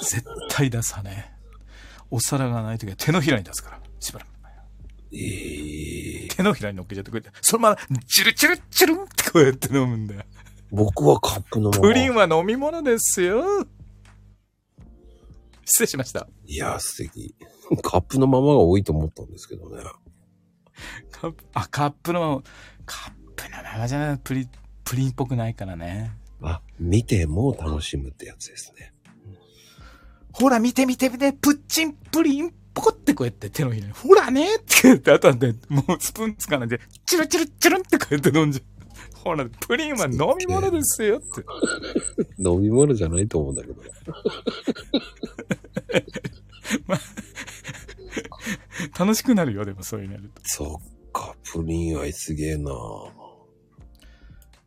[0.02, 1.34] 絶対出さね。
[2.10, 4.41] お皿がない時は手のひらに出すからしばらく
[5.14, 10.24] ええ手のひらに乗っけちゃってこうやってそのままチュルチュルチュルンってこうやって飲むんだよ
[10.72, 11.82] 僕はカップのまま。
[11.82, 13.68] プリンは飲み物ですよ。
[15.66, 16.28] 失礼しました。
[16.46, 17.36] いや、素敵。
[17.84, 19.84] カップのままが多いと思ったんですけどね。
[21.12, 22.44] カップ、あ、カップの、
[22.86, 24.48] カップのままじゃない、プリ、
[24.84, 26.12] プリンっぽくないからね。
[26.42, 28.94] あ、見ても楽しむってやつですね。
[30.34, 38.66] ほら見て見て見て、プッチンプリン、ポコってこうやって手のひらに、ほらねって言って、あとはね、もうスプーンつかないで、チュルチュルチュルンってこうやって飲んじゃう。
[39.24, 41.28] ほら、プリンは飲み物ですよって。
[42.40, 43.76] 飲み物じゃないと思うんだけど。
[49.00, 50.42] 楽しくなるよ、でもそういうのやると。
[50.44, 52.72] そっか、プリン愛すげえな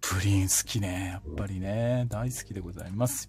[0.00, 1.20] プリン好きね。
[1.24, 2.06] やっぱりね。
[2.08, 3.28] 大好きでございます。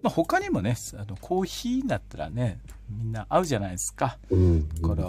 [0.00, 4.18] まあ他にもね、あの、コーヒーだったらね、みんな合うじゃないですか。
[4.30, 4.68] うん。
[4.68, 5.04] だから、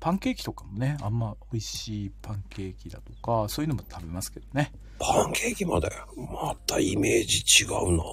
[0.00, 4.72] パンケーキとかもね、あんま美味しいパンケーキだとか、そういうのも食べますけどね。
[4.98, 5.90] パンケーキまで？
[6.16, 8.04] またイメージ違うな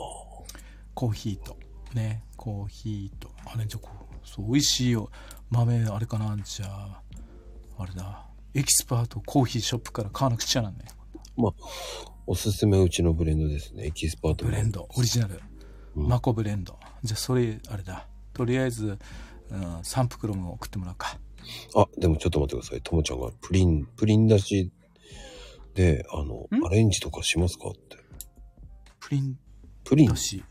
[0.93, 1.57] コーヒーと。
[1.93, 3.29] ね、コーヒーと。
[3.45, 5.09] あれ、じゃあこう、そう、美味しいよ。
[5.49, 7.01] 豆、あれかな、じゃあ、
[7.77, 8.27] あれだ。
[8.53, 10.85] エキスパートコーヒーショップから買わなくちゃなんね。
[12.27, 13.87] おすすめうちのブレンドですね。
[13.87, 15.41] エキスパートブレンド、オリジナル。
[15.95, 16.79] うんマコブレンド。
[17.03, 18.07] じゃあ、それ、あれだ。
[18.41, 18.97] とりあえず、
[19.51, 21.15] うん、3袋も送ってもらうか。
[21.75, 22.81] あ、でもちょっと待ってください。
[22.81, 24.71] ともちゃんがプリン、プリン出し
[25.75, 26.65] で、あの、ん？
[26.65, 27.97] アレンジとかしますかって。
[28.99, 29.37] プリン
[29.83, 30.09] プリン？
[30.09, 30.43] だ、し、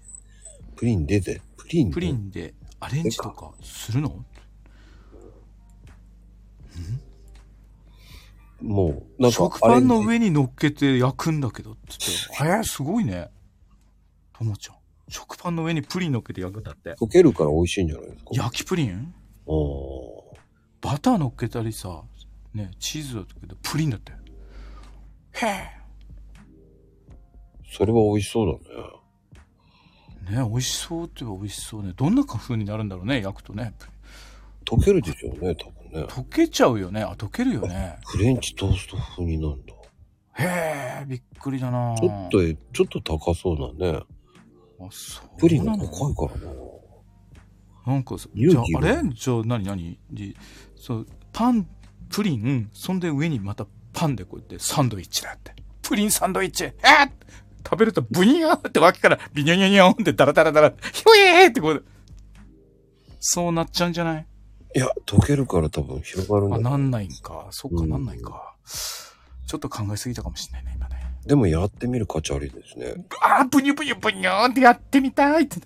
[0.77, 1.95] プリン出て、プリンで？
[1.95, 4.25] プリンでアレンジとかするの？
[8.61, 11.81] もう、なんか、食パンの上に乗っけて焼くんだけどって
[12.39, 12.55] 言って。
[12.57, 13.31] えー、すごいね。
[14.33, 14.77] ともちゃん。
[15.11, 16.95] 食パンの上にプリン乗っけて焼くんだって。
[16.99, 18.31] ジ溶けるから美味しいんじゃないですか？
[18.33, 19.15] 焼きプリン？
[19.47, 20.31] あー
[20.81, 22.03] バター乗っけたりさ、
[22.55, 24.13] ね、チーズだけど、プリンだって。
[24.13, 25.71] へえ。
[27.71, 28.59] それは美味しそう
[30.27, 30.41] だね。
[30.43, 31.93] ね、美味しそうって言えば美味しそうね。
[31.95, 33.75] どんな風になるんだろうね、焼くとね。
[34.65, 36.07] 溶けるでしょうね、多分ね。
[36.07, 37.03] 溶けちゃうよね。
[37.03, 37.99] あ、溶けるよね。
[38.07, 39.75] フレンチトースト風になるんだ。
[40.39, 42.41] へえ、びっくりだなちょっと、
[42.73, 44.01] ちょっと高そうなね。
[44.81, 46.53] あ、そうプリンが高いからな。
[47.87, 49.09] なんかじゃあ、あれ？
[49.15, 49.65] じゃあ何？
[49.65, 49.99] 何？
[50.11, 50.35] で
[50.77, 51.67] そう、パン、
[52.09, 55.55] プリン、そんで上にまたパンでこうやってサンドイッチだって。
[55.83, 56.65] プリンサンドイッチ。
[56.65, 56.75] えー
[57.63, 61.85] 食べるとブニャーって脇からビニョニョニョンってダラダラダラ、ヒョエーってこう、
[63.21, 64.27] そうなっちゃうんじゃない？
[64.75, 67.49] いや、溶けるから多分広がるんだあ、なんないんか。
[67.51, 68.57] そっか、うんなんないか。
[69.47, 71.00] ちょっと考えすぎたかもしれないね、今ね。
[71.27, 72.95] でもやってみる価値ありですね。
[73.23, 75.61] あー、ブニュブニュブニューンってやってみたいって。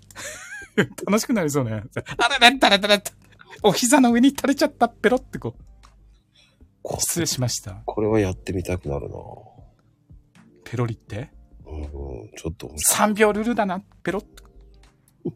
[1.06, 1.84] 楽しくなりそうね。
[2.18, 3.12] あれれ、だれだれって。
[3.62, 5.62] お膝の上に垂れちゃった、ペロってこう。
[6.82, 7.82] こ失礼しました。
[7.86, 9.16] これはやってみたくなるな
[10.64, 11.30] ペロリって？
[11.66, 12.68] うん、うん、ちょっと。
[12.92, 14.42] ?3 秒ルルだな、ペロって。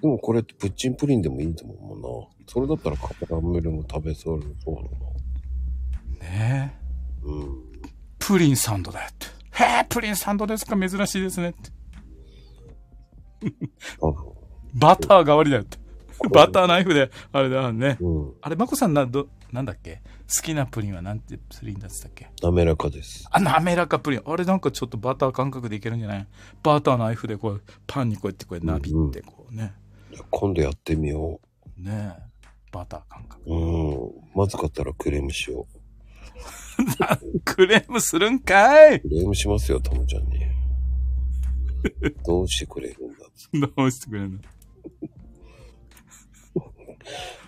[0.00, 2.08] でもこれってプッチンプリンでもいいと思うもんな。
[2.48, 4.88] それだったらカラメルも食べそうそうだな。
[6.28, 7.24] ねえ。
[7.24, 7.71] うん。
[8.24, 9.26] プリンサンドだよって。
[9.64, 10.76] へえ、プリンサンドですか？
[10.76, 11.70] 珍しいですねって。
[14.74, 15.78] バター代わりだよって。
[16.30, 17.98] バターナイフで、あれだね。
[18.00, 18.34] うん。
[18.40, 20.00] あれ、マコさんな、ど、なんだっけ？
[20.34, 22.30] 好きなプリンはなんてプリンだってたっけ？
[22.40, 23.26] 滑らかです。
[23.32, 24.22] あ、滑らかプリン。
[24.24, 26.26] あれなんかちょっとバター感覚でいけるんじゃない？
[26.62, 29.74] バターナイフでこう、パンにこうやってこうなびってこうね。
[30.12, 31.40] じゃあ今度やってみよ
[31.76, 32.22] ねえ。
[32.70, 33.42] バター感覚。
[33.46, 33.52] う。
[33.52, 34.10] うん。
[34.34, 35.66] まずかったらクレームしよ
[37.44, 38.96] クレームするんかい？
[38.96, 39.00] う。
[39.02, 40.40] クレームしますよ、ともちゃんに。
[42.24, 43.26] どうしてくれるんだ？
[43.26, 43.30] っ
[43.76, 44.38] どうしてくれんの？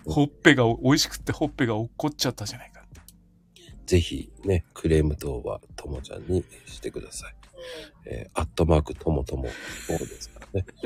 [0.07, 2.83] ほっぺがお美味しくってほっぺが落っこっちゃったじゃないか。
[3.87, 7.35] ぜひね、クレーム等はともちゃんにしてください。
[8.07, 9.51] えー、アットマークともとも、で
[10.21, 10.67] すからね。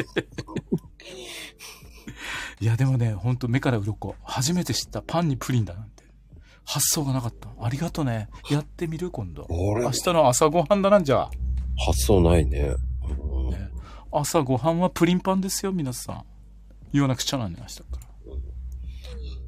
[2.61, 4.17] いやでもね、ほんと目から鱗。
[4.25, 5.87] 初めて知ったパンにプリンだな。
[6.69, 7.49] 発想がなかった。
[7.65, 8.29] ありがとね。
[8.51, 9.47] やってみる今度。
[9.49, 11.31] 俺明日の朝ごはんだなんじゃ。
[11.79, 12.75] 発想ないね。
[13.23, 13.71] うんね
[14.13, 16.25] 朝ごはんはプリンパンですよ、皆さん。
[16.93, 17.99] 言わなくちゃなんね、明日から。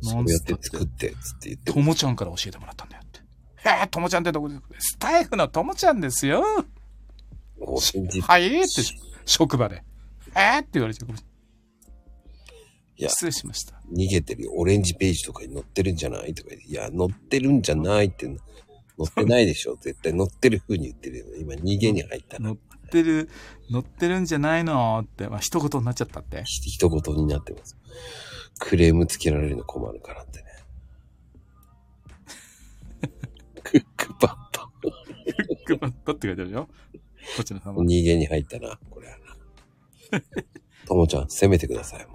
[0.02, 3.20] そうやって作って、つって言ってともちゃんから教えてもらったんだよって。
[3.68, 6.42] へえ、ともちゃんってどこでスタイフのともちゃんですよ。
[8.22, 8.68] はいって、
[9.26, 9.84] 職場で。
[10.34, 11.08] えーって言われて、い
[13.04, 13.80] や失礼しました。
[13.92, 14.52] 逃げてるよ。
[14.54, 16.34] オレンジページとかに載ってるんじゃない？
[16.34, 18.36] とか言って、いや、載ってるんじゃないって、載
[19.06, 19.76] ってないでしょ。
[19.80, 21.26] 絶対載ってる風に言ってるよ。
[21.38, 22.48] 今、逃げに入ったな。
[22.50, 22.58] 乗っ
[22.90, 23.28] てる、
[23.70, 26.42] 乗ってるんじゃないのって、まあ、一言になっちゃったって。
[26.44, 27.76] ひ一言になってます。
[28.58, 30.44] クレームつけられるの困るからってね。
[33.62, 34.90] クックパッド。
[35.64, 36.68] クッパッドって書いてあるよ。
[37.36, 37.82] こちら様。
[37.82, 40.20] 逃げに入ったな、これはな。
[40.86, 42.06] ともちゃん、攻めてください。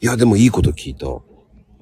[0.00, 1.06] いや、でもいいこと聞いた。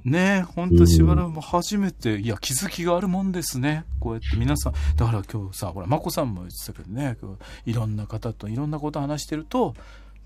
[0.05, 3.85] ねえ、ほんとしばらくも初めて、いや、気づきがあるもんですね。
[3.99, 9.75] こうやって皆さん、だから今日さ、ほら、まこさんも言ってたけどね、今日いろんな方といろんなこと話してると、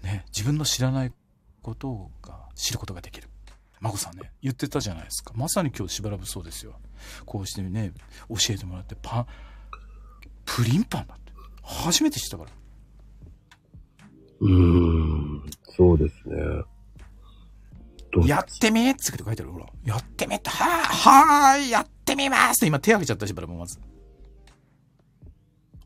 [0.03, 1.13] ね、自分の知らない
[1.63, 3.29] ことが知ることができる。
[3.81, 5.33] まこさんね、言ってたじゃないですか。
[5.35, 6.75] まさに今日しばらくそうですよ。
[7.25, 7.93] こうしてね、
[8.29, 9.27] 教えてもらって、パン、
[10.45, 11.33] プリンパンだって。
[11.63, 12.51] 初めて知ったから。
[14.41, 15.43] うーん、
[15.77, 16.37] そうですね。
[18.13, 19.53] どうやってみって書いてある。
[19.53, 19.67] ほら。
[19.85, 20.51] やってみた。
[20.51, 23.79] はーはーい、やってみますって今手挙げちゃったしばらくまず。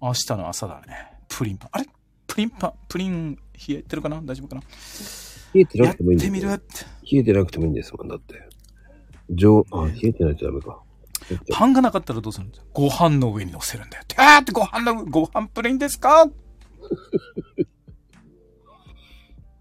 [0.00, 1.12] 明日の朝だね。
[1.28, 1.68] プリンパン。
[1.72, 1.86] あれ？
[2.26, 3.40] プリンパン、プリン冷
[3.76, 4.22] えてるかな？
[4.22, 4.62] 大丈夫かな？
[5.52, 6.48] 冷えてなやっくてもいいんですよてみる。
[6.48, 8.48] 冷えてなくてもいいんですもん、だって。
[9.30, 10.80] 上、あ、冷えてないとダメか。
[11.52, 12.66] パンがなかったらどうするんですか？
[12.72, 14.16] ご飯の上に乗せるんだよって。
[14.18, 16.26] あーってご飯の、ご飯プリンですか？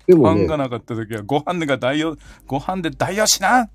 [0.08, 3.70] でもねパンが、なかった時はご飯が代用、ご飯で代用しな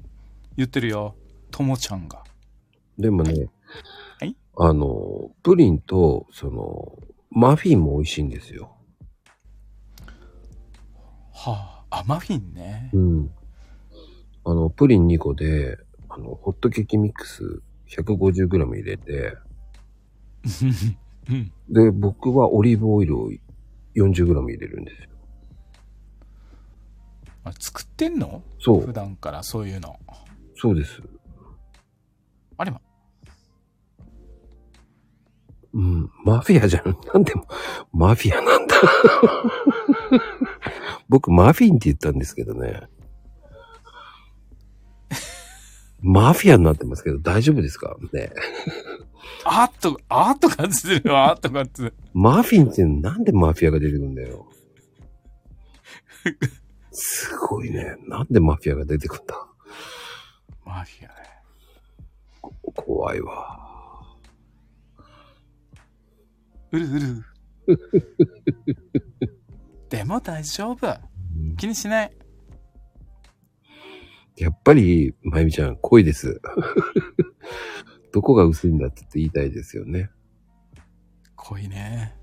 [0.57, 1.15] 言ってるよ。
[1.51, 2.23] ともちゃんが。
[2.99, 3.47] でもね、
[4.21, 4.37] はい？
[4.57, 6.99] あの、プリンと、その、
[7.31, 8.75] マフィンも美味しいんですよ。
[11.33, 12.91] はあ、あ、マフィンね。
[12.93, 13.31] うん。
[14.45, 19.37] あの、プリン2個で、あの、ホットケーキミックス 150g 入れて、
[21.31, 21.53] うん。
[21.69, 23.31] で、僕はオリーブオイルを
[23.95, 25.09] 40g 入れるんですよ。
[27.49, 28.43] あ作ってんの？
[28.59, 29.97] 普そう、段からそういうの。
[30.57, 31.01] そうです。
[32.57, 32.81] あれま、
[35.75, 36.85] うん、マフィアじゃん。
[37.15, 37.47] なんでも、
[37.93, 38.75] マフィアなんだ。
[41.09, 42.83] 僕、マフィンって言ったんですけどね。
[46.01, 47.97] マフィアになってますけど、大丈夫ですか？
[48.13, 48.33] ね。
[49.45, 51.95] あーっと、あーっと感じてるよ、あーっと感じてる。
[52.15, 54.47] マフィンってなんでマフィアが出てくるんだよ。
[57.01, 57.95] すごいね。
[58.09, 59.37] なんでマフィアが出てくるんだ？
[60.67, 61.15] マフィアね。
[62.75, 63.61] 怖いわ。
[66.73, 67.25] うるうる。
[69.89, 70.99] でも大丈夫。
[71.57, 72.13] 気にしない。
[74.37, 76.41] やっぱり、まゆみちゃん、濃いです。
[78.13, 80.11] どこが薄いんだって言いたいですよね。
[81.37, 82.17] 濃いね。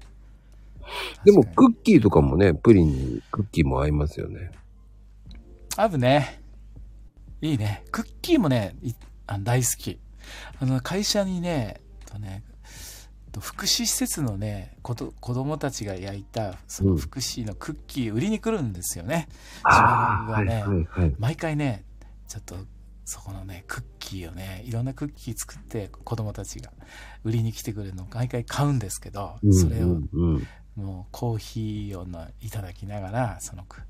[1.24, 4.52] でも、クッキーとかもね、プリンにクッキーも合いますよね。
[5.78, 6.42] 合うね。
[7.42, 7.84] いいね。
[7.92, 8.94] クッキーもね、い
[9.28, 10.00] あ大好き。
[10.60, 12.44] あの、会社にね、とね、
[13.32, 19.28] と福祉施設のね、こと子供たちが焼いた、その福祉のクッキー売りに来るんですよね。
[19.64, 21.16] ああ、はいはねはいはい。
[21.20, 21.84] 毎回ね、
[22.28, 22.56] ちょっと、
[23.04, 26.72] そこのね、クッキーをね、いろんなクッキー作って子供たちが
[27.24, 33.82] 売りに来てくれるのを毎回買うんですけど、それをうんうんもうコーヒーをのいただきながら、そのク,、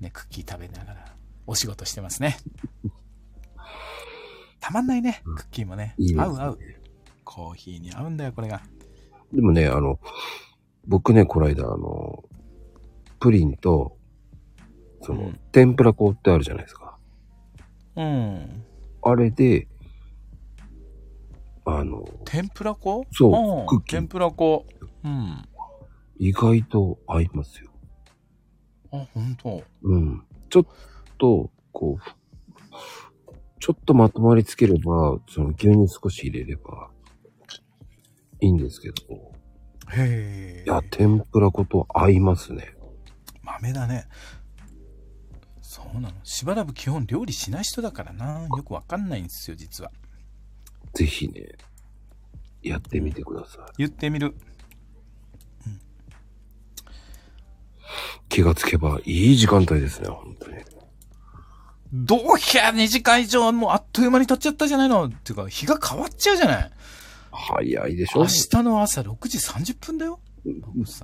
[0.00, 1.14] ね、クッキー食べながら
[1.50, 2.36] お仕事してますね。
[4.60, 5.96] たまんないね、クッキーもね。
[5.98, 6.58] いいね合う合う。
[7.24, 8.62] コーヒーに合うんだよ、これが。
[9.32, 9.98] でもね、あの、
[10.86, 12.22] 僕ね、この間、あの、
[13.18, 13.98] プリンと、
[15.02, 16.96] その、うん天ぷら粉ってあるじゃないですか。
[17.96, 18.64] うん。
[19.02, 19.66] あれで、
[21.64, 23.04] あの、天ぷら粉？
[23.10, 24.64] そうんクッキー天ぷら粉。
[25.02, 25.42] うん。
[26.16, 27.72] 意外と合いますよ。
[28.92, 29.64] あ、本当。
[29.82, 30.24] うん。
[30.48, 30.66] ちょっ
[31.20, 32.02] と、こう、
[33.60, 36.90] ちょっとまとまりつければ、その牛乳少し入れれば、
[38.40, 38.94] いいんですけど、
[39.92, 40.64] へえ。
[40.66, 42.74] いや、天ぷら粉と合いますね。
[43.42, 44.06] 豆だね。
[45.60, 46.14] そうなの。
[46.24, 48.48] しばらく基本料理しない人だからな。
[48.56, 49.92] よくわかんないんですよ、実は。
[50.94, 51.48] ぜひね、
[52.62, 53.60] やってみてください。
[53.78, 54.34] 言ってみる。
[58.28, 60.56] 気がつけばいい時間帯ですね、本当に。
[61.92, 62.20] どう
[62.54, 66.70] や2時間以上もうあっという間に経っちゃったじゃないのっていうか、日が変わっちゃうじゃない
[67.32, 68.20] 早いでしょ？
[68.20, 70.20] 明日の朝6時30分だよ。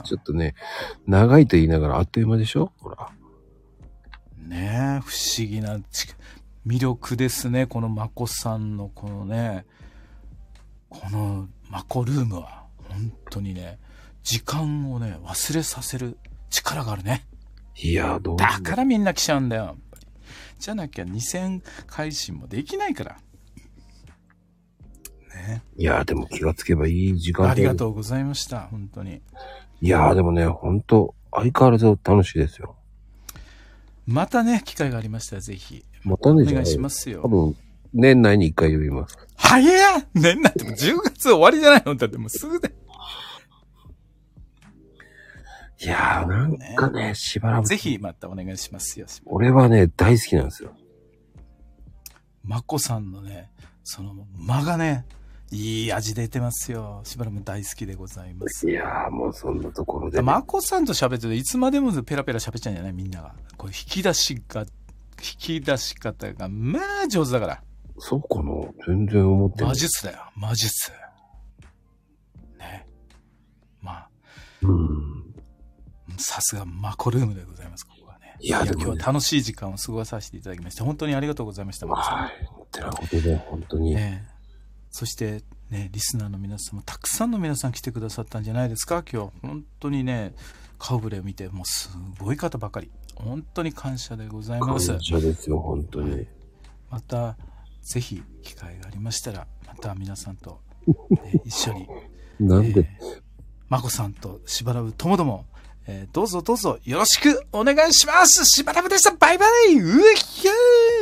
[0.04, 0.54] ちょっとね、
[1.06, 2.72] 長いと言いながらあっという間でしょ？
[2.78, 3.10] ほら。
[4.38, 6.08] ねえ、不思議なち
[6.66, 7.66] 魅力ですね。
[7.66, 9.66] このまこさんのこのね、
[10.88, 13.78] このまこルームは、本当にね、
[14.22, 16.16] 時間をね、忘れさせる
[16.48, 17.26] 力があるね。
[17.76, 19.76] いや、どうだからみんな来ちゃうんだよ。
[20.58, 23.16] じゃなきゃ2000回信もできないから。
[25.34, 27.52] ねいや、でも気がつけばいい時間帯。
[27.52, 29.20] ありがとうございました、本当に。
[29.80, 32.76] いや、でもね、本当相変わらず楽しいですよ。
[34.06, 37.28] またね、機会がありましたらぜひ、またね、お願いしますよ多。
[37.28, 37.56] 分、
[37.92, 39.18] 年内に一回呼びます。
[39.36, 41.94] 早っ年内ってもう10月終わりじゃないの？
[41.94, 42.72] だってもうすぐで。
[45.78, 47.66] いやー、なんかね、しばらく。
[47.66, 49.06] ぜひまたお願いしますよ。
[49.26, 50.72] 俺はね、大好きなんですよ。
[52.42, 53.50] まこさんのね、
[53.84, 55.04] その間がね、
[55.50, 57.02] いい味出てますよ。
[57.04, 58.68] しばらく大好きでございます。
[58.68, 60.22] いやー、もうそんなところで、ね。
[60.22, 63.34] まこさんと喋ってるといつまでもペラペラ喋っちゃうんじゃないみんなが。
[63.56, 64.66] こう引き出しが、引
[65.16, 67.62] き出し方が、まあ上手だから。
[67.98, 68.52] そうかな？
[68.86, 69.68] 全然思ってない。
[69.68, 70.90] 魔術だよ、魔術。
[72.58, 72.86] ね。
[73.80, 74.08] まあ、
[74.62, 75.15] うん。
[76.18, 78.36] さすがマコルームでございます、ここはね。
[78.40, 81.86] いやでもね今日は楽しい時間を過ごさせていただきまして、本当にありがとうございました。
[81.86, 82.32] はい。
[82.72, 83.94] てなことで、本当に。
[83.94, 84.36] ねえ
[84.90, 89.32] そしてね、リスナーの皆さんもたくさんの皆さん来てくださったんじゃないですか、今日。
[89.42, 90.34] 本当にね、
[90.78, 92.90] 顔ぶれを見て、もうすごい方ばかり。
[93.14, 94.88] 本当に感謝でございます。
[94.88, 96.26] 感謝ですよ、本当に。
[96.90, 97.36] また、
[97.82, 100.60] ぜひ機会がありましたら、また皆さんと、
[101.10, 101.88] ね一緒に、
[102.40, 103.26] なんで、えー
[103.68, 105.44] まこさんとしばらぶともども、
[105.88, 110.52] えーどうぞどうぞよろしくお願いしますしばらぶでしたバイバイうえひゃ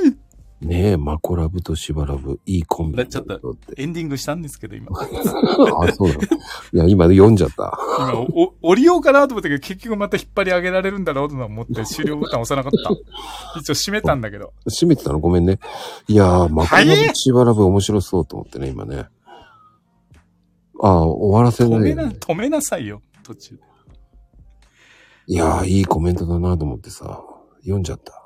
[0.09, 0.25] ー
[0.65, 3.57] ねえ、マコラブとシバラブ、いいコンビちょっと。
[3.77, 4.89] エンディングしたんですけど、今。
[4.97, 5.05] あ、
[5.93, 6.21] そうなの。
[6.23, 6.27] い
[6.79, 7.79] や、今読んじゃった。
[7.99, 13.61] 今、お、降りようかなと思ったけど、結局また引っ張り上げられるんだろうと思って、 終了ボタン押さなかった。
[13.61, 14.55] 一応閉めたんだけど。
[14.67, 15.59] 閉めてたのごめんね。
[16.09, 19.09] いやー、マコラブ、シバラブ面白そうと思ってね、今ね。
[20.81, 22.17] ああ、終わらせ止めな、ないよね。
[22.21, 23.74] 止めなさいよ、途中で。
[25.27, 27.23] いやー、いいコメントだなと思ってさ、
[27.61, 28.23] 読んじゃった。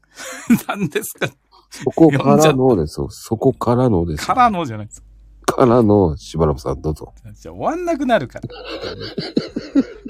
[0.68, 1.28] 何ですか？
[1.70, 3.08] そこからのですよ。
[3.10, 4.26] そこからのですよ。
[4.26, 5.02] からのじゃないです
[5.46, 7.12] からの、しばらくさん、どうぞ。
[7.34, 8.48] じゃあ終わんなくなるから。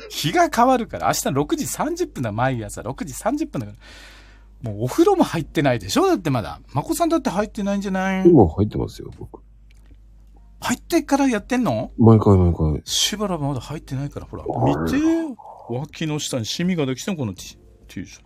[0.09, 1.65] 日が変わるから、明日6時
[2.05, 4.71] 30分だ、毎朝6時30分だから。
[4.73, 6.07] もうお風呂も入ってないでしょ？
[6.07, 6.61] だってまだ。
[6.73, 8.29] まこさんだって入ってないんじゃない？
[8.29, 9.41] 今入ってますよ、僕。
[10.61, 11.93] 入ってからやってんの？
[11.99, 12.81] 毎回毎回。
[12.85, 14.43] しばらくまだ入ってないから、ほら。
[14.45, 14.47] あ
[14.85, 15.37] 見てよ。
[15.69, 18.23] 脇の下にシミができたのこの T, T シャツ。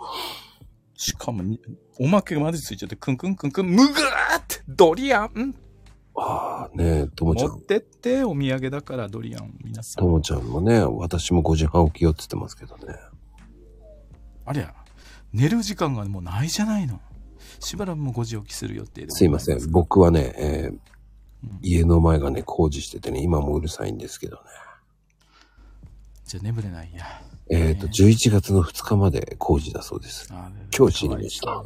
[0.94, 1.60] しかもに、
[1.98, 3.94] おまけまでついちゃって、くんくんくんくん、むぐー
[4.38, 5.54] って、ドリアン
[6.14, 7.50] ああ、ねえ、ともちゃん。
[7.52, 10.04] 持ってって、お土産だから、ドリアン、皆さん。
[10.04, 12.94] ともちゃんもね、私も5時半起きよって言ってますけどね。
[14.44, 14.74] ありゃ、
[15.32, 17.00] 寝る時間がもうないじゃないの。
[17.60, 19.10] しばらくもう5時起きする予定で。
[19.10, 19.70] すいません。。
[19.70, 20.78] 僕はね、えー
[21.62, 24.42] 家の前がね、工事しててね、今もうるさいんですけどね。
[26.30, 27.04] じゃあ眠れないや。
[27.48, 30.28] えっ、と、11月の2日まで工事だそうです。
[30.30, 31.50] あ今日知りました。
[31.50, 31.64] 我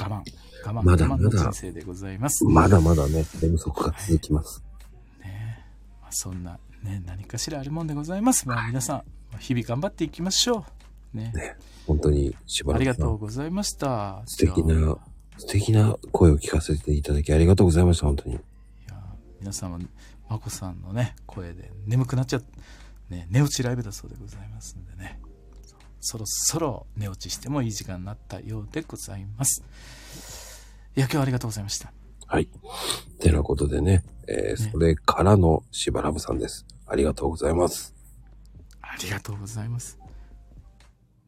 [0.00, 0.22] 慢、
[0.62, 2.44] 我慢、まだまだ人生でございます。
[2.44, 4.62] まだまだね、寝不足が続きます。
[5.22, 5.64] ね
[6.02, 8.46] まあ、そんな、ね、何かしらあるもんでございます。
[8.46, 9.04] まあ、皆さん、ま
[9.36, 10.66] あ日々頑張っていきましょ
[11.14, 11.16] う。
[11.16, 11.32] ね。
[11.86, 14.22] 本当にしばらくありがとうございました。
[14.26, 14.98] 素敵な、
[15.38, 18.34] 素敵な声を聞かせていただきありがとうございました、本当に。
[18.34, 18.36] い
[18.88, 19.02] や
[19.40, 19.78] 皆さんも、
[20.32, 22.42] まこさんのね、声で眠くなっちゃっ
[23.10, 25.20] ね、寝落ちライブだそうでございますんでね。
[26.00, 29.62] そろそろ寝落ちしてもいい時間になったようでございます。
[30.96, 31.92] いや、今日はありがとうございました。
[32.26, 32.48] はい。
[33.20, 36.64] てなことでね、えーねそれからのしばらぶさんです。
[36.86, 37.94] ありがとうございます。
[38.80, 39.98] ありがとうございます。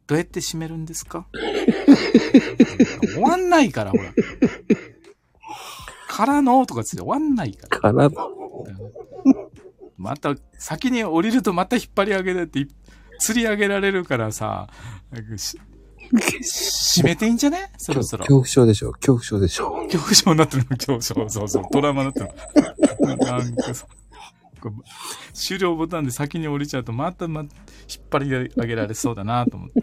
[0.07, 1.27] どうやって締めるんですか？
[3.13, 4.11] 終わんないから、ほら。
[6.15, 7.79] からのとかつって終わんないから。
[7.79, 8.29] からの、
[9.97, 12.67] また、先に降りるとまた引っ張り上げられて、い
[13.19, 14.69] 釣り上げられるからさ、
[15.11, 15.59] なんかし
[17.01, 17.71] 締めていいんじゃね？
[17.77, 18.21] そろそろ。
[18.21, 21.29] 恐怖症でしょ恐怖症でしょ恐怖症になってるの、恐怖症。
[21.29, 22.29] そうそう、トラウマになってる
[23.07, 23.17] の。
[23.17, 23.85] なんかさ、
[25.33, 27.51] 終了ボタンで先に降りちゃうと、またま、引っ
[28.09, 29.81] 張り上げられそうだなと思って、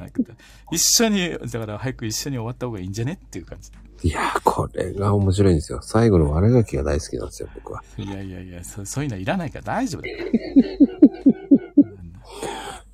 [0.73, 3.20] 一緒に、だから早く一緒に終わった方がいいんじゃね？
[3.23, 3.70] っていう感じ。
[4.05, 5.81] いやー、これが面白いんですよ。
[5.82, 7.82] 最後の悪ガキが大好きなんですよ、僕は。
[7.97, 10.18] いやいやいや、そそういうのはいらないから大丈夫だよ。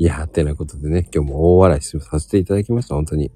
[0.00, 3.32] いやー、てなことでね、今日も大笑いさせていただきました、本当に。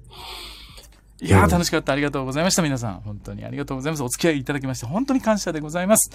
[1.23, 1.93] いやー、楽しかった。
[1.93, 2.61] ありがとうございました。
[2.61, 2.95] 皆さん。
[2.99, 4.03] 本当にありがとうございます。
[4.03, 6.11] お付き合いいただきまして、本当に感謝でございます。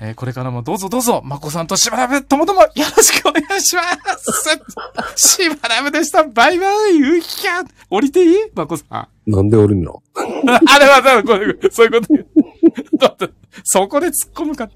[0.00, 3.82] えーこれからもどうぞどうぞ、まこさんとしばらぶともどもよろしくお願いしま
[4.18, 5.38] す。
[5.38, 6.24] しばらぶでした。
[6.24, 7.00] バイバイ。
[7.00, 8.36] うひゃ降りていい？
[8.54, 9.30] まこさん。
[9.30, 10.02] なんで降りるの？
[10.14, 12.98] あれは、だこれそういうこと。
[12.98, 13.30] だって、
[13.62, 14.68] そこで突っ込むか。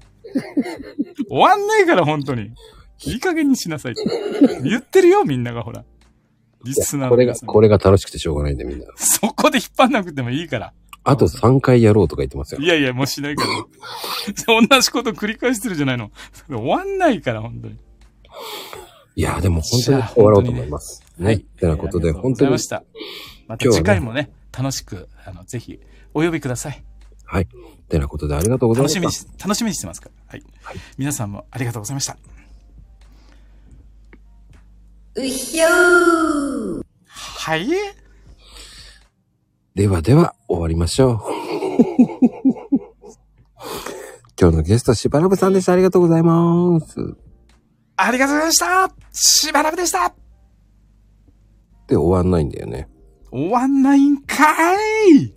[1.29, 2.53] 終わんないから、本当に。
[3.03, 4.03] いい加減にしなさいって。
[4.63, 5.83] 言ってるよ、みんながほら。
[6.63, 8.85] リスナーこれが、これが楽しくてしょうがないんで、みんな。
[8.95, 10.73] そこで引っ張んなくてもいいから。
[11.03, 12.67] あと3回やろうとか言ってますよい。
[12.67, 14.67] やいや、もうしないから。
[14.69, 16.11] 同じこと繰り返してるじゃないの。
[16.47, 17.77] 終わんないから、本当に。
[19.15, 21.03] いやー、でも本当に終わろうと思います。
[21.17, 21.39] ね。
[21.39, 22.83] てなことで、本当にまし、た。
[23.47, 25.79] また次回もね、楽しく、あの、ぜひ、
[26.13, 26.83] お呼びください。
[27.25, 27.47] はい。
[27.87, 28.99] てなことでありがとうございました。
[28.99, 30.33] 楽しみにし、楽しみにしてますから。
[30.33, 30.43] はい。
[30.97, 32.17] 皆さんもありがとうございました。
[35.15, 37.67] うひょーはい？
[39.75, 41.19] ではでは、終わりましょう。
[44.39, 45.73] 今日のゲスト、しばらぶさんでした。
[45.73, 46.95] ありがとうございます。
[47.97, 50.13] ありがとうございましたしばらくでした
[51.87, 52.87] で、終わんないんだよね。
[53.31, 55.35] 終わんないんかーい